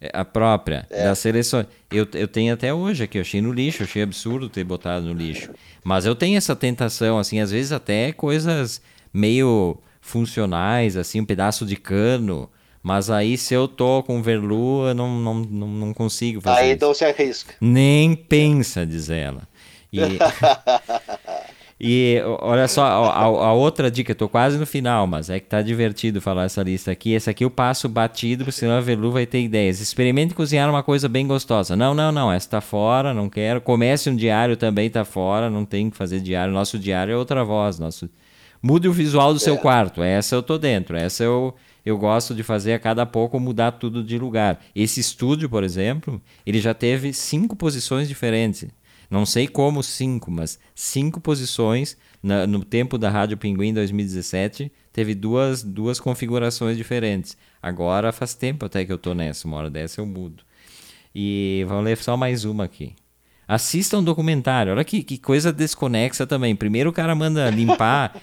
É, 0.00 0.10
a 0.14 0.24
própria, 0.24 0.86
é. 0.88 1.02
das 1.02 1.18
seleções. 1.18 1.66
Eu, 1.90 2.06
eu 2.14 2.28
tenho 2.28 2.54
até 2.54 2.72
hoje 2.72 3.02
aqui, 3.02 3.18
eu 3.18 3.22
achei 3.22 3.40
no 3.42 3.52
lixo, 3.52 3.82
achei 3.82 4.02
absurdo 4.02 4.48
ter 4.48 4.62
botado 4.62 5.06
no 5.06 5.12
lixo. 5.12 5.50
Mas 5.82 6.06
eu 6.06 6.14
tenho 6.14 6.36
essa 6.36 6.54
tentação, 6.54 7.18
assim, 7.18 7.40
às 7.40 7.50
vezes 7.50 7.72
até 7.72 8.12
coisas 8.12 8.80
meio 9.12 9.76
funcionais, 10.00 10.96
assim, 10.96 11.20
um 11.20 11.24
pedaço 11.24 11.66
de 11.66 11.74
cano. 11.74 12.48
Mas 12.80 13.10
aí, 13.10 13.36
se 13.36 13.52
eu 13.52 13.66
tô 13.66 14.00
com 14.04 14.22
verlu, 14.22 14.86
eu 14.86 14.94
não, 14.94 15.18
não, 15.18 15.34
não, 15.34 15.68
não 15.68 15.92
consigo 15.92 16.40
fazer. 16.40 16.60
Aí 16.60 16.66
isso. 16.68 16.76
então 16.76 16.94
se 16.94 17.04
arrisca. 17.04 17.54
Nem 17.60 18.14
pensa, 18.14 18.86
diz 18.86 19.10
ela. 19.10 19.42
E... 19.92 19.98
E 21.80 22.20
olha 22.40 22.66
só, 22.66 22.82
a, 22.82 23.22
a, 23.22 23.52
outra 23.52 23.88
dica, 23.88 24.10
eu 24.10 24.16
tô 24.16 24.28
quase 24.28 24.58
no 24.58 24.66
final, 24.66 25.06
mas 25.06 25.30
é 25.30 25.38
que 25.38 25.46
tá 25.46 25.62
divertido 25.62 26.20
falar 26.20 26.44
essa 26.44 26.60
lista 26.60 26.90
aqui. 26.90 27.12
Esse 27.12 27.30
aqui 27.30 27.44
eu 27.44 27.50
passo 27.50 27.88
batido, 27.88 28.50
senão 28.50 28.78
a 28.78 28.80
Velu 28.80 29.12
vai 29.12 29.26
ter 29.26 29.40
ideias. 29.40 29.80
Experimente 29.80 30.34
cozinhar 30.34 30.68
uma 30.68 30.82
coisa 30.82 31.08
bem 31.08 31.24
gostosa. 31.24 31.76
Não, 31.76 31.94
não, 31.94 32.10
não, 32.10 32.32
essa 32.32 32.50
tá 32.50 32.60
fora, 32.60 33.14
não 33.14 33.30
quero. 33.30 33.60
Comece 33.60 34.10
um 34.10 34.16
diário 34.16 34.56
também 34.56 34.90
tá 34.90 35.04
fora, 35.04 35.48
não 35.48 35.64
tem 35.64 35.88
que 35.88 35.96
fazer 35.96 36.18
diário. 36.18 36.52
Nosso 36.52 36.80
diário 36.80 37.12
é 37.12 37.16
outra 37.16 37.44
voz. 37.44 37.78
Nosso... 37.78 38.10
Mude 38.60 38.88
o 38.88 38.92
visual 38.92 39.32
do 39.32 39.38
seu 39.38 39.54
é. 39.54 39.58
quarto. 39.58 40.02
Essa 40.02 40.34
eu 40.34 40.42
tô 40.42 40.58
dentro. 40.58 40.96
Essa 40.96 41.22
eu, 41.22 41.54
eu 41.86 41.96
gosto 41.96 42.34
de 42.34 42.42
fazer 42.42 42.72
a 42.72 42.78
cada 42.80 43.06
pouco 43.06 43.38
mudar 43.38 43.70
tudo 43.70 44.02
de 44.02 44.18
lugar. 44.18 44.60
Esse 44.74 44.98
estúdio, 44.98 45.48
por 45.48 45.62
exemplo, 45.62 46.20
ele 46.44 46.58
já 46.60 46.74
teve 46.74 47.12
cinco 47.12 47.54
posições 47.54 48.08
diferentes. 48.08 48.66
Não 49.10 49.24
sei 49.24 49.48
como 49.48 49.82
cinco, 49.82 50.30
mas 50.30 50.58
cinco 50.74 51.20
posições 51.20 51.96
na, 52.22 52.46
no 52.46 52.62
tempo 52.62 52.98
da 52.98 53.08
Rádio 53.08 53.38
Pinguim 53.38 53.72
2017 53.72 54.70
teve 54.92 55.14
duas, 55.14 55.62
duas 55.62 55.98
configurações 55.98 56.76
diferentes. 56.76 57.36
Agora 57.62 58.12
faz 58.12 58.34
tempo 58.34 58.66
até 58.66 58.84
que 58.84 58.92
eu 58.92 58.98
tô 58.98 59.14
nessa, 59.14 59.48
uma 59.48 59.56
hora 59.56 59.70
dessa 59.70 60.00
eu 60.00 60.06
mudo. 60.06 60.42
E 61.14 61.64
vamos 61.66 61.84
ler 61.84 61.96
só 61.96 62.16
mais 62.16 62.44
uma 62.44 62.64
aqui. 62.64 62.94
Assista 63.46 63.96
um 63.96 64.04
documentário. 64.04 64.72
Olha 64.72 64.84
que, 64.84 65.02
que 65.02 65.16
coisa 65.16 65.50
desconexa 65.50 66.26
também. 66.26 66.54
Primeiro 66.54 66.90
o 66.90 66.92
cara 66.92 67.14
manda 67.14 67.48
limpar 67.48 68.20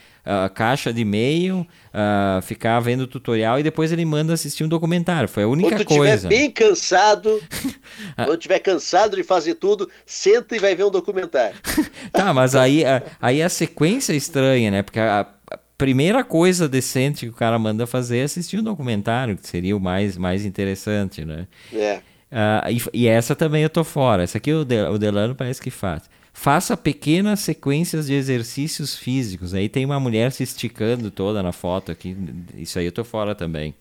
caixa 0.53 0.91
de 0.91 1.01
e-mail, 1.01 1.67
uh, 1.93 2.41
ficar 2.41 2.79
vendo 2.79 3.05
tutorial 3.05 3.59
e 3.59 3.63
depois 3.63 3.91
ele 3.91 4.03
manda 4.05 4.33
assistir 4.33 4.63
um 4.63 4.67
documentário. 4.67 5.29
Foi 5.29 5.43
a 5.43 5.47
única 5.47 5.69
quando 5.69 5.85
coisa. 5.85 6.27
Quando 6.27 6.29
bem 6.29 6.49
cansado, 6.49 7.41
quando 8.15 8.37
tiver 8.37 8.59
cansado 8.59 9.15
de 9.15 9.23
fazer 9.23 9.55
tudo, 9.55 9.89
senta 10.05 10.55
e 10.55 10.59
vai 10.59 10.75
ver 10.75 10.85
um 10.85 10.91
documentário. 10.91 11.55
tá, 12.11 12.33
mas 12.33 12.55
aí, 12.55 12.83
a, 12.83 13.03
aí 13.21 13.41
a 13.41 13.49
sequência 13.49 14.13
é 14.13 14.15
estranha, 14.15 14.71
né? 14.71 14.81
Porque 14.81 14.99
a, 14.99 15.27
a 15.51 15.59
primeira 15.77 16.23
coisa 16.23 16.67
decente 16.67 17.25
que 17.25 17.31
o 17.31 17.35
cara 17.35 17.59
manda 17.59 17.85
fazer 17.85 18.17
é 18.19 18.23
assistir 18.23 18.59
um 18.59 18.63
documentário, 18.63 19.37
que 19.37 19.47
seria 19.47 19.75
o 19.75 19.79
mais, 19.79 20.17
mais 20.17 20.45
interessante, 20.45 21.23
né? 21.23 21.47
É. 21.73 21.99
Uh, 22.31 22.69
e, 22.93 23.03
e, 23.03 23.07
essa 23.07 23.35
também 23.35 23.63
eu 23.63 23.69
tô 23.69 23.83
fora. 23.83 24.23
Essa 24.23 24.39
aqui 24.39 24.51
o, 24.51 24.61
o 24.61 24.97
Delano 24.97 25.35
parece 25.35 25.61
que 25.61 25.71
faz. 25.71 26.03
Faça 26.37 26.75
pequenas 26.75 27.39
sequências 27.39 28.07
de 28.07 28.13
exercícios 28.13 28.93
físicos. 28.93 29.53
Aí 29.53 29.69
tem 29.69 29.85
uma 29.85 30.01
mulher 30.01 30.33
se 30.33 30.43
esticando 30.43 31.09
toda 31.09 31.41
na 31.41 31.53
foto 31.53 31.93
aqui. 31.93 32.15
Isso 32.57 32.77
aí 32.77 32.85
eu 32.85 32.91
tô 32.91 33.05
fora 33.05 33.33
também. 33.33 33.73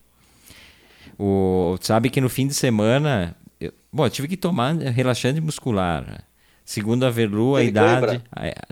O, 1.19 1.77
sabe 1.81 2.09
que 2.09 2.21
no 2.21 2.29
fim 2.29 2.47
de 2.47 2.55
semana. 2.55 3.35
Eu, 3.61 3.73
bom, 3.93 4.07
eu 4.07 4.11
tive 4.11 4.29
que 4.29 4.37
tomar 4.37 4.77
relaxante 4.77 5.41
muscular. 5.41 6.25
Segundo 6.65 7.05
a 7.05 7.11
Verlu, 7.11 7.57
a 7.57 7.65
idade. 7.65 8.23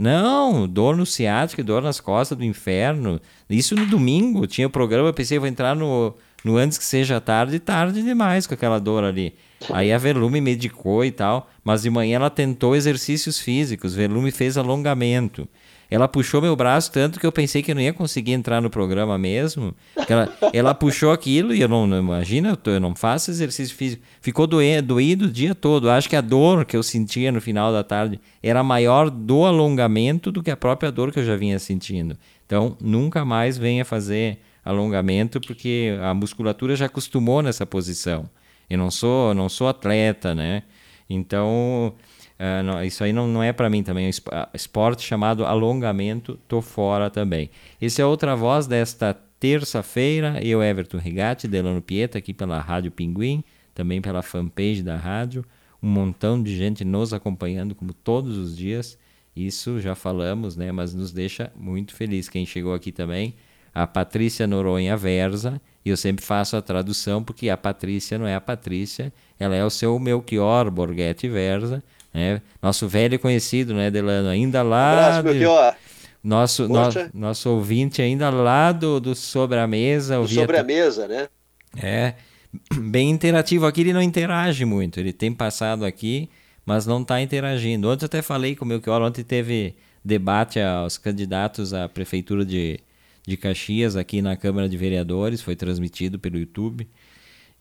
Não, 0.00 0.66
dor 0.68 0.96
no 0.96 1.04
ciático, 1.04 1.64
dor 1.64 1.82
nas 1.82 1.98
costas 1.98 2.38
do 2.38 2.44
inferno. 2.44 3.20
Isso 3.50 3.74
no 3.74 3.84
domingo. 3.84 4.46
Tinha 4.46 4.68
o 4.68 4.70
programa, 4.70 5.08
eu 5.08 5.12
pensei, 5.12 5.40
vou 5.40 5.48
entrar 5.48 5.74
no, 5.74 6.14
no 6.44 6.56
antes 6.56 6.78
que 6.78 6.84
seja 6.84 7.20
tarde, 7.20 7.58
tarde 7.58 8.00
demais 8.00 8.46
com 8.46 8.54
aquela 8.54 8.78
dor 8.78 9.02
ali. 9.02 9.34
Aí 9.70 9.92
a 9.92 9.98
Verlume 9.98 10.40
medicou 10.40 11.04
e 11.04 11.10
tal, 11.10 11.50
mas 11.64 11.82
de 11.82 11.90
manhã 11.90 12.16
ela 12.16 12.30
tentou 12.30 12.74
exercícios 12.74 13.38
físicos, 13.38 13.94
Verlume 13.94 14.30
fez 14.30 14.56
alongamento. 14.56 15.48
Ela 15.92 16.08
puxou 16.08 16.40
meu 16.40 16.56
braço 16.56 16.90
tanto 16.90 17.20
que 17.20 17.26
eu 17.26 17.30
pensei 17.30 17.62
que 17.62 17.70
eu 17.70 17.74
não 17.74 17.82
ia 17.82 17.92
conseguir 17.92 18.32
entrar 18.32 18.62
no 18.62 18.70
programa 18.70 19.18
mesmo. 19.18 19.74
Ela, 20.08 20.26
ela 20.50 20.74
puxou 20.74 21.12
aquilo 21.12 21.54
e 21.54 21.60
eu 21.60 21.68
não, 21.68 21.86
não 21.86 21.98
imagina, 21.98 22.58
eu, 22.64 22.72
eu, 22.72 22.80
não 22.80 22.94
faço 22.94 23.30
exercício 23.30 23.76
físico. 23.76 24.02
Ficou 24.18 24.46
doendo, 24.46 24.88
doído 24.88 25.26
o 25.26 25.30
dia 25.30 25.54
todo. 25.54 25.90
Acho 25.90 26.08
que 26.08 26.16
a 26.16 26.22
dor 26.22 26.64
que 26.64 26.74
eu 26.74 26.82
sentia 26.82 27.30
no 27.30 27.42
final 27.42 27.70
da 27.70 27.84
tarde 27.84 28.18
era 28.42 28.62
maior 28.62 29.10
do 29.10 29.44
alongamento 29.44 30.32
do 30.32 30.42
que 30.42 30.50
a 30.50 30.56
própria 30.56 30.90
dor 30.90 31.12
que 31.12 31.18
eu 31.18 31.26
já 31.26 31.36
vinha 31.36 31.58
sentindo. 31.58 32.16
Então, 32.46 32.74
nunca 32.80 33.22
mais 33.22 33.58
venha 33.58 33.84
fazer 33.84 34.38
alongamento 34.64 35.42
porque 35.42 35.94
a 36.02 36.14
musculatura 36.14 36.74
já 36.74 36.86
acostumou 36.86 37.42
nessa 37.42 37.66
posição. 37.66 38.24
Eu 38.72 38.78
não 38.78 38.90
sou, 38.90 39.34
não 39.34 39.48
sou 39.48 39.68
atleta, 39.68 40.34
né? 40.34 40.62
Então, 41.08 41.94
Uh, 42.42 42.60
não, 42.64 42.82
isso 42.82 43.04
aí 43.04 43.12
não, 43.12 43.28
não 43.28 43.40
é 43.40 43.52
para 43.52 43.70
mim 43.70 43.84
também. 43.84 44.06
É 44.06 44.08
um 44.08 44.46
esporte 44.52 45.02
chamado 45.02 45.44
alongamento, 45.44 46.36
tô 46.48 46.60
fora 46.60 47.08
também. 47.08 47.48
Esse 47.80 48.02
é 48.02 48.04
outra 48.04 48.34
voz 48.34 48.66
desta 48.66 49.14
terça-feira. 49.38 50.40
Eu, 50.44 50.60
Everton 50.60 50.98
Rigatti, 50.98 51.46
Delano 51.46 51.80
Pieta, 51.80 52.18
aqui 52.18 52.34
pela 52.34 52.58
Rádio 52.58 52.90
Pinguim, 52.90 53.44
também 53.72 54.00
pela 54.00 54.22
fanpage 54.22 54.82
da 54.82 54.96
rádio. 54.96 55.44
Um 55.80 55.88
montão 55.88 56.42
de 56.42 56.56
gente 56.56 56.84
nos 56.84 57.12
acompanhando, 57.12 57.76
como 57.76 57.92
todos 57.92 58.36
os 58.36 58.56
dias. 58.56 58.98
Isso 59.36 59.78
já 59.78 59.94
falamos, 59.94 60.56
né? 60.56 60.72
Mas 60.72 60.92
nos 60.92 61.12
deixa 61.12 61.52
muito 61.54 61.94
feliz. 61.94 62.28
Quem 62.28 62.44
chegou 62.44 62.74
aqui 62.74 62.90
também, 62.90 63.36
a 63.72 63.86
Patrícia 63.86 64.48
Noronha 64.48 64.96
Versa. 64.96 65.60
E 65.84 65.90
eu 65.90 65.96
sempre 65.96 66.24
faço 66.24 66.56
a 66.56 66.62
tradução, 66.62 67.22
porque 67.22 67.50
a 67.50 67.56
Patrícia 67.56 68.18
não 68.18 68.26
é 68.26 68.34
a 68.34 68.40
Patrícia, 68.40 69.12
ela 69.38 69.54
é 69.56 69.64
o 69.64 69.70
seu 69.70 69.98
Melchior 69.98 70.70
Borghetti 70.70 71.28
Versa 71.28 71.82
né? 72.12 72.42
Nosso 72.60 72.86
velho 72.86 73.18
conhecido, 73.18 73.74
né, 73.74 73.90
Delano? 73.90 74.28
Ainda 74.28 74.62
lá. 74.62 75.14
Um 75.14 75.18
abraço, 75.18 75.34
de... 75.34 75.82
Nosso, 76.22 76.68
no, 76.68 76.78
nosso 77.12 77.50
ouvinte 77.50 78.00
ainda 78.00 78.30
lá 78.30 78.70
do, 78.70 79.00
do 79.00 79.14
Sobre 79.14 79.58
a 79.58 79.66
Mesa. 79.66 80.20
Do 80.20 80.28
Sobre 80.28 80.56
a 80.56 80.62
Mesa, 80.62 81.08
né? 81.08 81.28
É, 81.76 82.14
bem 82.78 83.10
interativo. 83.10 83.66
Aqui 83.66 83.80
ele 83.80 83.92
não 83.92 84.02
interage 84.02 84.64
muito. 84.64 85.00
Ele 85.00 85.12
tem 85.12 85.32
passado 85.32 85.84
aqui, 85.84 86.30
mas 86.64 86.86
não 86.86 87.02
está 87.02 87.20
interagindo. 87.20 87.90
Ontem 87.90 88.04
eu 88.04 88.06
até 88.06 88.22
falei 88.22 88.54
com 88.54 88.64
o 88.64 88.68
Melchior, 88.68 89.02
ontem 89.02 89.24
teve 89.24 89.74
debate 90.04 90.60
aos 90.60 90.96
candidatos 90.96 91.74
à 91.74 91.88
Prefeitura 91.88 92.44
de, 92.44 92.78
de 93.26 93.36
Caxias 93.36 93.96
aqui 93.96 94.20
na 94.20 94.36
Câmara 94.36 94.68
de 94.68 94.76
Vereadores, 94.76 95.40
foi 95.40 95.56
transmitido 95.56 96.18
pelo 96.18 96.38
YouTube. 96.38 96.88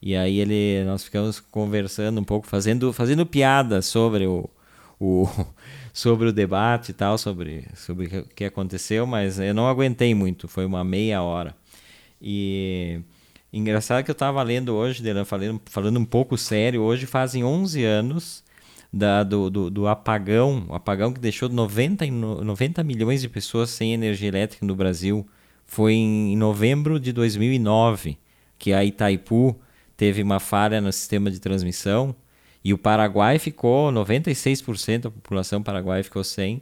E 0.01 0.15
aí 0.15 0.39
ele, 0.39 0.83
nós 0.85 1.03
ficamos 1.03 1.39
conversando 1.39 2.19
um 2.19 2.23
pouco, 2.23 2.47
fazendo, 2.47 2.91
fazendo 2.91 3.25
piada 3.25 3.81
sobre 3.81 4.25
o, 4.25 4.49
o, 4.99 5.27
sobre 5.93 6.29
o 6.29 6.33
debate 6.33 6.89
e 6.89 6.93
tal, 6.93 7.17
sobre, 7.17 7.67
sobre 7.75 8.07
o 8.07 8.25
que 8.35 8.45
aconteceu, 8.45 9.05
mas 9.05 9.39
eu 9.39 9.53
não 9.53 9.67
aguentei 9.67 10.15
muito, 10.15 10.47
foi 10.47 10.65
uma 10.65 10.83
meia 10.83 11.21
hora. 11.21 11.55
E 12.21 13.01
engraçado 13.53 14.03
que 14.03 14.11
eu 14.11 14.13
estava 14.13 14.41
lendo 14.41 14.73
hoje, 14.73 15.03
falando, 15.25 15.61
falando 15.65 15.99
um 15.99 16.05
pouco 16.05 16.37
sério, 16.37 16.81
hoje 16.81 17.05
fazem 17.05 17.43
11 17.43 17.83
anos 17.83 18.43
da, 18.91 19.23
do, 19.23 19.49
do, 19.49 19.69
do, 19.69 19.87
apagão, 19.87 20.65
o 20.69 20.75
apagão 20.75 21.13
que 21.13 21.19
deixou 21.19 21.47
90, 21.49 22.05
90 22.07 22.83
milhões 22.83 23.21
de 23.21 23.29
pessoas 23.29 23.69
sem 23.69 23.93
energia 23.93 24.27
elétrica 24.27 24.65
no 24.65 24.75
Brasil. 24.75 25.27
Foi 25.71 25.93
em 25.93 26.35
novembro 26.35 26.99
de 26.99 27.13
2009 27.13 28.17
que 28.59 28.73
a 28.73 28.83
Itaipu 28.83 29.57
teve 29.95 30.21
uma 30.21 30.37
falha 30.37 30.81
no 30.81 30.91
sistema 30.91 31.31
de 31.31 31.39
transmissão 31.39 32.13
e 32.61 32.73
o 32.73 32.77
Paraguai 32.77 33.39
ficou 33.39 33.89
96% 33.89 35.03
da 35.03 35.09
população 35.09 35.63
paraguaia 35.63 36.03
ficou 36.03 36.25
sem. 36.25 36.61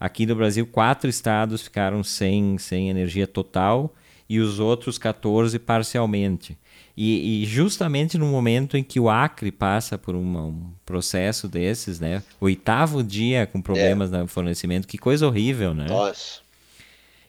Aqui 0.00 0.26
no 0.26 0.34
Brasil, 0.34 0.66
quatro 0.66 1.08
estados 1.08 1.62
ficaram 1.62 2.02
sem, 2.02 2.58
sem 2.58 2.90
energia 2.90 3.28
total 3.28 3.94
e 4.28 4.40
os 4.40 4.58
outros 4.58 4.98
14 4.98 5.56
parcialmente. 5.60 6.58
E, 6.96 7.44
e, 7.44 7.46
justamente 7.46 8.18
no 8.18 8.26
momento 8.26 8.76
em 8.76 8.82
que 8.82 8.98
o 8.98 9.08
Acre 9.08 9.52
passa 9.52 9.96
por 9.96 10.16
uma, 10.16 10.46
um 10.46 10.72
processo 10.84 11.46
desses, 11.46 12.00
né? 12.00 12.24
Oitavo 12.40 13.04
dia 13.04 13.46
com 13.46 13.62
problemas 13.62 14.12
é. 14.12 14.18
no 14.18 14.26
fornecimento, 14.26 14.88
que 14.88 14.98
coisa 14.98 15.28
horrível, 15.28 15.72
né? 15.72 15.86
Nossa. 15.88 16.47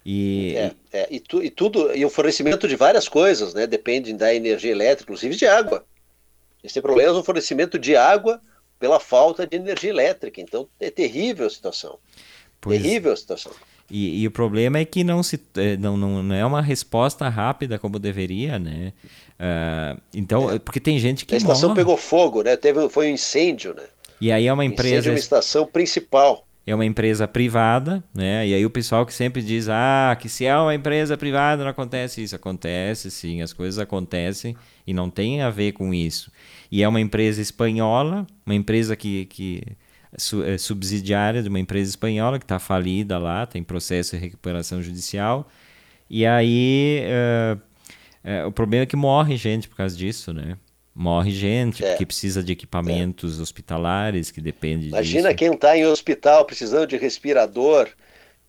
E, 0.05 0.55
é, 0.55 0.71
é, 0.93 1.07
e, 1.11 1.19
tu, 1.19 1.43
e, 1.43 1.49
tudo, 1.49 1.95
e 1.95 2.03
o 2.05 2.09
fornecimento 2.09 2.67
de 2.67 2.75
várias 2.75 3.07
coisas, 3.07 3.53
né? 3.53 3.67
Depende 3.67 4.13
da 4.13 4.33
energia 4.33 4.71
elétrica, 4.71 5.03
inclusive 5.03 5.35
de 5.35 5.45
água. 5.45 5.85
Esse 6.63 6.75
tem 6.75 6.83
problemas 6.83 7.15
no 7.15 7.23
fornecimento 7.23 7.77
de 7.77 7.95
água 7.95 8.41
pela 8.79 8.99
falta 8.99 9.45
de 9.45 9.55
energia 9.57 9.89
elétrica. 9.89 10.41
Então 10.41 10.67
é 10.79 10.89
terrível 10.89 11.47
a 11.47 11.49
situação. 11.49 11.99
Pois, 12.61 12.81
terrível 12.81 13.11
a 13.11 13.17
situação. 13.17 13.51
E, 13.89 14.21
e, 14.21 14.27
o 14.27 14.31
problema 14.31 14.77
é 14.77 14.85
que 14.85 15.03
não, 15.03 15.23
se, 15.23 15.39
é, 15.55 15.75
não, 15.75 15.97
não, 15.97 16.21
não 16.21 16.35
é 16.35 16.45
uma 16.45 16.61
resposta 16.61 17.27
rápida 17.27 17.79
como 17.79 17.97
deveria, 17.97 18.59
né? 18.59 18.93
Uh, 19.39 19.99
então, 20.13 20.51
é. 20.51 20.59
porque 20.59 20.79
tem 20.79 20.99
gente 20.99 21.25
que. 21.25 21.33
A 21.33 21.37
estação 21.37 21.69
morre. 21.69 21.81
pegou 21.81 21.97
fogo, 21.97 22.43
né? 22.43 22.55
Teve, 22.55 22.87
foi 22.89 23.09
um 23.09 23.13
incêndio, 23.13 23.73
né? 23.73 23.83
E 24.21 24.31
aí 24.31 24.45
é 24.45 24.53
uma 24.53 24.63
empresa. 24.63 24.89
Incêndio 24.89 25.09
é 25.09 25.13
uma 25.13 25.19
estação 25.19 25.65
principal 25.65 26.45
é 26.69 26.75
uma 26.75 26.85
empresa 26.85 27.27
privada, 27.27 28.03
né? 28.13 28.47
E 28.47 28.53
aí 28.53 28.63
o 28.63 28.69
pessoal 28.69 29.03
que 29.03 29.13
sempre 29.13 29.41
diz, 29.41 29.67
ah, 29.69 30.15
que 30.19 30.29
se 30.29 30.45
é 30.45 30.55
uma 30.55 30.75
empresa 30.75 31.17
privada 31.17 31.63
não 31.63 31.71
acontece 31.71 32.21
isso. 32.21 32.35
Acontece, 32.35 33.09
sim, 33.09 33.41
as 33.41 33.51
coisas 33.51 33.79
acontecem 33.79 34.55
e 34.85 34.93
não 34.93 35.09
tem 35.09 35.41
a 35.41 35.49
ver 35.49 35.71
com 35.71 35.91
isso. 35.93 36.31
E 36.71 36.83
é 36.83 36.87
uma 36.87 37.01
empresa 37.01 37.41
espanhola, 37.41 38.27
uma 38.45 38.53
empresa 38.53 38.95
que, 38.95 39.25
que 39.25 39.63
é 40.45 40.57
subsidiária 40.59 41.41
de 41.41 41.49
uma 41.49 41.59
empresa 41.59 41.89
espanhola 41.89 42.37
que 42.37 42.45
está 42.45 42.59
falida 42.59 43.17
lá, 43.17 43.47
tem 43.47 43.63
processo 43.63 44.15
de 44.15 44.21
recuperação 44.21 44.79
judicial. 44.79 45.49
E 46.07 46.23
aí 46.23 47.01
uh, 47.05 47.59
uh, 48.25 48.47
o 48.47 48.51
problema 48.51 48.83
é 48.83 48.85
que 48.85 48.95
morre 48.95 49.37
gente 49.37 49.67
por 49.67 49.75
causa 49.75 49.97
disso, 49.97 50.31
né? 50.33 50.55
Morre 50.99 51.31
gente, 51.31 51.85
é. 51.85 51.95
que 51.95 52.05
precisa 52.05 52.43
de 52.43 52.51
equipamentos 52.51 53.39
é. 53.39 53.41
hospitalares, 53.41 54.31
que 54.31 54.41
depende 54.41 54.89
Imagina 54.89 55.29
disso. 55.29 55.37
quem 55.37 55.53
está 55.53 55.77
em 55.77 55.85
hospital 55.85 56.43
precisando 56.43 56.87
de 56.87 56.97
respirador, 56.97 57.87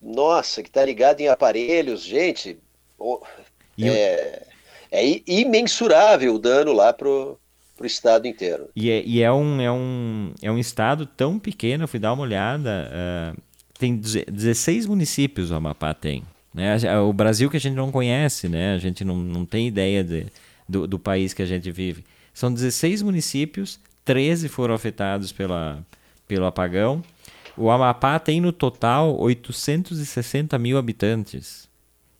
nossa, 0.03 0.61
que 0.61 0.69
está 0.69 0.85
ligado 0.85 1.21
em 1.21 1.29
aparelhos, 1.29 2.03
gente, 2.03 2.59
é, 3.81 4.43
é, 4.91 5.23
imensurável 5.29 6.35
o 6.35 6.39
dano 6.41 6.73
lá 6.73 6.93
pro 6.93 7.39
pro 7.77 7.87
estado 7.87 8.27
inteiro. 8.27 8.69
E 8.77 8.91
é, 8.91 9.03
e 9.07 9.23
é, 9.23 9.33
um, 9.33 9.59
é, 9.59 9.73
um, 9.73 10.35
é 10.43 10.53
um 10.53 10.59
estado 10.59 11.07
tão 11.07 11.39
pequeno, 11.39 11.85
eu 11.85 11.89
fui 11.89 11.99
dar 11.99 12.13
uma 12.13 12.23
olhada, 12.23 12.91
uh, 13.35 13.41
tem 13.79 13.97
16 13.97 14.85
municípios 14.85 15.51
o 15.51 15.55
Amapá 15.55 15.95
tem. 15.95 16.23
Né? 16.53 16.77
O 17.01 17.11
Brasil 17.11 17.49
que 17.49 17.57
a 17.57 17.61
gente 17.61 17.77
não 17.77 17.91
conhece, 17.91 18.51
né? 18.51 18.75
a 18.75 18.79
gente 18.79 19.03
não, 19.03 19.17
não 19.17 19.47
tem 19.47 19.67
ideia 19.67 20.05
de, 20.05 20.27
do, 20.69 20.87
do 20.87 20.99
país 20.99 21.33
que 21.33 21.41
a 21.41 21.47
gente 21.47 21.71
vive. 21.71 22.05
São 22.33 22.53
16 22.53 23.03
municípios, 23.03 23.81
13 24.05 24.49
foram 24.49 24.75
afetados 24.75 25.33
pela, 25.33 25.85
pelo 26.27 26.47
apagão. 26.47 27.03
O 27.57 27.71
Amapá 27.71 28.19
tem 28.19 28.41
no 28.41 28.53
total 28.53 29.19
860 29.19 30.59
mil 30.59 30.79
habitantes 30.79 31.69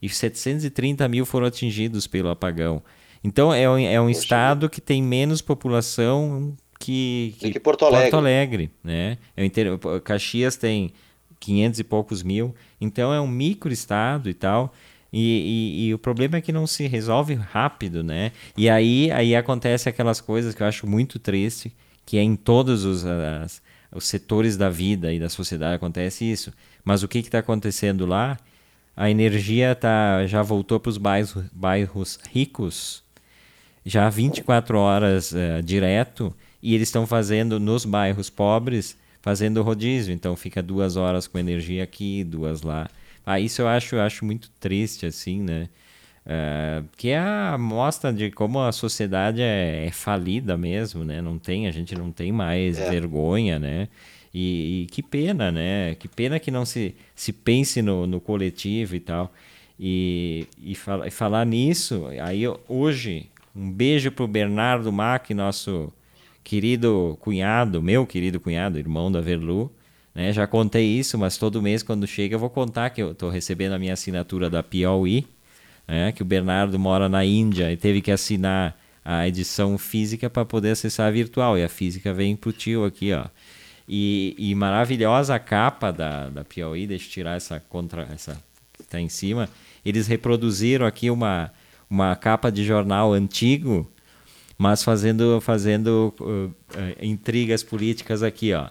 e 0.03 0.09
730 0.09 1.09
mil 1.09 1.25
foram 1.25 1.47
atingidos 1.47 2.07
pelo 2.07 2.29
apagão. 2.29 2.83
Então 3.23 3.53
é 3.53 3.69
um, 3.69 3.79
é 3.79 4.01
um 4.01 4.11
estado 4.11 4.69
que 4.69 4.81
tem 4.81 5.03
menos 5.03 5.43
população 5.43 6.57
que, 6.79 7.35
que, 7.39 7.53
que 7.53 7.61
Porto 7.61 7.85
Alegre. 7.85 8.11
Porto 8.11 8.17
Alegre 8.21 8.71
né? 8.83 9.19
É 9.37 9.45
inter... 9.45 9.79
Caxias 10.03 10.57
tem 10.57 10.93
500 11.39 11.81
e 11.81 11.85
poucos 11.85 12.23
mil. 12.23 12.55
Então 12.81 13.13
é 13.13 13.21
um 13.21 13.29
micro 13.29 13.73
estado 13.73 14.29
e 14.29 14.35
tal. 14.35 14.73
E, 15.13 15.83
e, 15.83 15.87
e, 15.87 15.95
o 15.95 15.99
problema 15.99 16.37
é 16.37 16.41
que 16.41 16.53
não 16.53 16.67
se 16.67 16.87
resolve 16.87 17.35
rápido, 17.35 18.03
né? 18.03 18.31
E 18.57 18.71
aí, 18.71 19.11
aí 19.11 19.35
acontece 19.35 19.89
aquelas 19.89 20.21
coisas 20.21 20.55
que 20.55 20.63
eu 20.63 20.67
acho 20.67 20.87
muito 20.87 21.19
triste, 21.19 21.73
que 22.07 22.17
é 22.17 22.23
em 22.23 22.37
todos 22.37 22.85
os, 22.85 23.05
as, 23.05 23.61
os 23.93 24.07
setores 24.07 24.57
da 24.57 24.71
vida 24.71 25.13
e 25.13 25.19
da 25.19 25.29
sociedade 25.29 25.75
acontece 25.75 26.25
isso. 26.25 26.53
Mas 26.85 27.03
o 27.03 27.09
que 27.09 27.19
está 27.19 27.41
acontecendo 27.41 28.07
lá? 28.07 28.39
A 28.97 29.11
energia 29.11 29.75
tá, 29.75 30.27
já 30.27 30.43
voltou 30.43 30.79
para 30.79 30.91
os 30.91 30.99
bairros, 30.99 31.45
bairros 31.53 32.19
ricos, 32.33 33.03
já 33.85 34.09
24 34.09 34.79
horas 34.79 35.33
uh, 35.33 35.63
direto, 35.63 36.35
e 36.63 36.75
eles 36.75 36.89
estão 36.89 37.07
fazendo 37.07 37.59
nos 37.59 37.85
bairros 37.85 38.29
pobres, 38.29 38.97
fazendo 39.23 39.63
rodízio. 39.63 40.13
Então 40.13 40.37
fica 40.37 40.63
duas 40.63 40.97
horas 40.97 41.27
com 41.27 41.39
energia 41.39 41.83
aqui, 41.83 42.23
duas 42.23 42.63
lá. 42.63 42.89
Ah, 43.25 43.39
isso 43.39 43.63
eu 43.63 43.69
acho, 43.69 43.97
eu 43.97 44.01
acho 44.01 44.25
muito 44.25 44.51
triste, 44.59 45.07
assim, 45.07 45.43
né? 45.43 45.69
Uh, 46.27 46.87
que 46.97 47.09
é 47.09 47.19
a 47.19 47.57
mostra 47.59 48.13
de 48.13 48.31
como 48.31 48.61
a 48.61 48.73
sociedade 48.73 49.41
é, 49.41 49.87
é, 49.87 49.91
falida 49.91 50.57
mesmo, 50.57 51.05
né? 51.05 51.21
Não 51.21 51.39
tem, 51.39 51.67
a 51.67 51.71
gente 51.71 51.95
não 51.95 52.13
tem 52.13 52.31
mais 52.31 52.79
é. 52.79 52.91
vergonha, 52.91 53.59
né? 53.59 53.89
E, 54.33 54.83
e, 54.83 54.87
que 54.87 55.03
pena, 55.03 55.51
né? 55.51 55.95
Que 55.97 56.07
pena 56.07 56.39
que 56.39 56.51
não 56.51 56.65
se, 56.65 56.95
se 57.15 57.33
pense 57.33 57.83
no, 57.83 58.07
no 58.07 58.21
coletivo 58.21 58.95
e 58.95 59.01
tal. 59.01 59.33
E, 59.79 60.47
e, 60.59 60.73
e 60.73 61.11
falar 61.11 61.45
nisso, 61.47 62.07
aí 62.23 62.43
hoje, 62.69 63.27
um 63.57 63.73
beijo 63.73 64.13
pro 64.13 64.29
Bernardo 64.29 64.93
Mac, 64.93 65.31
nosso 65.31 65.93
querido 66.45 67.19
cunhado, 67.21 67.83
meu 67.83 68.07
querido 68.07 68.39
cunhado, 68.39 68.79
irmão 68.79 69.11
da 69.11 69.21
Verlu, 69.21 69.73
né? 70.15 70.33
Já 70.33 70.47
contei 70.47 70.87
isso, 70.87 71.17
mas 71.17 71.37
todo 71.37 71.63
mês 71.63 71.83
quando 71.83 72.07
chega 72.07 72.35
eu 72.35 72.39
vou 72.39 72.51
contar 72.51 72.91
que 72.91 73.03
eu 73.03 73.13
estou 73.13 73.31
recebendo 73.31 73.73
a 73.73 73.79
minha 73.79 73.93
assinatura 73.93 74.51
da 74.51 74.63
Piauí, 74.63 75.27
né? 75.87 76.13
que 76.13 76.23
o 76.23 76.25
Bernardo 76.25 76.79
mora 76.79 77.09
na 77.09 77.25
Índia 77.25 77.73
e 77.73 77.77
teve 77.77 78.01
que 78.01 78.11
assinar 78.11 78.77
a 79.05 79.27
edição 79.27 79.79
física 79.79 80.29
para 80.29 80.45
poder 80.45 80.71
acessar 80.71 81.09
a 81.09 81.11
virtual. 81.11 81.59
E 81.59 81.65
a 81.65 81.69
física 81.69 82.13
vem 82.13 82.37
pro 82.37 82.53
tio 82.53 82.85
aqui, 82.85 83.13
ó. 83.13 83.27
E, 83.89 84.37
e 84.39 84.55
maravilhosa 84.55 85.35
a 85.35 85.39
capa 85.39 85.91
da, 85.91 86.29
da 86.29 86.45
Piauí, 86.45 86.87
deixa 86.87 87.07
eu 87.07 87.11
tirar 87.11 87.37
essa 87.37 87.59
contra 87.59 88.03
essa 88.13 88.41
que 88.73 88.83
está 88.83 89.01
em 89.01 89.09
cima. 89.09 89.49
Eles 89.85 90.07
reproduziram 90.07 90.87
aqui 90.87 91.11
uma, 91.11 91.51
uma 91.89 92.15
capa 92.15 92.53
de 92.53 92.65
jornal 92.65 93.13
antigo, 93.13 93.91
mas 94.57 94.85
fazendo, 94.85 95.41
fazendo 95.41 96.15
uh, 96.21 96.25
uh, 96.25 96.55
intrigas 97.03 97.65
políticas 97.65 98.23
aqui, 98.23 98.53
ó. 98.55 98.69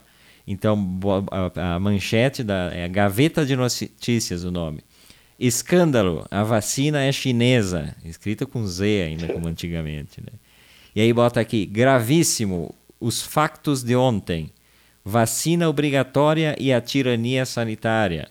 Então, 0.51 0.99
a, 1.29 1.75
a 1.75 1.79
manchete 1.79 2.43
da 2.43 2.71
é 2.73 2.87
Gaveta 2.87 3.45
de 3.45 3.55
Notícias, 3.55 4.43
o 4.43 4.49
nome. 4.49 4.79
Escândalo, 5.39 6.25
a 6.31 6.43
vacina 6.43 7.03
é 7.03 7.11
chinesa. 7.11 7.95
Escrita 8.03 8.47
com 8.47 8.65
Z 8.65 9.03
ainda, 9.03 9.27
como 9.31 9.45
antigamente. 9.47 10.19
Né? 10.19 10.31
E 10.95 11.01
aí 11.01 11.13
bota 11.13 11.39
aqui, 11.39 11.67
gravíssimo, 11.67 12.73
os 12.99 13.21
factos 13.21 13.83
de 13.83 13.95
ontem. 13.95 14.49
Vacina 15.05 15.69
obrigatória 15.69 16.55
e 16.59 16.73
a 16.73 16.81
tirania 16.81 17.45
sanitária. 17.45 18.27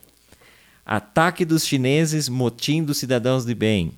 Ataque 0.84 1.44
dos 1.44 1.64
chineses, 1.64 2.28
motim 2.28 2.82
dos 2.82 2.98
cidadãos 2.98 3.46
de 3.46 3.54
bem. 3.54 3.92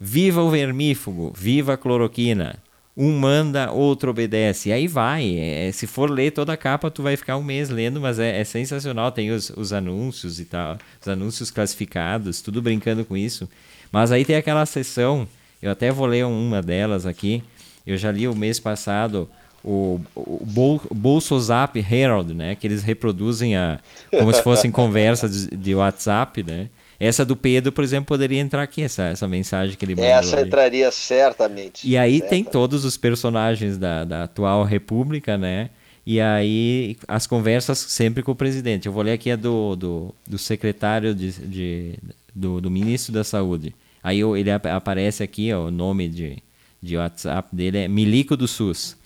Viva 0.00 0.42
o 0.42 0.48
vermífugo, 0.48 1.34
viva 1.36 1.74
a 1.74 1.76
cloroquina 1.76 2.58
um 3.00 3.16
manda, 3.16 3.70
outro 3.70 4.10
obedece. 4.10 4.70
E 4.70 4.72
aí 4.72 4.88
vai. 4.88 5.38
É, 5.38 5.70
se 5.70 5.86
for 5.86 6.10
ler 6.10 6.32
toda 6.32 6.52
a 6.52 6.56
capa, 6.56 6.90
tu 6.90 7.00
vai 7.00 7.16
ficar 7.16 7.36
um 7.36 7.44
mês 7.44 7.70
lendo, 7.70 8.00
mas 8.00 8.18
é, 8.18 8.40
é, 8.40 8.42
sensacional. 8.42 9.12
Tem 9.12 9.30
os, 9.30 9.50
os 9.50 9.72
anúncios 9.72 10.40
e 10.40 10.44
tal, 10.44 10.76
os 11.00 11.06
anúncios 11.06 11.48
classificados, 11.48 12.42
tudo 12.42 12.60
brincando 12.60 13.04
com 13.04 13.16
isso. 13.16 13.48
Mas 13.92 14.10
aí 14.10 14.24
tem 14.24 14.34
aquela 14.34 14.66
sessão, 14.66 15.28
eu 15.62 15.70
até 15.70 15.92
vou 15.92 16.06
ler 16.06 16.26
uma 16.26 16.60
delas 16.60 17.06
aqui. 17.06 17.40
Eu 17.86 17.96
já 17.96 18.10
li 18.10 18.26
o 18.26 18.34
mês 18.34 18.58
passado 18.58 19.30
o, 19.62 20.00
o, 20.16 20.44
Bol, 20.44 20.82
Bolso 20.92 21.38
Zap 21.38 21.78
Herald, 21.78 22.34
né? 22.34 22.56
Que 22.56 22.66
eles 22.66 22.82
reproduzem 22.82 23.56
a, 23.56 23.78
como 24.10 24.32
se 24.34 24.42
fossem 24.42 24.70
conversas 24.72 25.48
de, 25.48 25.56
de 25.56 25.74
WhatsApp, 25.74 26.42
né? 26.42 26.68
Essa 27.00 27.24
do 27.24 27.36
Pedro, 27.36 27.70
por 27.70 27.84
exemplo, 27.84 28.06
poderia 28.06 28.40
entrar 28.40 28.62
aqui, 28.62 28.82
essa, 28.82 29.04
essa 29.04 29.28
mensagem 29.28 29.76
que 29.76 29.84
ele 29.84 29.94
mandou. 29.94 30.10
Essa 30.10 30.36
ali. 30.36 30.48
entraria 30.48 30.90
certamente. 30.90 31.88
E 31.88 31.96
aí 31.96 32.20
tem 32.20 32.42
todos 32.42 32.84
os 32.84 32.96
personagens 32.96 33.78
da, 33.78 34.04
da 34.04 34.24
atual 34.24 34.64
República, 34.64 35.38
né? 35.38 35.70
E 36.04 36.20
aí 36.20 36.96
as 37.06 37.26
conversas 37.26 37.78
sempre 37.78 38.22
com 38.22 38.32
o 38.32 38.34
presidente. 38.34 38.86
Eu 38.86 38.92
vou 38.92 39.02
ler 39.02 39.12
aqui 39.12 39.30
a 39.30 39.36
do, 39.36 39.76
do, 39.76 40.14
do 40.26 40.38
secretário 40.38 41.14
de, 41.14 41.32
de 41.32 41.94
do, 42.34 42.60
do, 42.60 42.70
ministro 42.70 43.12
da 43.12 43.22
Saúde. 43.22 43.74
Aí 44.02 44.20
ele 44.20 44.50
aparece 44.50 45.22
aqui, 45.22 45.52
ó, 45.52 45.66
o 45.66 45.70
nome 45.70 46.08
de, 46.08 46.42
de 46.82 46.96
WhatsApp 46.96 47.54
dele 47.54 47.78
é 47.78 47.88
Milico 47.88 48.36
do 48.36 48.48
SUS. 48.48 48.96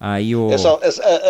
Aí 0.00 0.36
o... 0.36 0.48
Pessoal, 0.48 0.80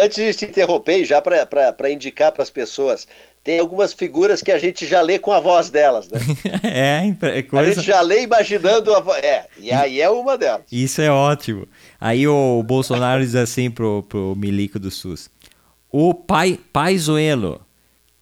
antes 0.03 0.17
de 0.17 0.35
te 0.35 0.45
interromper, 0.45 1.03
já 1.05 1.23
para 1.23 1.91
indicar 1.91 2.31
para 2.31 2.43
as 2.43 2.51
pessoas, 2.51 3.09
tem 3.49 3.61
algumas 3.61 3.95
figuras 3.95 4.43
que 4.43 4.53
a 4.53 4.59
gente 4.59 4.87
já 4.87 5.01
lê 5.01 5.19
com 5.19 5.33
a 5.33 5.41
voz 5.41 5.71
delas, 5.71 6.07
né? 6.11 6.21
é, 6.63 7.39
é 7.39 7.43
coisa... 7.43 7.71
A 7.71 7.75
gente 7.75 7.87
já 7.87 8.03
lê 8.03 8.25
imaginando 8.25 8.95
a 8.95 9.01
voz. 9.01 9.25
É, 9.25 9.47
e 9.59 9.73
aí 9.73 10.03
é 10.03 10.11
uma 10.11 10.37
delas. 10.37 10.67
Isso 10.71 11.01
é 11.01 11.11
ótimo. 11.11 11.67
Aí 11.99 12.29
o 12.29 12.63
Bolsonaro 12.63 13.25
diz 13.25 13.35
assim 13.35 13.71
pro, 13.71 14.03
pro 14.03 14.35
Milico 14.37 14.79
do 14.79 14.91
SUS. 14.91 15.31
O 15.91 16.13
pai, 16.13 16.61
pai 16.71 16.99
Zoelo, 16.99 17.55
o 17.55 17.61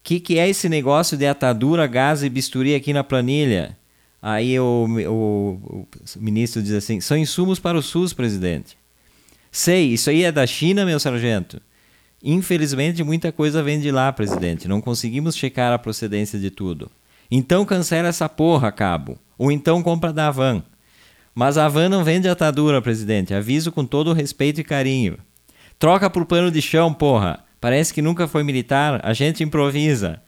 que, 0.04 0.20
que 0.20 0.38
é 0.38 0.48
esse 0.48 0.68
negócio 0.68 1.16
de 1.16 1.26
atadura, 1.26 1.88
gás 1.88 2.22
e 2.22 2.28
bisturi 2.28 2.76
aqui 2.76 2.92
na 2.92 3.02
planilha? 3.02 3.76
Aí 4.22 4.56
o, 4.60 4.86
o, 5.08 5.60
o 5.74 5.88
ministro 6.20 6.62
diz 6.62 6.74
assim, 6.74 7.00
são 7.00 7.16
insumos 7.16 7.58
para 7.58 7.76
o 7.76 7.82
SUS, 7.82 8.12
presidente. 8.12 8.78
Sei, 9.50 9.86
isso 9.88 10.08
aí 10.08 10.22
é 10.22 10.30
da 10.30 10.46
China, 10.46 10.86
meu 10.86 11.00
sargento. 11.00 11.60
Infelizmente, 12.22 13.04
muita 13.04 13.30
coisa 13.30 13.62
vem 13.62 13.78
de 13.80 13.90
lá, 13.90 14.12
presidente. 14.12 14.66
Não 14.68 14.80
conseguimos 14.80 15.36
checar 15.36 15.72
a 15.72 15.78
procedência 15.78 16.38
de 16.38 16.50
tudo. 16.50 16.90
Então 17.30 17.64
cancela 17.64 18.08
essa 18.08 18.28
porra, 18.28 18.72
cabo. 18.72 19.18
Ou 19.38 19.52
então 19.52 19.82
compra 19.82 20.12
da 20.12 20.28
Avan. 20.28 20.62
Mas 21.34 21.58
a 21.58 21.66
Avan 21.66 21.88
não 21.88 22.02
vende 22.02 22.28
atadura, 22.28 22.80
presidente. 22.80 23.34
Aviso 23.34 23.70
com 23.70 23.84
todo 23.84 24.12
respeito 24.12 24.60
e 24.60 24.64
carinho. 24.64 25.18
Troca 25.78 26.08
por 26.08 26.24
pano 26.24 26.50
de 26.50 26.62
chão, 26.62 26.92
porra. 26.94 27.44
Parece 27.60 27.92
que 27.92 28.00
nunca 28.00 28.26
foi 28.26 28.42
militar. 28.42 29.00
A 29.04 29.12
gente 29.12 29.44
improvisa. 29.44 30.22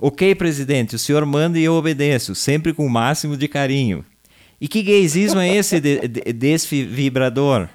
Ok, 0.00 0.34
presidente, 0.36 0.94
o 0.94 0.98
senhor 0.98 1.26
manda 1.26 1.58
e 1.58 1.64
eu 1.64 1.74
obedeço, 1.74 2.32
sempre 2.32 2.72
com 2.72 2.86
o 2.86 2.90
máximo 2.90 3.36
de 3.36 3.48
carinho. 3.48 4.04
E 4.60 4.68
que 4.68 4.80
gaysismo 4.80 5.40
é 5.40 5.56
esse 5.56 5.80
de, 5.80 6.06
de, 6.06 6.32
desfibrador? 6.32 7.68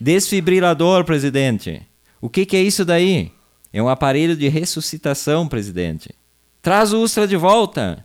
Desfibrilador, 0.00 1.04
presidente. 1.04 1.82
O 2.26 2.28
que, 2.28 2.44
que 2.44 2.56
é 2.56 2.60
isso 2.60 2.84
daí? 2.84 3.30
É 3.72 3.80
um 3.80 3.88
aparelho 3.88 4.36
de 4.36 4.48
ressuscitação, 4.48 5.46
presidente. 5.46 6.12
Traz 6.60 6.92
o 6.92 7.00
Ustra 7.00 7.24
de 7.24 7.36
volta. 7.36 8.04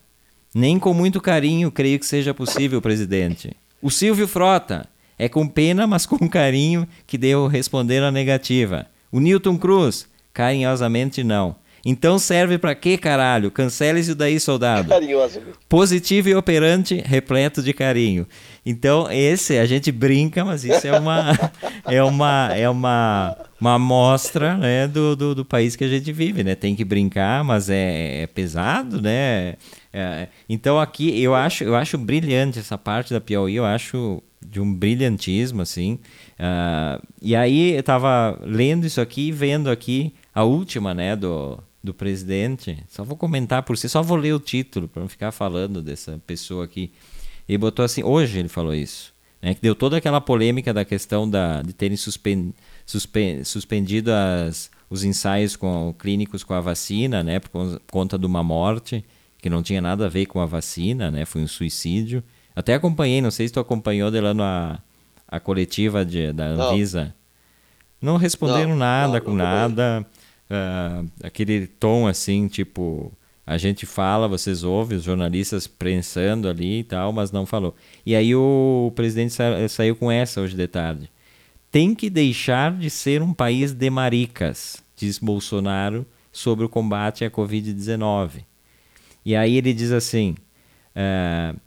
Nem 0.54 0.78
com 0.78 0.94
muito 0.94 1.20
carinho 1.20 1.72
creio 1.72 1.98
que 1.98 2.06
seja 2.06 2.32
possível, 2.32 2.80
presidente. 2.80 3.58
O 3.82 3.90
Silvio 3.90 4.28
Frota. 4.28 4.88
É 5.18 5.28
com 5.28 5.48
pena, 5.48 5.88
mas 5.88 6.06
com 6.06 6.30
carinho 6.30 6.88
que 7.08 7.18
devo 7.18 7.48
responder 7.48 8.04
a 8.04 8.12
negativa. 8.12 8.86
O 9.12 9.20
Newton 9.20 9.58
Cruz. 9.58 10.08
Carinhosamente 10.32 11.24
não. 11.24 11.56
Então 11.86 12.20
serve 12.20 12.58
para 12.58 12.76
quê, 12.76 12.98
caralho? 12.98 13.50
Cancele 13.50 14.00
isso 14.00 14.14
daí, 14.14 14.40
soldado. 14.40 14.90
Carinhoso. 14.90 15.42
Positivo 15.68 16.30
e 16.30 16.36
operante, 16.36 17.02
repleto 17.06 17.64
de 17.64 17.74
carinho. 17.74 18.28
Então, 18.64 19.12
esse 19.12 19.58
a 19.58 19.66
gente 19.66 19.92
brinca, 19.92 20.46
mas 20.46 20.64
isso 20.64 20.86
é 20.86 20.98
uma 20.98 21.32
é 21.86 22.04
uma 22.04 22.50
é 22.54 22.70
uma 22.70 23.36
uma 23.60 23.76
amostra, 23.76 24.58
né, 24.58 24.88
do, 24.88 25.16
do, 25.16 25.36
do, 25.36 25.46
país 25.46 25.76
que 25.76 25.84
a 25.84 25.88
gente 25.88 26.12
vive, 26.12 26.44
né? 26.44 26.56
Tem 26.56 26.76
que 26.76 26.84
brincar, 26.84 27.44
mas 27.44 27.70
é, 27.70 28.24
é 28.24 28.28
pesado, 28.28 29.00
né? 29.00 29.56
É, 29.94 30.28
então 30.50 30.80
aqui 30.80 31.22
eu 31.22 31.36
acho 31.36 31.64
eu 31.64 31.76
acho 31.76 31.98
brilhante 31.98 32.60
essa 32.60 32.78
parte 32.78 33.14
da 33.14 33.22
Piauí, 33.22 33.56
eu 33.56 33.66
acho 33.66 34.22
de 34.46 34.60
um 34.60 34.74
brilhantismo 34.74 35.62
assim. 35.62 36.00
Uh, 36.40 37.02
e 37.22 37.36
aí 37.36 37.74
eu 37.74 37.80
estava 37.80 38.40
lendo 38.44 38.86
isso 38.86 39.00
aqui, 39.00 39.32
vendo 39.32 39.70
aqui 39.70 40.14
a 40.34 40.44
última, 40.44 40.94
né, 40.94 41.16
do 41.16 41.60
do 41.84 41.94
presidente. 41.94 42.78
Só 42.88 43.04
vou 43.04 43.18
comentar 43.18 43.64
por 43.64 43.78
si, 43.78 43.90
só 43.90 44.02
vou 44.02 44.18
ler 44.18 44.34
o 44.34 44.40
título 44.40 44.88
para 44.88 45.02
não 45.02 45.10
ficar 45.10 45.32
falando 45.32 45.82
dessa 45.82 46.22
pessoa 46.26 46.66
aqui. 46.66 46.92
Ele 47.48 47.58
botou 47.58 47.84
assim, 47.84 48.04
hoje 48.04 48.40
ele 48.40 48.48
falou 48.48 48.74
isso, 48.74 49.14
né, 49.42 49.54
que 49.54 49.62
deu 49.62 49.76
toda 49.76 49.98
aquela 49.98 50.22
polêmica 50.22 50.74
da 50.74 50.86
questão 50.86 51.30
da, 51.30 51.62
de 51.62 51.74
terem 51.74 51.98
suspen, 51.98 52.54
suspen, 52.86 53.44
suspendido 53.44 54.12
as, 54.12 54.70
os 54.90 55.04
ensaios 55.04 55.56
com, 55.56 55.94
clínicos 55.98 56.44
com 56.44 56.54
a 56.54 56.62
vacina, 56.62 57.24
né, 57.24 57.40
por 57.40 57.82
conta 57.90 58.18
de 58.18 58.26
uma 58.26 58.44
morte 58.44 59.04
que 59.40 59.50
não 59.50 59.64
tinha 59.64 59.82
nada 59.82 60.06
a 60.06 60.10
ver 60.10 60.28
com 60.28 60.40
a 60.40 60.46
vacina, 60.46 61.10
né, 61.10 61.26
foi 61.26 61.42
um 61.42 61.48
suicídio. 61.48 62.24
Até 62.56 62.76
acompanhei, 62.76 63.22
não 63.22 63.32
sei 63.32 63.48
se 63.48 63.54
tu 63.54 63.60
acompanhou 63.60 64.12
dela 64.12 64.34
na 64.34 64.80
a 65.28 65.40
coletiva 65.40 66.04
de, 66.04 66.34
da 66.34 66.46
Anvisa. 66.46 67.16
Não, 68.02 68.14
não 68.14 68.18
responderam 68.18 68.72
não, 68.72 68.78
nada 68.78 69.14
não, 69.14 69.22
com 69.22 69.34
nada 69.34 70.06
uh, 70.52 71.10
aquele 71.24 71.66
tom 71.66 72.08
assim, 72.08 72.48
tipo, 72.48 73.12
a 73.46 73.58
gente 73.58 73.86
fala, 73.86 74.28
vocês 74.28 74.64
ouvem, 74.64 74.98
os 74.98 75.04
jornalistas 75.04 75.66
prensando 75.68 76.48
ali 76.48 76.80
e 76.80 76.84
tal, 76.84 77.12
mas 77.12 77.32
não 77.32 77.46
falou. 77.46 77.76
E 78.06 78.16
aí 78.16 78.36
o 78.36 78.92
presidente 78.96 79.34
sa 79.34 79.68
saiu 79.68 79.96
com 79.96 80.12
essa 80.12 80.42
hoje 80.42 80.56
de 80.56 80.68
tarde. 80.68 81.10
Tem 81.72 81.96
que 81.96 82.10
deixar 82.10 82.72
de 82.78 82.90
ser 82.90 83.22
um 83.22 83.34
país 83.34 83.74
de 83.74 83.90
maricas, 83.90 84.84
diz 84.96 85.18
Bolsonaro 85.18 86.06
sobre 86.32 86.66
o 86.66 86.70
combate 86.70 87.24
à 87.24 87.32
Covid-19. 87.32 88.44
E 89.26 89.36
aí 89.36 89.58
ele 89.58 89.74
diz 89.74 89.92
assim: 89.92 90.36
uh, 90.96 91.58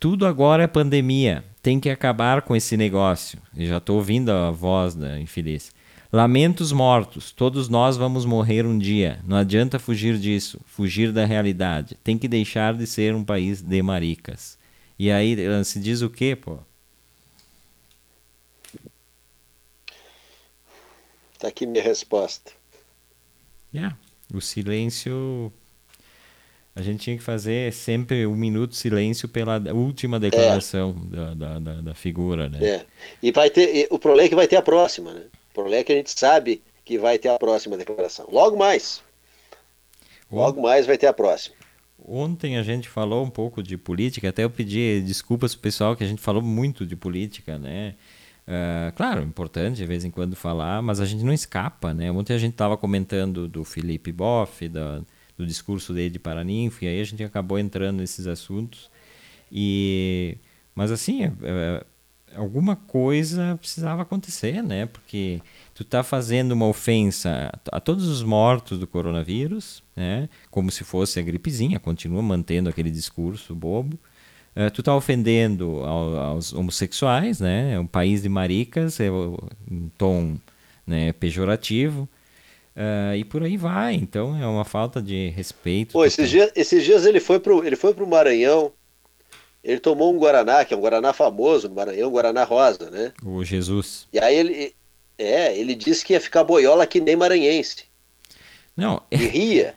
tudo 0.00 0.26
agora 0.26 0.64
é 0.64 0.66
pandemia, 0.66 1.44
tem 1.62 1.78
que 1.78 1.90
acabar 1.90 2.42
com 2.42 2.56
esse 2.56 2.76
negócio. 2.76 3.38
Eu 3.56 3.66
já 3.66 3.78
estou 3.78 3.96
ouvindo 3.96 4.30
a 4.30 4.50
voz 4.50 4.94
da 4.94 5.20
infeliz. 5.20 5.72
Lamentos 6.12 6.72
mortos, 6.72 7.32
todos 7.32 7.70
nós 7.70 7.96
vamos 7.96 8.26
morrer 8.26 8.66
um 8.66 8.78
dia. 8.78 9.18
Não 9.26 9.34
adianta 9.34 9.78
fugir 9.78 10.18
disso, 10.18 10.60
fugir 10.66 11.10
da 11.10 11.24
realidade. 11.24 11.96
Tem 12.04 12.18
que 12.18 12.28
deixar 12.28 12.74
de 12.74 12.86
ser 12.86 13.14
um 13.14 13.24
país 13.24 13.62
de 13.62 13.80
maricas. 13.80 14.58
E 14.98 15.10
aí 15.10 15.34
se 15.64 15.80
diz 15.80 16.02
o 16.02 16.10
quê, 16.10 16.36
pô? 16.36 16.58
Tá 21.38 21.48
aqui 21.48 21.64
minha 21.64 21.82
resposta. 21.82 22.52
Yeah. 23.74 23.96
O 24.34 24.40
silêncio. 24.42 25.50
A 26.76 26.82
gente 26.82 27.04
tinha 27.04 27.16
que 27.16 27.22
fazer 27.22 27.72
sempre 27.72 28.26
um 28.26 28.36
minuto 28.36 28.72
de 28.72 28.76
silêncio 28.76 29.30
pela 29.30 29.58
última 29.72 30.20
declaração 30.20 30.94
é. 31.10 31.16
da, 31.16 31.34
da, 31.34 31.58
da, 31.58 31.80
da, 31.80 31.94
figura, 31.94 32.50
né? 32.50 32.62
É. 32.62 32.86
E 33.22 33.32
vai 33.32 33.48
ter. 33.48 33.88
O 33.90 33.98
problema 33.98 34.26
é 34.26 34.28
que 34.28 34.34
vai 34.34 34.46
ter 34.46 34.56
a 34.56 34.62
próxima, 34.62 35.14
né? 35.14 35.24
O 35.52 35.54
problema 35.54 35.80
é 35.80 35.84
que 35.84 35.92
a 35.92 35.96
gente 35.96 36.18
sabe 36.18 36.62
que 36.82 36.98
vai 36.98 37.18
ter 37.18 37.28
a 37.28 37.38
próxima 37.38 37.76
declaração. 37.76 38.26
Logo 38.32 38.56
mais. 38.56 39.02
Logo 40.30 40.62
mais 40.62 40.86
vai 40.86 40.96
ter 40.96 41.06
a 41.06 41.12
próxima. 41.12 41.54
Ontem 42.04 42.56
a 42.56 42.62
gente 42.62 42.88
falou 42.88 43.22
um 43.22 43.28
pouco 43.30 43.62
de 43.62 43.76
política, 43.76 44.30
até 44.30 44.42
eu 44.44 44.50
pedi 44.50 45.02
desculpas 45.02 45.54
pro 45.54 45.62
pessoal 45.62 45.94
que 45.94 46.02
a 46.02 46.06
gente 46.06 46.22
falou 46.22 46.42
muito 46.42 46.86
de 46.86 46.96
política, 46.96 47.58
né? 47.58 47.94
Uh, 48.48 48.90
claro, 48.96 49.22
importante 49.22 49.76
de 49.76 49.86
vez 49.86 50.04
em 50.04 50.10
quando 50.10 50.34
falar, 50.34 50.82
mas 50.82 51.00
a 51.00 51.04
gente 51.04 51.22
não 51.22 51.32
escapa, 51.32 51.92
né? 51.92 52.10
Ontem 52.10 52.34
a 52.34 52.38
gente 52.38 52.52
estava 52.52 52.76
comentando 52.76 53.46
do 53.46 53.62
Felipe 53.62 54.10
Boff, 54.10 54.68
da, 54.68 55.02
do 55.36 55.46
discurso 55.46 55.92
dele 55.92 56.10
de 56.10 56.18
Paraninfo, 56.18 56.82
e 56.84 56.88
aí 56.88 57.00
a 57.00 57.04
gente 57.04 57.22
acabou 57.22 57.58
entrando 57.58 57.98
nesses 57.98 58.26
assuntos. 58.26 58.90
E, 59.50 60.38
mas 60.74 60.90
assim, 60.90 61.24
é, 61.24 61.32
é, 61.42 61.84
alguma 62.36 62.76
coisa 62.76 63.56
precisava 63.60 64.02
acontecer, 64.02 64.62
né? 64.62 64.86
Porque 64.86 65.40
tu 65.74 65.82
está 65.82 66.02
fazendo 66.02 66.52
uma 66.52 66.66
ofensa 66.66 67.52
a 67.70 67.80
todos 67.80 68.06
os 68.06 68.22
mortos 68.22 68.78
do 68.78 68.86
coronavírus, 68.86 69.82
né? 69.96 70.28
Como 70.50 70.70
se 70.70 70.84
fosse 70.84 71.18
a 71.18 71.22
gripezinha, 71.22 71.78
continua 71.78 72.22
mantendo 72.22 72.68
aquele 72.68 72.90
discurso 72.90 73.54
bobo. 73.54 73.98
Uh, 74.54 74.70
tu 74.70 74.82
está 74.82 74.94
ofendendo 74.94 75.82
ao, 75.84 76.16
aos 76.16 76.52
homossexuais, 76.52 77.40
né? 77.40 77.74
É 77.74 77.80
um 77.80 77.86
país 77.86 78.22
de 78.22 78.28
maricas, 78.28 79.00
é 79.00 79.10
um 79.10 79.88
tom 79.96 80.36
né, 80.86 81.12
pejorativo. 81.12 82.08
Uh, 82.74 83.16
e 83.16 83.24
por 83.24 83.42
aí 83.42 83.56
vai. 83.56 83.94
Então 83.94 84.36
é 84.40 84.46
uma 84.46 84.64
falta 84.64 85.00
de 85.00 85.28
respeito. 85.30 85.92
Pô, 85.92 86.04
esses 86.04 86.28
dias, 86.28 86.50
esses 86.56 86.84
dias 86.84 87.04
ele 87.04 87.20
foi 87.20 87.38
pro 87.38 87.64
ele 87.64 87.76
foi 87.76 87.94
pro 87.94 88.06
Maranhão. 88.06 88.72
Ele 89.62 89.78
tomou 89.78 90.12
um 90.12 90.18
guaraná, 90.18 90.64
que 90.64 90.74
é 90.74 90.76
um 90.76 90.80
guaraná 90.80 91.12
famoso 91.12 91.68
no 91.68 91.74
Maranhão, 91.74 92.08
um 92.08 92.12
guaraná 92.12 92.42
rosa, 92.44 92.90
né? 92.90 93.12
O 93.24 93.44
Jesus. 93.44 94.08
E 94.12 94.18
aí 94.18 94.34
ele 94.34 94.74
é, 95.18 95.56
ele 95.56 95.74
disse 95.74 96.04
que 96.04 96.14
ia 96.14 96.20
ficar 96.20 96.42
boiola 96.42 96.86
que 96.86 97.00
nem 97.00 97.14
maranhense. 97.14 97.84
Não. 98.76 99.02
E 99.10 99.16
ria. 99.16 99.74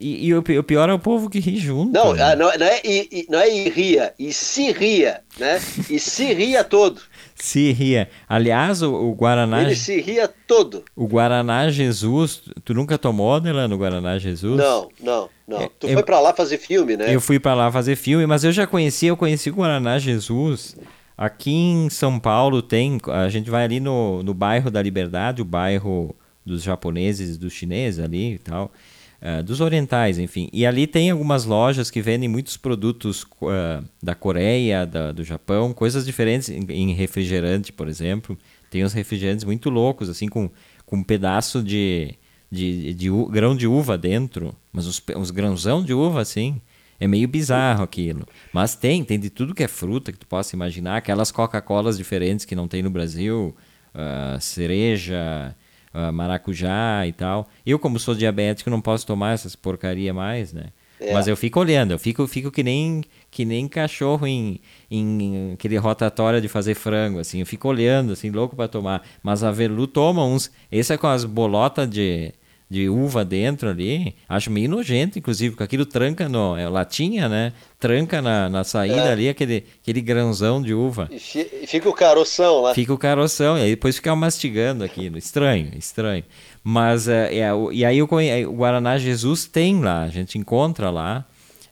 E, 0.00 0.26
e 0.28 0.34
o, 0.34 0.42
pior 0.42 0.88
é 0.88 0.92
o 0.92 0.98
povo 0.98 1.28
que 1.28 1.40
ri 1.40 1.56
junto. 1.56 1.92
Não, 1.92 2.12
né? 2.12 2.36
Não, 2.36 2.56
não, 2.56 2.66
é, 2.66 2.80
e, 2.84 3.26
não 3.28 3.40
é 3.40 3.50
e 3.50 3.68
ria, 3.68 4.14
e 4.16 4.32
se 4.32 4.70
ria, 4.70 5.22
né? 5.36 5.60
E 5.90 5.98
se 5.98 6.32
ria 6.32 6.62
todo. 6.62 7.02
Se 7.38 7.72
ria. 7.72 8.08
Aliás, 8.28 8.82
o, 8.82 8.92
o, 8.92 9.14
Guaraná. 9.14 9.62
Ele 9.62 9.76
se 9.76 10.00
ria 10.00 10.28
todo. 10.46 10.84
O 10.94 11.06
Guaraná 11.06 11.70
Jesus. 11.70 12.42
Tu 12.64 12.74
nunca 12.74 12.98
tomou, 12.98 13.40
Delano, 13.40 13.74
o 13.74 13.78
Guaraná 13.78 14.18
Jesus? 14.18 14.56
Não, 14.56 14.88
não, 15.00 15.28
não. 15.46 15.60
É, 15.60 15.70
tu 15.78 15.86
eu, 15.86 15.94
foi 15.94 16.02
para 16.02 16.20
lá 16.20 16.34
fazer 16.34 16.58
filme, 16.58 16.96
né? 16.96 17.14
Eu 17.14 17.20
fui 17.20 17.38
para 17.38 17.54
lá 17.54 17.70
fazer 17.70 17.96
filme, 17.96 18.26
mas 18.26 18.44
eu 18.44 18.52
já 18.52 18.66
conhecia, 18.66 19.10
eu 19.10 19.16
conheci 19.16 19.50
o 19.50 19.54
Guaraná 19.54 19.98
Jesus. 19.98 20.76
Aqui 21.16 21.50
em 21.50 21.90
São 21.90 22.18
Paulo 22.18 22.62
tem. 22.62 22.98
A 23.08 23.28
gente 23.28 23.50
vai 23.50 23.64
ali 23.64 23.80
no, 23.80 24.22
no 24.22 24.34
bairro 24.34 24.70
da 24.70 24.82
Liberdade, 24.82 25.42
o 25.42 25.44
bairro 25.44 26.14
dos 26.44 26.62
japoneses, 26.62 27.36
dos 27.36 27.52
chineses 27.52 28.02
ali 28.02 28.34
e 28.34 28.38
tal. 28.38 28.72
Uh, 29.20 29.42
dos 29.42 29.60
orientais, 29.60 30.16
enfim. 30.16 30.48
E 30.52 30.64
ali 30.64 30.86
tem 30.86 31.10
algumas 31.10 31.44
lojas 31.44 31.90
que 31.90 32.00
vendem 32.00 32.28
muitos 32.28 32.56
produtos 32.56 33.24
uh, 33.42 33.84
da 34.00 34.14
Coreia, 34.14 34.86
da, 34.86 35.10
do 35.10 35.24
Japão, 35.24 35.72
coisas 35.72 36.06
diferentes 36.06 36.48
em, 36.48 36.64
em, 36.70 36.92
refrigerante, 36.94 37.72
por 37.72 37.88
exemplo. 37.88 38.38
Tem 38.70 38.84
uns 38.84 38.92
refrigerantes 38.92 39.44
muito 39.44 39.70
loucos, 39.70 40.08
assim, 40.08 40.28
com, 40.28 40.48
com 40.86 40.96
um 40.96 41.02
pedaço 41.02 41.64
de, 41.64 42.14
de, 42.48 42.94
de, 42.94 42.94
de 42.94 43.10
grão 43.28 43.56
de 43.56 43.66
uva 43.66 43.98
dentro, 43.98 44.54
mas 44.72 44.86
uns, 44.86 45.02
uns 45.16 45.32
grãozão 45.32 45.82
de 45.82 45.92
uva, 45.92 46.20
assim. 46.20 46.60
É 47.00 47.08
meio 47.08 47.26
bizarro 47.26 47.82
aquilo. 47.82 48.24
Mas 48.52 48.76
tem, 48.76 49.02
tem 49.02 49.18
de 49.18 49.30
tudo 49.30 49.54
que 49.54 49.64
é 49.64 49.68
fruta 49.68 50.12
que 50.12 50.18
tu 50.18 50.26
possa 50.26 50.54
imaginar. 50.54 50.96
Aquelas 50.96 51.32
Coca-Colas 51.32 51.96
diferentes 51.96 52.44
que 52.44 52.54
não 52.54 52.68
tem 52.68 52.82
no 52.82 52.90
Brasil, 52.90 53.54
uh, 53.94 54.40
cereja, 54.40 55.56
uh, 55.98 56.12
maracujá 56.12 57.06
e 57.06 57.12
tal. 57.12 57.48
Eu, 57.66 57.78
como 57.78 57.98
sou 57.98 58.14
diabético, 58.14 58.70
não 58.70 58.80
posso 58.80 59.06
tomar 59.06 59.34
essas 59.34 59.56
porcaria 59.56 60.14
mais, 60.14 60.52
né? 60.52 60.66
É. 61.00 61.12
Mas 61.12 61.28
eu 61.28 61.36
fico 61.36 61.60
olhando, 61.60 61.92
eu 61.92 61.98
fico, 61.98 62.26
fico 62.26 62.50
que 62.50 62.62
nem 62.62 63.04
que 63.30 63.44
nem 63.44 63.68
cachorro 63.68 64.26
em, 64.26 64.60
em 64.90 65.52
aquele 65.52 65.76
rotatória 65.76 66.40
de 66.40 66.48
fazer 66.48 66.74
frango, 66.74 67.20
assim. 67.20 67.40
Eu 67.40 67.46
fico 67.46 67.68
olhando, 67.68 68.12
assim, 68.12 68.30
louco 68.30 68.56
para 68.56 68.66
tomar. 68.66 69.06
Mas 69.22 69.44
a 69.44 69.50
Velu 69.50 69.86
toma 69.86 70.24
uns. 70.24 70.50
Esse 70.72 70.94
é 70.94 70.96
com 70.96 71.06
as 71.06 71.24
bolotas 71.24 71.88
de, 71.88 72.32
de 72.70 72.88
uva 72.88 73.24
dentro 73.24 73.70
ali. 73.70 74.14
Acho 74.28 74.50
meio 74.50 74.68
nojento, 74.68 75.18
inclusive, 75.18 75.52
porque 75.52 75.64
aquilo 75.64 75.86
tranca 75.86 76.28
no. 76.28 76.56
É 76.56 76.68
latinha, 76.68 77.28
né? 77.28 77.52
Tranca 77.78 78.20
na, 78.20 78.48
na 78.48 78.64
saída 78.64 78.96
é. 78.96 79.12
ali 79.12 79.28
aquele, 79.28 79.64
aquele 79.82 80.00
grãozão 80.00 80.60
de 80.60 80.74
uva. 80.74 81.08
E, 81.10 81.18
fi, 81.18 81.46
e, 81.62 81.66
fica 81.66 81.88
o 81.88 81.92
caroção 81.94 82.60
lá. 82.60 82.74
Fica 82.74 82.92
o 82.92 82.98
caroção, 82.98 83.56
e 83.56 83.62
aí 83.62 83.70
depois 83.70 83.96
fica 83.96 84.14
mastigando 84.14 84.84
aquilo. 84.84 85.16
Estranho, 85.16 85.70
estranho. 85.76 86.24
Mas, 86.62 87.08
é, 87.08 87.38
é, 87.38 87.50
e 87.72 87.84
aí 87.84 88.02
o, 88.02 88.08
o 88.48 88.52
Guaraná 88.52 88.98
Jesus 88.98 89.46
tem 89.46 89.80
lá, 89.80 90.02
a 90.02 90.08
gente 90.08 90.36
encontra 90.36 90.90
lá. 90.90 91.24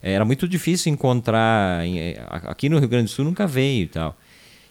Era 0.03 0.24
muito 0.24 0.47
difícil 0.47 0.92
encontrar. 0.92 1.82
Aqui 2.44 2.68
no 2.68 2.78
Rio 2.78 2.88
Grande 2.88 3.07
do 3.07 3.11
Sul 3.11 3.24
nunca 3.24 3.47
veio 3.47 3.82
e 3.82 3.88
tal. 3.88 4.16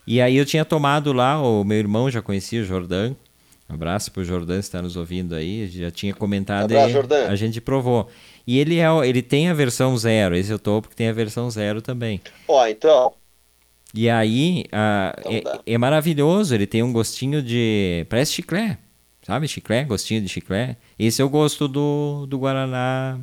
E 0.08 0.22
aí 0.22 0.38
eu 0.38 0.46
tinha 0.46 0.64
tomado 0.64 1.12
lá, 1.12 1.42
o 1.42 1.64
meu 1.64 1.78
irmão 1.78 2.10
já 2.10 2.22
conhecia 2.22 2.62
o 2.62 2.66
Jordão, 2.66 3.16
um 3.70 3.74
abraço 3.74 4.12
para 4.12 4.22
o 4.22 4.26
Jordão 4.26 4.60
está 4.60 4.82
nos 4.82 4.96
ouvindo 4.96 5.34
aí, 5.34 5.68
já 5.68 5.90
tinha 5.90 6.14
comentado 6.14 6.72
um 6.72 6.80
abraço, 6.80 7.08
e 7.12 7.32
a 7.32 7.36
gente 7.36 7.60
provou. 7.60 8.08
E 8.46 8.60
ele 8.60 8.80
é 8.80 8.88
ele 9.08 9.22
tem 9.22 9.50
a 9.50 9.54
versão 9.54 9.98
zero, 9.98 10.36
esse 10.36 10.52
eu 10.52 10.60
tô 10.60 10.82
porque 10.82 10.96
tem 10.96 11.10
a 11.10 11.14
versão 11.14 11.50
zero 11.50 11.82
também. 11.82 12.22
Ó, 12.48 12.66
então. 12.68 13.14
E 13.94 14.10
aí 14.10 14.66
a, 14.72 15.16
então 15.18 15.54
é, 15.66 15.74
é, 15.74 15.78
maravilhoso, 15.78 16.54
ele 16.54 16.68
tem 16.68 16.84
um 16.84 16.94
gostinho 16.94 17.42
de 17.42 18.06
parece 18.08 18.34
chiclé, 18.34 18.78
sabe 19.24 19.48
chiclé, 19.48 19.84
gostinho 19.84 20.22
de 20.22 20.30
chiclé. 20.30 20.78
Esse 21.00 21.22
eu 21.22 21.30
gosto 21.30 21.68
do, 21.68 22.28
do 22.28 22.38
guaraná 22.38 23.18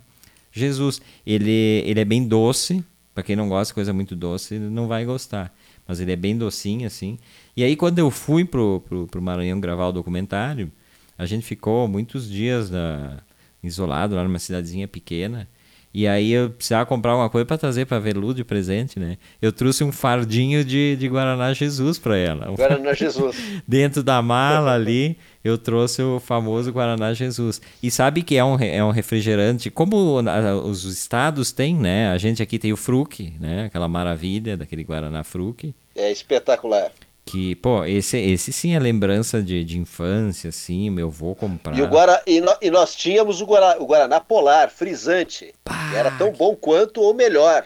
Jesus. 0.50 1.00
Ele 1.24 1.84
ele 1.86 2.00
é 2.00 2.04
bem 2.04 2.26
doce, 2.26 2.84
para 3.14 3.22
quem 3.22 3.36
não 3.36 3.48
gosta 3.48 3.70
de 3.70 3.74
coisa 3.74 3.92
muito 3.92 4.16
doce, 4.16 4.58
não 4.58 4.88
vai 4.88 5.04
gostar. 5.04 5.54
Mas 5.92 6.00
ele 6.00 6.12
é 6.12 6.16
bem 6.16 6.38
docinho 6.38 6.86
assim. 6.86 7.18
E 7.54 7.62
aí, 7.62 7.76
quando 7.76 7.98
eu 7.98 8.10
fui 8.10 8.46
pro, 8.46 8.80
pro, 8.80 9.06
pro 9.06 9.20
Maranhão 9.20 9.60
gravar 9.60 9.88
o 9.88 9.92
documentário, 9.92 10.72
a 11.18 11.26
gente 11.26 11.44
ficou 11.44 11.86
muitos 11.86 12.30
dias 12.30 12.70
na, 12.70 13.18
isolado 13.62 14.14
lá 14.14 14.24
numa 14.24 14.38
cidadezinha 14.38 14.88
pequena. 14.88 15.46
E 15.94 16.08
aí 16.08 16.32
eu 16.32 16.48
precisava 16.48 16.86
comprar 16.86 17.12
alguma 17.12 17.28
coisa 17.28 17.44
para 17.44 17.58
trazer 17.58 17.84
para 17.84 17.98
Velu 17.98 18.32
de 18.32 18.42
presente, 18.42 18.98
né? 18.98 19.18
Eu 19.42 19.52
trouxe 19.52 19.84
um 19.84 19.92
fardinho 19.92 20.64
de, 20.64 20.96
de 20.96 21.06
Guaraná 21.06 21.52
Jesus 21.52 21.98
para 21.98 22.16
ela. 22.16 22.50
Guaraná 22.56 22.94
Jesus. 22.94 23.36
Dentro 23.68 24.02
da 24.02 24.22
mala 24.22 24.72
ali, 24.72 25.18
eu 25.44 25.58
trouxe 25.58 26.00
o 26.00 26.18
famoso 26.18 26.72
Guaraná 26.72 27.12
Jesus. 27.12 27.60
E 27.82 27.90
sabe 27.90 28.22
que 28.22 28.38
é 28.38 28.44
um, 28.44 28.58
é 28.58 28.82
um 28.82 28.90
refrigerante, 28.90 29.70
como 29.70 30.16
os 30.64 30.84
estados 30.84 31.52
têm, 31.52 31.76
né? 31.76 32.08
A 32.08 32.16
gente 32.16 32.42
aqui 32.42 32.58
tem 32.58 32.72
o 32.72 32.76
Fruc, 32.78 33.34
né? 33.38 33.66
Aquela 33.66 33.86
maravilha 33.86 34.56
daquele 34.56 34.84
Guaraná 34.84 35.22
Fruc. 35.22 35.74
É 35.94 36.10
espetacular. 36.10 36.92
Que, 37.24 37.54
pô, 37.54 37.84
esse, 37.84 38.18
esse 38.18 38.52
sim 38.52 38.74
é 38.74 38.80
lembrança 38.80 39.40
de, 39.42 39.62
de 39.64 39.78
infância, 39.78 40.48
assim, 40.48 40.90
meu 40.90 41.08
vou 41.08 41.36
comprar. 41.36 41.78
E, 41.78 41.80
o 41.80 41.86
Guara, 41.86 42.20
e, 42.26 42.40
no, 42.40 42.52
e 42.60 42.70
nós 42.70 42.94
tínhamos 42.94 43.40
o, 43.40 43.46
Guara, 43.46 43.80
o 43.80 43.86
Guaraná 43.86 44.20
Polar, 44.20 44.70
frisante. 44.70 45.54
Pá, 45.62 45.92
era 45.94 46.10
tão 46.12 46.32
bom 46.32 46.56
quanto 46.56 47.00
ou 47.00 47.14
melhor. 47.14 47.64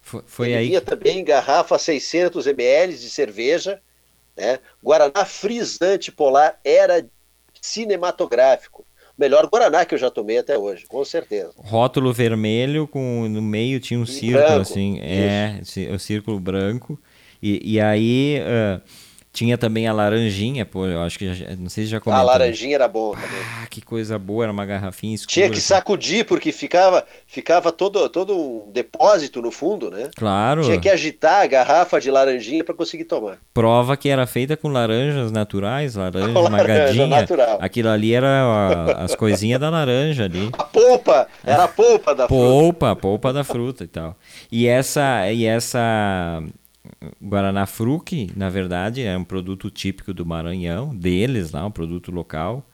Foi, 0.00 0.22
foi 0.26 0.48
Ele 0.48 0.56
aí. 0.56 0.66
Vinha 0.68 0.80
também 0.80 1.18
em 1.18 1.24
garrafa 1.24 1.78
600 1.78 2.46
ml 2.46 2.94
de 2.94 3.10
cerveja. 3.10 3.80
Né? 4.36 4.58
Guaraná 4.82 5.24
frisante 5.24 6.10
polar 6.10 6.58
era 6.64 7.06
cinematográfico. 7.60 8.84
O 9.16 9.20
melhor 9.20 9.46
Guaraná 9.46 9.84
que 9.84 9.94
eu 9.94 9.98
já 9.98 10.10
tomei 10.10 10.38
até 10.38 10.58
hoje, 10.58 10.86
com 10.86 11.04
certeza. 11.04 11.52
Rótulo 11.56 12.12
vermelho, 12.12 12.88
com 12.88 13.28
no 13.28 13.40
meio 13.40 13.78
tinha 13.78 14.00
um 14.00 14.04
e 14.04 14.08
círculo, 14.08 14.44
branco, 14.44 14.60
assim. 14.60 14.94
Isso. 14.94 15.80
É, 15.80 15.94
o 15.94 15.98
círculo 15.98 16.40
branco. 16.40 16.98
E, 17.46 17.74
e 17.74 17.78
aí 17.78 18.38
uh, 18.40 18.80
tinha 19.34 19.58
também 19.58 19.86
a 19.86 19.92
laranjinha, 19.92 20.64
pô, 20.64 20.86
eu 20.86 21.02
acho 21.02 21.18
que 21.18 21.34
já, 21.34 21.54
não 21.56 21.68
sei 21.68 21.84
se 21.84 21.90
já 21.90 22.00
comentou. 22.00 22.22
A 22.22 22.32
laranjinha 22.32 22.76
era 22.76 22.88
boa 22.88 23.14
também. 23.16 23.42
Ah, 23.60 23.66
que 23.66 23.82
coisa 23.82 24.18
boa, 24.18 24.44
era 24.44 24.52
uma 24.52 24.64
garrafinha 24.64 25.14
escura. 25.14 25.34
Tinha 25.34 25.50
que 25.50 25.60
sacudir 25.60 26.24
porque 26.24 26.52
ficava 26.52 27.04
ficava 27.26 27.70
todo 27.70 28.08
todo 28.08 28.34
um 28.34 28.72
depósito 28.72 29.42
no 29.42 29.50
fundo, 29.50 29.90
né? 29.90 30.08
Claro. 30.16 30.62
Tinha 30.62 30.80
que 30.80 30.88
agitar 30.88 31.42
a 31.42 31.46
garrafa 31.46 32.00
de 32.00 32.10
laranjinha 32.10 32.64
para 32.64 32.74
conseguir 32.74 33.04
tomar. 33.04 33.36
Prova 33.52 33.94
que 33.94 34.08
era 34.08 34.26
feita 34.26 34.56
com 34.56 34.68
laranjas 34.68 35.30
naturais, 35.30 35.96
laranja 35.96 36.30
esmagadinha. 36.40 37.06
Natural. 37.08 37.58
Aquilo 37.60 37.90
ali 37.90 38.14
era 38.14 38.28
a, 38.28 39.04
as 39.04 39.14
coisinhas 39.14 39.60
da 39.60 39.68
laranja 39.68 40.24
ali. 40.24 40.48
A 40.52 40.64
polpa, 40.64 41.26
era 41.44 41.64
a 41.64 41.68
polpa 41.68 42.14
da 42.14 42.26
polpa, 42.26 42.28
fruta. 42.28 42.88
Polpa, 42.88 42.96
polpa 42.96 43.32
da 43.34 43.44
fruta 43.44 43.84
e 43.84 43.88
tal. 43.88 44.16
E 44.50 44.66
essa 44.66 45.30
e 45.30 45.44
essa 45.44 46.40
Guaraná 47.22 47.66
Fruc, 47.66 48.30
na 48.36 48.48
verdade, 48.48 49.02
é 49.02 49.16
um 49.16 49.24
produto 49.24 49.70
típico 49.70 50.12
do 50.12 50.24
Maranhão, 50.24 50.94
deles 50.94 51.50
lá, 51.52 51.64
um 51.66 51.70
produto 51.70 52.10
local. 52.10 52.66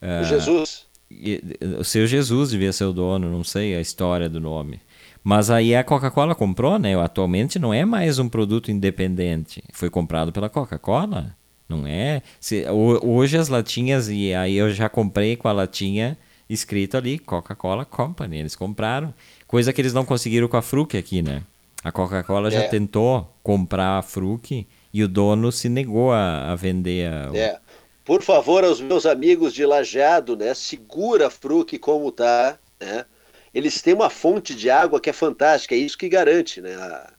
O 0.00 0.24
Jesus. 0.24 0.86
Uh, 1.10 1.80
o 1.80 1.84
seu 1.84 2.06
Jesus 2.06 2.50
devia 2.50 2.72
ser 2.72 2.84
o 2.84 2.92
dono, 2.92 3.30
não 3.30 3.44
sei 3.44 3.76
a 3.76 3.80
história 3.80 4.28
do 4.28 4.40
nome. 4.40 4.80
Mas 5.22 5.50
aí 5.50 5.74
a 5.74 5.84
Coca-Cola 5.84 6.34
comprou, 6.34 6.78
né? 6.78 7.00
Atualmente 7.00 7.58
não 7.58 7.72
é 7.72 7.84
mais 7.84 8.18
um 8.18 8.28
produto 8.28 8.70
independente. 8.70 9.62
Foi 9.72 9.88
comprado 9.88 10.32
pela 10.32 10.48
Coca-Cola. 10.48 11.36
Não 11.68 11.86
é? 11.86 12.22
Se, 12.40 12.66
hoje 12.68 13.38
as 13.38 13.48
latinhas, 13.48 14.08
e 14.08 14.34
aí 14.34 14.56
eu 14.56 14.70
já 14.70 14.88
comprei 14.88 15.36
com 15.36 15.48
a 15.48 15.52
latinha 15.52 16.18
escrito 16.50 16.96
ali 16.96 17.18
Coca-Cola 17.18 17.84
Company. 17.84 18.38
Eles 18.38 18.56
compraram. 18.56 19.14
Coisa 19.46 19.72
que 19.72 19.80
eles 19.80 19.94
não 19.94 20.04
conseguiram 20.04 20.48
com 20.48 20.56
a 20.56 20.62
Fruc 20.62 20.96
aqui, 20.96 21.22
né? 21.22 21.42
A 21.82 21.90
Coca-Cola 21.90 22.48
é. 22.48 22.50
já 22.52 22.68
tentou 22.68 23.34
comprar 23.42 23.98
a 23.98 24.02
Fruc 24.02 24.66
e 24.92 25.02
o 25.02 25.08
dono 25.08 25.50
se 25.50 25.68
negou 25.68 26.12
a, 26.12 26.52
a 26.52 26.54
vender 26.54 27.12
a. 27.12 27.36
É. 27.36 27.58
Por 28.04 28.22
favor, 28.22 28.64
aos 28.64 28.80
meus 28.80 29.06
amigos 29.06 29.52
de 29.54 29.64
Lajeado, 29.64 30.36
né? 30.36 30.54
Segura 30.54 31.28
a 31.28 31.30
Fruc 31.30 31.78
como 31.78 32.10
tá, 32.10 32.58
né? 32.80 33.04
Eles 33.54 33.82
têm 33.82 33.94
uma 33.94 34.10
fonte 34.10 34.54
de 34.54 34.70
água 34.70 35.00
que 35.00 35.10
é 35.10 35.12
fantástica, 35.12 35.74
é 35.74 35.78
isso 35.78 35.98
que 35.98 36.08
garante, 36.08 36.60
né? 36.60 36.74
A, 36.74 37.12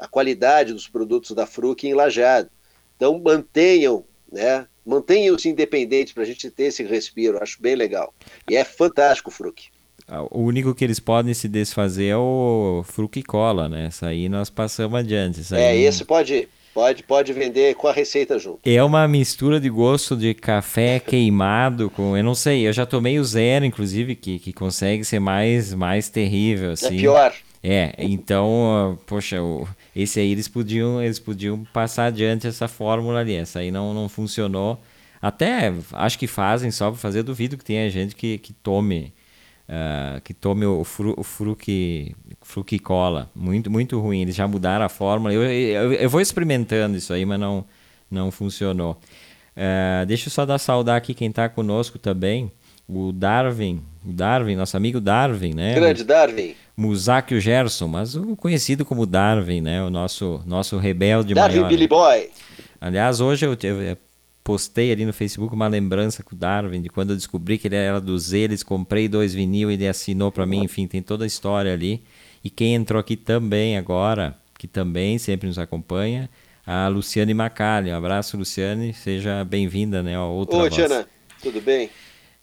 a 0.00 0.08
qualidade 0.08 0.72
dos 0.72 0.88
produtos 0.88 1.32
da 1.32 1.46
Fruc 1.46 1.84
em 1.84 1.94
Lajeado. 1.94 2.50
Então 2.96 3.18
mantenham, 3.18 4.04
né? 4.30 4.66
Mantenham-se 4.84 5.48
independentes 5.48 6.12
para 6.12 6.22
a 6.22 6.26
gente 6.26 6.50
ter 6.50 6.64
esse 6.64 6.82
respiro, 6.82 7.42
acho 7.42 7.60
bem 7.60 7.74
legal. 7.74 8.14
E 8.48 8.56
é 8.56 8.64
fantástico 8.64 9.30
Fruc. 9.30 9.68
Ah, 10.08 10.22
o 10.30 10.42
único 10.42 10.74
que 10.74 10.84
eles 10.84 11.00
podem 11.00 11.34
se 11.34 11.48
desfazer 11.48 12.08
é 12.08 12.16
o 12.16 12.84
Fruc 12.86 13.22
Cola, 13.24 13.68
né? 13.68 13.88
Isso 13.88 14.04
aí 14.06 14.28
nós 14.28 14.48
passamos 14.48 14.98
adiante. 14.98 15.40
é, 15.52 15.72
não... 15.72 15.80
esse 15.80 16.04
pode, 16.04 16.48
pode, 16.72 17.02
pode 17.02 17.32
vender 17.32 17.74
com 17.74 17.88
a 17.88 17.92
receita 17.92 18.38
junto. 18.38 18.60
É 18.64 18.82
uma 18.84 19.08
mistura 19.08 19.58
de 19.58 19.68
gosto 19.68 20.16
de 20.16 20.32
café 20.32 21.00
queimado 21.04 21.90
com, 21.90 22.16
eu 22.16 22.22
não 22.22 22.34
sei, 22.34 22.68
eu 22.68 22.72
já 22.72 22.86
tomei 22.86 23.18
o 23.18 23.24
zero, 23.24 23.64
inclusive, 23.64 24.14
que, 24.14 24.38
que 24.38 24.52
consegue 24.52 25.04
ser 25.04 25.18
mais, 25.18 25.74
mais 25.74 26.08
terrível. 26.08 26.70
É 26.70 26.72
assim. 26.74 26.96
É 26.96 27.00
pior. 27.00 27.34
É, 27.68 27.94
então, 27.98 28.96
poxa, 29.06 29.38
esse 29.94 30.20
aí 30.20 30.30
eles 30.30 30.46
podiam, 30.46 31.02
eles 31.02 31.18
podiam 31.18 31.64
passar 31.72 32.06
adiante 32.06 32.46
essa 32.46 32.68
fórmula 32.68 33.18
ali. 33.18 33.34
Essa 33.34 33.58
aí 33.58 33.72
não, 33.72 33.92
não 33.92 34.08
funcionou. 34.08 34.80
Até 35.20 35.72
acho 35.94 36.16
que 36.16 36.28
fazem 36.28 36.70
só 36.70 36.92
para 36.92 37.00
fazer, 37.00 37.24
duvido 37.24 37.56
que 37.56 37.64
tenha 37.64 37.90
gente 37.90 38.14
que, 38.14 38.38
que 38.38 38.52
tome 38.52 39.12
uh, 39.68 40.20
que 40.22 40.32
tome 40.32 40.64
o, 40.64 40.84
fru, 40.84 41.14
o 41.16 41.22
fruque, 41.22 42.14
fruque 42.42 42.78
cola. 42.78 43.30
Muito, 43.34 43.70
muito 43.70 44.00
ruim. 44.00 44.22
Eles 44.22 44.34
já 44.34 44.46
mudaram 44.46 44.84
a 44.84 44.88
fórmula. 44.88 45.32
Eu, 45.32 45.42
eu, 45.42 45.92
eu 45.92 46.10
vou 46.10 46.20
experimentando 46.20 46.96
isso 46.96 47.12
aí, 47.12 47.24
mas 47.24 47.38
não, 47.38 47.64
não 48.10 48.30
funcionou. 48.30 48.98
Uh, 49.56 50.06
deixa 50.06 50.28
eu 50.28 50.32
só 50.32 50.44
dar 50.44 50.58
saudar 50.58 50.96
aqui 50.96 51.14
quem 51.14 51.28
está 51.28 51.48
conosco 51.48 51.98
também. 51.98 52.50
O 52.88 53.10
Darwin, 53.10 53.82
o 54.06 54.12
Darwin, 54.12 54.54
nosso 54.54 54.76
amigo 54.76 55.00
Darwin, 55.00 55.54
né? 55.54 55.74
Grande 55.74 56.04
Darwin. 56.04 56.54
Musakio 56.76 57.40
Gerson, 57.40 57.88
mas 57.88 58.14
o 58.14 58.36
conhecido 58.36 58.84
como 58.84 59.06
Darwin, 59.06 59.60
né? 59.60 59.82
O 59.82 59.90
nosso, 59.90 60.40
nosso 60.46 60.76
rebelde 60.76 61.34
Darwin 61.34 61.56
maior. 61.56 61.68
Billy 61.68 61.88
Boy. 61.88 62.30
Aliás, 62.80 63.20
hoje 63.20 63.46
eu, 63.46 63.56
eu, 63.60 63.96
postei 64.46 64.92
ali 64.92 65.04
no 65.04 65.12
Facebook 65.12 65.52
uma 65.52 65.66
lembrança 65.66 66.22
com 66.22 66.32
o 66.32 66.38
Darwin 66.38 66.80
de 66.80 66.88
quando 66.88 67.10
eu 67.10 67.16
descobri 67.16 67.58
que 67.58 67.66
ele 67.66 67.74
era 67.74 68.00
dos 68.00 68.32
eles, 68.32 68.62
comprei 68.62 69.08
dois 69.08 69.34
vinil 69.34 69.72
e 69.72 69.74
ele 69.74 69.88
assinou 69.88 70.30
para 70.30 70.46
mim, 70.46 70.62
enfim, 70.62 70.86
tem 70.86 71.02
toda 71.02 71.24
a 71.24 71.26
história 71.26 71.72
ali. 71.72 72.04
E 72.44 72.48
quem 72.48 72.76
entrou 72.76 73.00
aqui 73.00 73.16
também 73.16 73.76
agora, 73.76 74.38
que 74.56 74.68
também 74.68 75.18
sempre 75.18 75.48
nos 75.48 75.58
acompanha, 75.58 76.30
a 76.64 76.86
Luciane 76.86 77.34
Macalha. 77.34 77.92
Um 77.92 77.96
abraço, 77.96 78.36
Luciane, 78.36 78.94
seja 78.94 79.44
bem-vinda, 79.44 80.00
né, 80.00 80.14
ao 80.14 80.30
outra 80.30 80.58
Oi, 80.58 80.70
Tiana, 80.70 81.08
tudo 81.42 81.60
bem? 81.60 81.90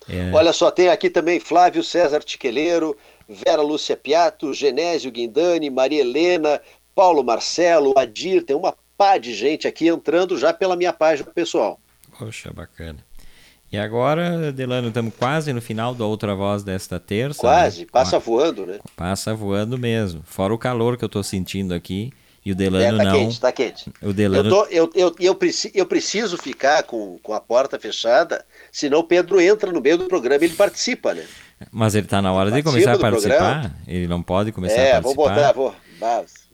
É... 0.09 0.29
Olha 0.33 0.51
só, 0.51 0.69
tem 0.69 0.89
aqui 0.89 1.09
também 1.09 1.39
Flávio 1.39 1.81
César 1.81 2.19
Tiqueleiro, 2.19 2.97
Vera 3.29 3.61
Lúcia 3.61 3.95
Piato, 3.95 4.53
Genésio 4.53 5.09
Guindani, 5.09 5.69
Maria 5.69 6.01
Helena, 6.01 6.59
Paulo 6.93 7.23
Marcelo, 7.23 7.93
Adir, 7.97 8.43
tem 8.43 8.57
uma 8.57 8.75
pá 8.97 9.17
de 9.17 9.33
gente 9.33 9.69
aqui 9.69 9.87
entrando 9.87 10.37
já 10.37 10.51
pela 10.51 10.75
minha 10.75 10.91
página 10.91 11.31
pessoal. 11.31 11.79
Poxa, 12.23 12.51
bacana. 12.53 12.99
E 13.71 13.77
agora, 13.77 14.51
Delano, 14.51 14.89
estamos 14.89 15.13
quase 15.17 15.51
no 15.51 15.61
final 15.61 15.93
da 15.93 16.05
outra 16.05 16.35
voz 16.35 16.63
desta 16.63 16.99
terça. 16.99 17.39
Quase, 17.39 17.81
né? 17.81 17.87
passa 17.91 18.19
voando, 18.19 18.65
né? 18.65 18.79
Passa 18.95 19.33
voando 19.33 19.77
mesmo. 19.77 20.21
Fora 20.23 20.53
o 20.53 20.57
calor 20.57 20.95
que 20.95 21.03
eu 21.03 21.07
estou 21.07 21.23
sentindo 21.23 21.73
aqui. 21.73 22.13
E 22.45 22.51
o 22.51 22.55
Delano 22.55 23.01
é, 23.01 23.03
tá 23.05 23.11
não. 23.11 23.19
Quente, 23.19 23.39
tá 23.41 23.51
quente. 23.51 23.91
O 24.01 24.13
Delano... 24.13 24.49
eu, 24.49 24.53
tô, 24.53 24.65
eu, 24.65 24.91
eu, 24.93 25.15
eu, 25.19 25.35
preci, 25.35 25.71
eu 25.73 25.85
preciso 25.85 26.37
ficar 26.37 26.83
com, 26.83 27.17
com 27.23 27.33
a 27.33 27.39
porta 27.39 27.79
fechada, 27.79 28.45
senão 28.71 28.99
o 28.99 29.03
Pedro 29.03 29.41
entra 29.41 29.71
no 29.71 29.81
meio 29.81 29.97
do 29.97 30.05
programa 30.05 30.43
e 30.43 30.47
ele 30.47 30.55
participa, 30.55 31.13
né? 31.13 31.25
Mas 31.71 31.95
ele 31.95 32.05
está 32.05 32.21
na 32.21 32.31
hora 32.33 32.51
de 32.51 32.61
começar 32.61 32.93
a 32.93 32.99
participar? 32.99 33.37
Programa. 33.37 33.75
Ele 33.87 34.07
não 34.07 34.21
pode 34.21 34.51
começar 34.51 34.75
é, 34.75 34.91
a 34.91 35.01
participar? 35.01 35.09
É, 35.09 35.15
vou 35.15 35.15
botar, 35.15 35.51
vou. 35.53 35.75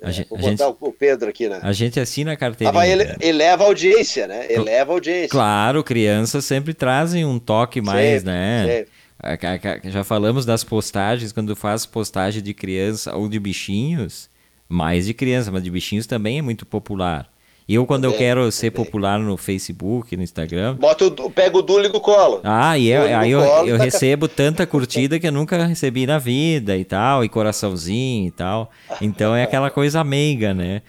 A 0.01 0.11
gente, 0.11 0.29
vou 0.29 0.37
botar 0.37 0.67
gente, 0.67 0.77
o 0.79 0.91
Pedro 0.91 1.29
aqui, 1.29 1.49
né? 1.49 1.59
A 1.61 1.71
gente 1.73 1.99
assina 1.99 2.33
a 2.33 2.37
carteirinha. 2.37 2.79
Ah, 2.79 2.87
ele, 2.87 3.15
eleva 3.19 3.63
a 3.63 3.67
audiência, 3.67 4.27
né? 4.27 4.45
Eleva 4.49 4.91
a 4.91 4.95
audiência. 4.95 5.29
Claro, 5.29 5.83
crianças 5.83 6.45
sempre 6.45 6.73
trazem 6.73 7.25
um 7.25 7.39
toque 7.39 7.81
mais, 7.81 8.21
sempre, 8.21 8.31
né? 8.31 8.65
Sempre. 8.67 9.91
Já 9.91 10.03
falamos 10.03 10.45
das 10.45 10.63
postagens, 10.63 11.31
quando 11.33 11.55
faz 11.55 11.85
postagem 11.85 12.41
de 12.41 12.53
criança 12.53 13.15
ou 13.15 13.27
de 13.27 13.37
bichinhos, 13.39 14.29
mais 14.67 15.05
de 15.05 15.13
criança, 15.13 15.51
mas 15.51 15.63
de 15.63 15.69
bichinhos 15.69 16.07
também 16.07 16.39
é 16.39 16.41
muito 16.41 16.65
popular. 16.65 17.29
Eu, 17.69 17.85
quando 17.85 18.03
também, 18.03 18.15
eu 18.15 18.19
quero 18.19 18.51
ser 18.51 18.71
também. 18.71 18.85
popular 18.85 19.19
no 19.19 19.37
Facebook, 19.37 20.17
no 20.17 20.23
Instagram. 20.23 20.75
Bota 20.75 21.05
o, 21.05 21.29
pega 21.29 21.57
o 21.57 21.61
Dule 21.61 21.87
no 21.87 22.01
colo. 22.01 22.41
Ah, 22.43 22.77
e 22.77 22.89
eu, 22.89 23.03
aí 23.17 23.29
eu, 23.29 23.41
eu 23.41 23.77
tá 23.77 23.83
recebo 23.83 24.27
tanta 24.27 24.65
curtida 24.65 25.19
que 25.19 25.27
eu 25.27 25.31
nunca 25.31 25.65
recebi 25.65 26.07
na 26.07 26.17
vida 26.17 26.75
e 26.75 26.83
tal, 26.83 27.23
e 27.23 27.29
coraçãozinho 27.29 28.27
e 28.27 28.31
tal. 28.31 28.71
Então 28.99 29.35
é 29.35 29.43
aquela 29.43 29.69
coisa 29.69 30.03
meiga, 30.03 30.53
né? 30.53 30.81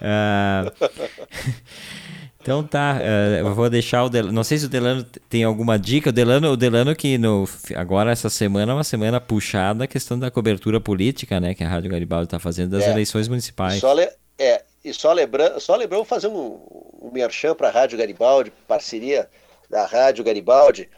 Uh... 0.00 0.86
Então 2.46 2.62
tá, 2.62 3.00
uh, 3.00 3.38
eu 3.38 3.54
vou 3.56 3.68
deixar 3.68 4.04
o 4.04 4.08
Delano. 4.08 4.32
Não 4.32 4.44
sei 4.44 4.56
se 4.56 4.66
o 4.66 4.68
Delano 4.68 5.04
tem 5.28 5.42
alguma 5.42 5.76
dica. 5.76 6.10
O 6.10 6.12
Delano, 6.12 6.52
o 6.52 6.56
Delano 6.56 6.94
que 6.94 7.18
no, 7.18 7.44
agora 7.74 8.12
essa 8.12 8.30
semana 8.30 8.70
é 8.70 8.74
uma 8.76 8.84
semana 8.84 9.20
puxada 9.20 9.82
a 9.82 9.86
questão 9.88 10.16
da 10.16 10.30
cobertura 10.30 10.80
política, 10.80 11.40
né? 11.40 11.54
Que 11.54 11.64
a 11.64 11.68
Rádio 11.68 11.90
Garibaldi 11.90 12.26
está 12.26 12.38
fazendo 12.38 12.70
das 12.70 12.84
é, 12.84 12.92
eleições 12.92 13.26
municipais. 13.26 13.80
Só 13.80 13.92
le, 13.92 14.08
é, 14.38 14.62
e 14.86 14.94
só 14.94 15.12
lembrando, 15.12 15.58
só 15.58 15.74
lembrando 15.74 16.04
fazer 16.04 16.28
um, 16.28 16.60
um 17.02 17.10
merchan 17.12 17.56
para 17.56 17.66
a 17.66 17.70
Rádio 17.72 17.98
Garibaldi, 17.98 18.52
parceria 18.68 19.28
da 19.68 19.84
Rádio 19.84 20.22
Garibaldi. 20.22 20.88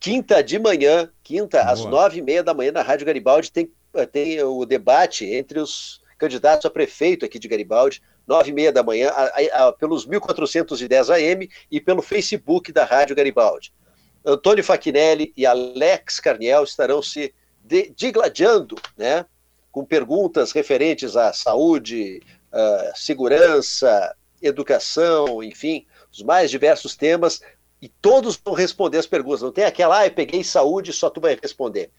Quinta 0.00 0.42
de 0.42 0.58
manhã, 0.58 1.08
quinta, 1.22 1.62
Boa. 1.62 1.72
às 1.72 1.84
nove 1.84 2.18
e 2.18 2.22
meia 2.22 2.42
da 2.42 2.52
manhã, 2.52 2.72
na 2.72 2.82
Rádio 2.82 3.06
Garibaldi, 3.06 3.52
tem, 3.52 3.72
tem 4.10 4.42
o 4.42 4.64
debate 4.64 5.24
entre 5.24 5.60
os 5.60 6.00
candidatos 6.18 6.66
a 6.66 6.70
prefeito 6.70 7.24
aqui 7.24 7.38
de 7.38 7.46
Garibaldi, 7.46 8.02
nove 8.26 8.50
e 8.50 8.52
meia 8.52 8.72
da 8.72 8.82
manhã, 8.82 9.10
a, 9.10 9.24
a, 9.24 9.68
a, 9.68 9.72
pelos 9.72 10.04
1410 10.04 11.10
AM 11.10 11.48
e 11.70 11.80
pelo 11.80 12.02
Facebook 12.02 12.72
da 12.72 12.84
Rádio 12.84 13.14
Garibaldi. 13.14 13.72
Antônio 14.24 14.64
Fachinelli 14.64 15.32
e 15.36 15.46
Alex 15.46 16.18
Carniel 16.18 16.64
estarão 16.64 17.00
se 17.00 17.32
digladiando, 17.94 18.74
né, 18.96 19.24
com 19.70 19.84
perguntas 19.84 20.50
referentes 20.50 21.16
à 21.16 21.32
saúde, 21.32 22.20
uh, 22.52 22.92
segurança, 22.96 24.14
educação, 24.40 25.42
enfim, 25.42 25.86
os 26.12 26.22
mais 26.22 26.50
diversos 26.50 26.96
temas, 26.96 27.40
e 27.80 27.88
todos 27.88 28.36
vão 28.36 28.54
responder 28.54 28.98
as 28.98 29.06
perguntas. 29.06 29.42
Não 29.42 29.52
tem 29.52 29.64
aquela, 29.64 30.00
ah, 30.00 30.06
eu 30.06 30.12
peguei 30.12 30.42
saúde, 30.42 30.92
só 30.92 31.08
tu 31.08 31.20
vai 31.20 31.38
responder. 31.40 31.90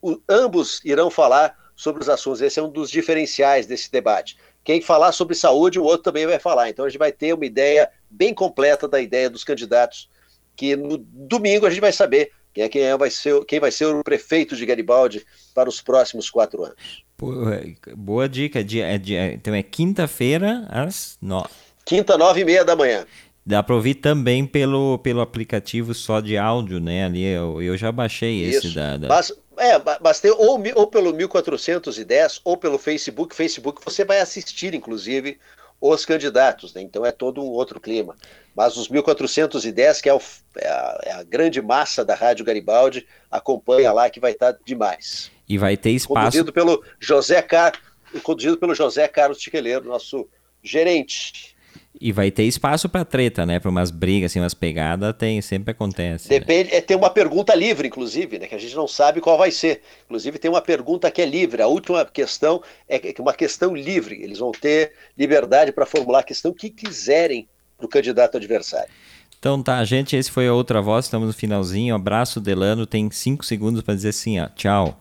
O, 0.00 0.20
ambos 0.28 0.80
irão 0.84 1.10
falar 1.10 1.56
sobre 1.76 2.02
os 2.02 2.08
assuntos. 2.08 2.40
Esse 2.40 2.58
é 2.58 2.62
um 2.62 2.70
dos 2.70 2.90
diferenciais 2.90 3.66
desse 3.66 3.90
debate. 3.90 4.38
Quem 4.64 4.80
falar 4.80 5.12
sobre 5.12 5.34
saúde, 5.34 5.78
o 5.78 5.84
outro 5.84 6.02
também 6.02 6.26
vai 6.26 6.38
falar. 6.38 6.68
Então 6.68 6.84
a 6.84 6.88
gente 6.88 6.98
vai 6.98 7.12
ter 7.12 7.32
uma 7.32 7.46
ideia 7.46 7.90
bem 8.10 8.34
completa 8.34 8.88
da 8.88 9.00
ideia 9.00 9.30
dos 9.30 9.44
candidatos, 9.44 10.08
que 10.56 10.74
no 10.76 10.98
domingo 10.98 11.66
a 11.66 11.70
gente 11.70 11.80
vai 11.80 11.92
saber 11.92 12.32
quem 12.58 12.64
é 12.64 12.68
quem 12.68 12.82
é, 12.82 12.96
vai 12.96 13.10
ser, 13.10 13.44
quem 13.44 13.60
vai 13.60 13.70
ser 13.70 13.86
o 13.86 14.02
prefeito 14.02 14.56
de 14.56 14.66
Garibaldi 14.66 15.24
para 15.54 15.68
os 15.68 15.80
próximos 15.80 16.28
quatro 16.28 16.64
anos. 16.64 17.04
É, 17.52 17.94
boa 17.94 18.28
dica. 18.28 18.64
Dia, 18.64 18.86
é, 18.86 18.98
dia, 18.98 19.32
então 19.32 19.54
é 19.54 19.62
quinta-feira 19.62 20.66
às 20.68 21.16
nove. 21.22 21.50
Quinta, 21.84 22.18
nove 22.18 22.40
e 22.40 22.44
meia 22.44 22.64
da 22.64 22.74
manhã. 22.74 23.06
Dá 23.46 23.62
para 23.62 23.74
ouvir 23.74 23.94
também 23.94 24.44
pelo, 24.44 24.98
pelo 24.98 25.20
aplicativo 25.20 25.94
só 25.94 26.20
de 26.20 26.36
áudio, 26.36 26.80
né? 26.80 27.04
Ali 27.04 27.24
eu, 27.24 27.62
eu 27.62 27.76
já 27.76 27.90
baixei 27.90 28.44
esse 28.44 28.74
da. 28.74 28.96
da... 28.96 29.08
Mas, 29.08 29.32
é, 29.56 29.80
mas 30.02 30.20
tem 30.20 30.30
ou, 30.32 30.60
ou 30.74 30.86
pelo 30.86 31.14
1410 31.14 32.40
ou 32.44 32.56
pelo 32.56 32.76
Facebook. 32.76 33.34
Facebook 33.34 33.80
você 33.84 34.04
vai 34.04 34.20
assistir, 34.20 34.74
inclusive, 34.74 35.38
os 35.80 36.04
candidatos, 36.04 36.74
né? 36.74 36.82
então 36.82 37.06
é 37.06 37.12
todo 37.12 37.40
um 37.40 37.50
outro 37.50 37.80
clima. 37.80 38.16
Mas 38.58 38.76
os 38.76 38.88
1410, 38.88 40.00
que 40.00 40.08
é, 40.08 40.12
o, 40.12 40.20
é, 40.56 40.66
a, 40.66 41.00
é, 41.04 41.12
a, 41.12 41.22
grande 41.22 41.62
massa 41.62 42.04
da 42.04 42.16
Rádio 42.16 42.44
Garibaldi, 42.44 43.06
acompanha 43.30 43.92
lá 43.92 44.10
que 44.10 44.18
vai 44.18 44.32
estar 44.32 44.58
demais. 44.66 45.30
E 45.48 45.56
vai 45.56 45.76
ter 45.76 45.90
espaço. 45.90 46.24
Conduzido 46.24 46.52
pelo 46.52 46.82
José, 46.98 47.40
Car... 47.40 47.80
Conduzido 48.24 48.58
pelo 48.58 48.74
José 48.74 49.06
Carlos 49.06 49.38
Tiqueleiro, 49.38 49.84
nosso 49.84 50.28
gerente. 50.60 51.56
E 52.00 52.10
vai 52.10 52.32
ter 52.32 52.42
espaço 52.42 52.88
para 52.88 53.04
treta, 53.04 53.46
né? 53.46 53.60
Para 53.60 53.70
umas 53.70 53.92
brigas, 53.92 54.32
assim, 54.32 54.40
umas 54.40 54.54
pegadas, 54.54 55.14
tem, 55.16 55.40
sempre 55.40 55.70
acontece. 55.70 56.28
Né? 56.28 56.40
Depende, 56.40 56.72
né? 56.72 56.78
é, 56.78 56.80
tem 56.80 56.96
uma 56.96 57.10
pergunta 57.10 57.54
livre, 57.54 57.86
inclusive, 57.86 58.40
né? 58.40 58.48
Que 58.48 58.56
a 58.56 58.58
gente 58.58 58.74
não 58.74 58.88
sabe 58.88 59.20
qual 59.20 59.38
vai 59.38 59.52
ser. 59.52 59.82
Inclusive, 60.06 60.36
tem 60.36 60.50
uma 60.50 60.62
pergunta 60.62 61.08
que 61.12 61.22
é 61.22 61.26
livre. 61.26 61.62
A 61.62 61.68
última 61.68 62.04
questão 62.04 62.60
é 62.88 63.00
uma 63.20 63.34
questão 63.34 63.72
livre. 63.72 64.20
Eles 64.20 64.40
vão 64.40 64.50
ter 64.50 64.94
liberdade 65.16 65.70
para 65.70 65.86
formular 65.86 66.20
a 66.20 66.24
questão 66.24 66.52
que 66.52 66.70
quiserem 66.70 67.48
para 67.78 67.86
o 67.86 67.88
candidato 67.88 68.36
adversário. 68.36 68.90
Então 69.38 69.62
tá, 69.62 69.82
gente, 69.84 70.16
esse 70.16 70.30
foi 70.30 70.48
a 70.48 70.52
outra 70.52 70.82
voz, 70.82 71.04
estamos 71.04 71.28
no 71.28 71.32
finalzinho. 71.32 71.94
Abraço, 71.94 72.40
Delano, 72.40 72.84
tem 72.84 73.08
cinco 73.10 73.46
segundos 73.46 73.82
para 73.82 73.94
dizer 73.94 74.08
assim, 74.08 74.40
ó, 74.40 74.48
tchau. 74.48 74.98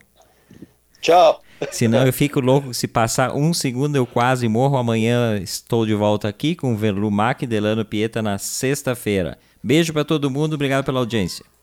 Tchau. 1.02 1.42
Senão 1.72 2.06
eu 2.06 2.14
fico 2.14 2.40
louco, 2.40 2.72
se 2.74 2.88
passar 2.88 3.34
um 3.34 3.52
segundo 3.52 3.96
eu 3.96 4.06
quase 4.06 4.48
morro. 4.48 4.78
Amanhã 4.78 5.38
estou 5.40 5.88
de 5.88 5.96
volta 5.96 6.28
aqui 6.28 6.56
com 6.56 6.74
o 6.74 6.78
Verlu 6.78 7.10
Mac 7.10 7.42
e 7.42 7.48
Delano 7.48 7.84
Pieta 7.84 8.22
na 8.22 8.38
sexta-feira. 8.38 9.40
Beijo 9.64 9.92
para 9.92 10.06
todo 10.06 10.30
mundo, 10.30 10.54
obrigado 10.54 10.86
pela 10.86 11.00
audiência. 11.00 11.44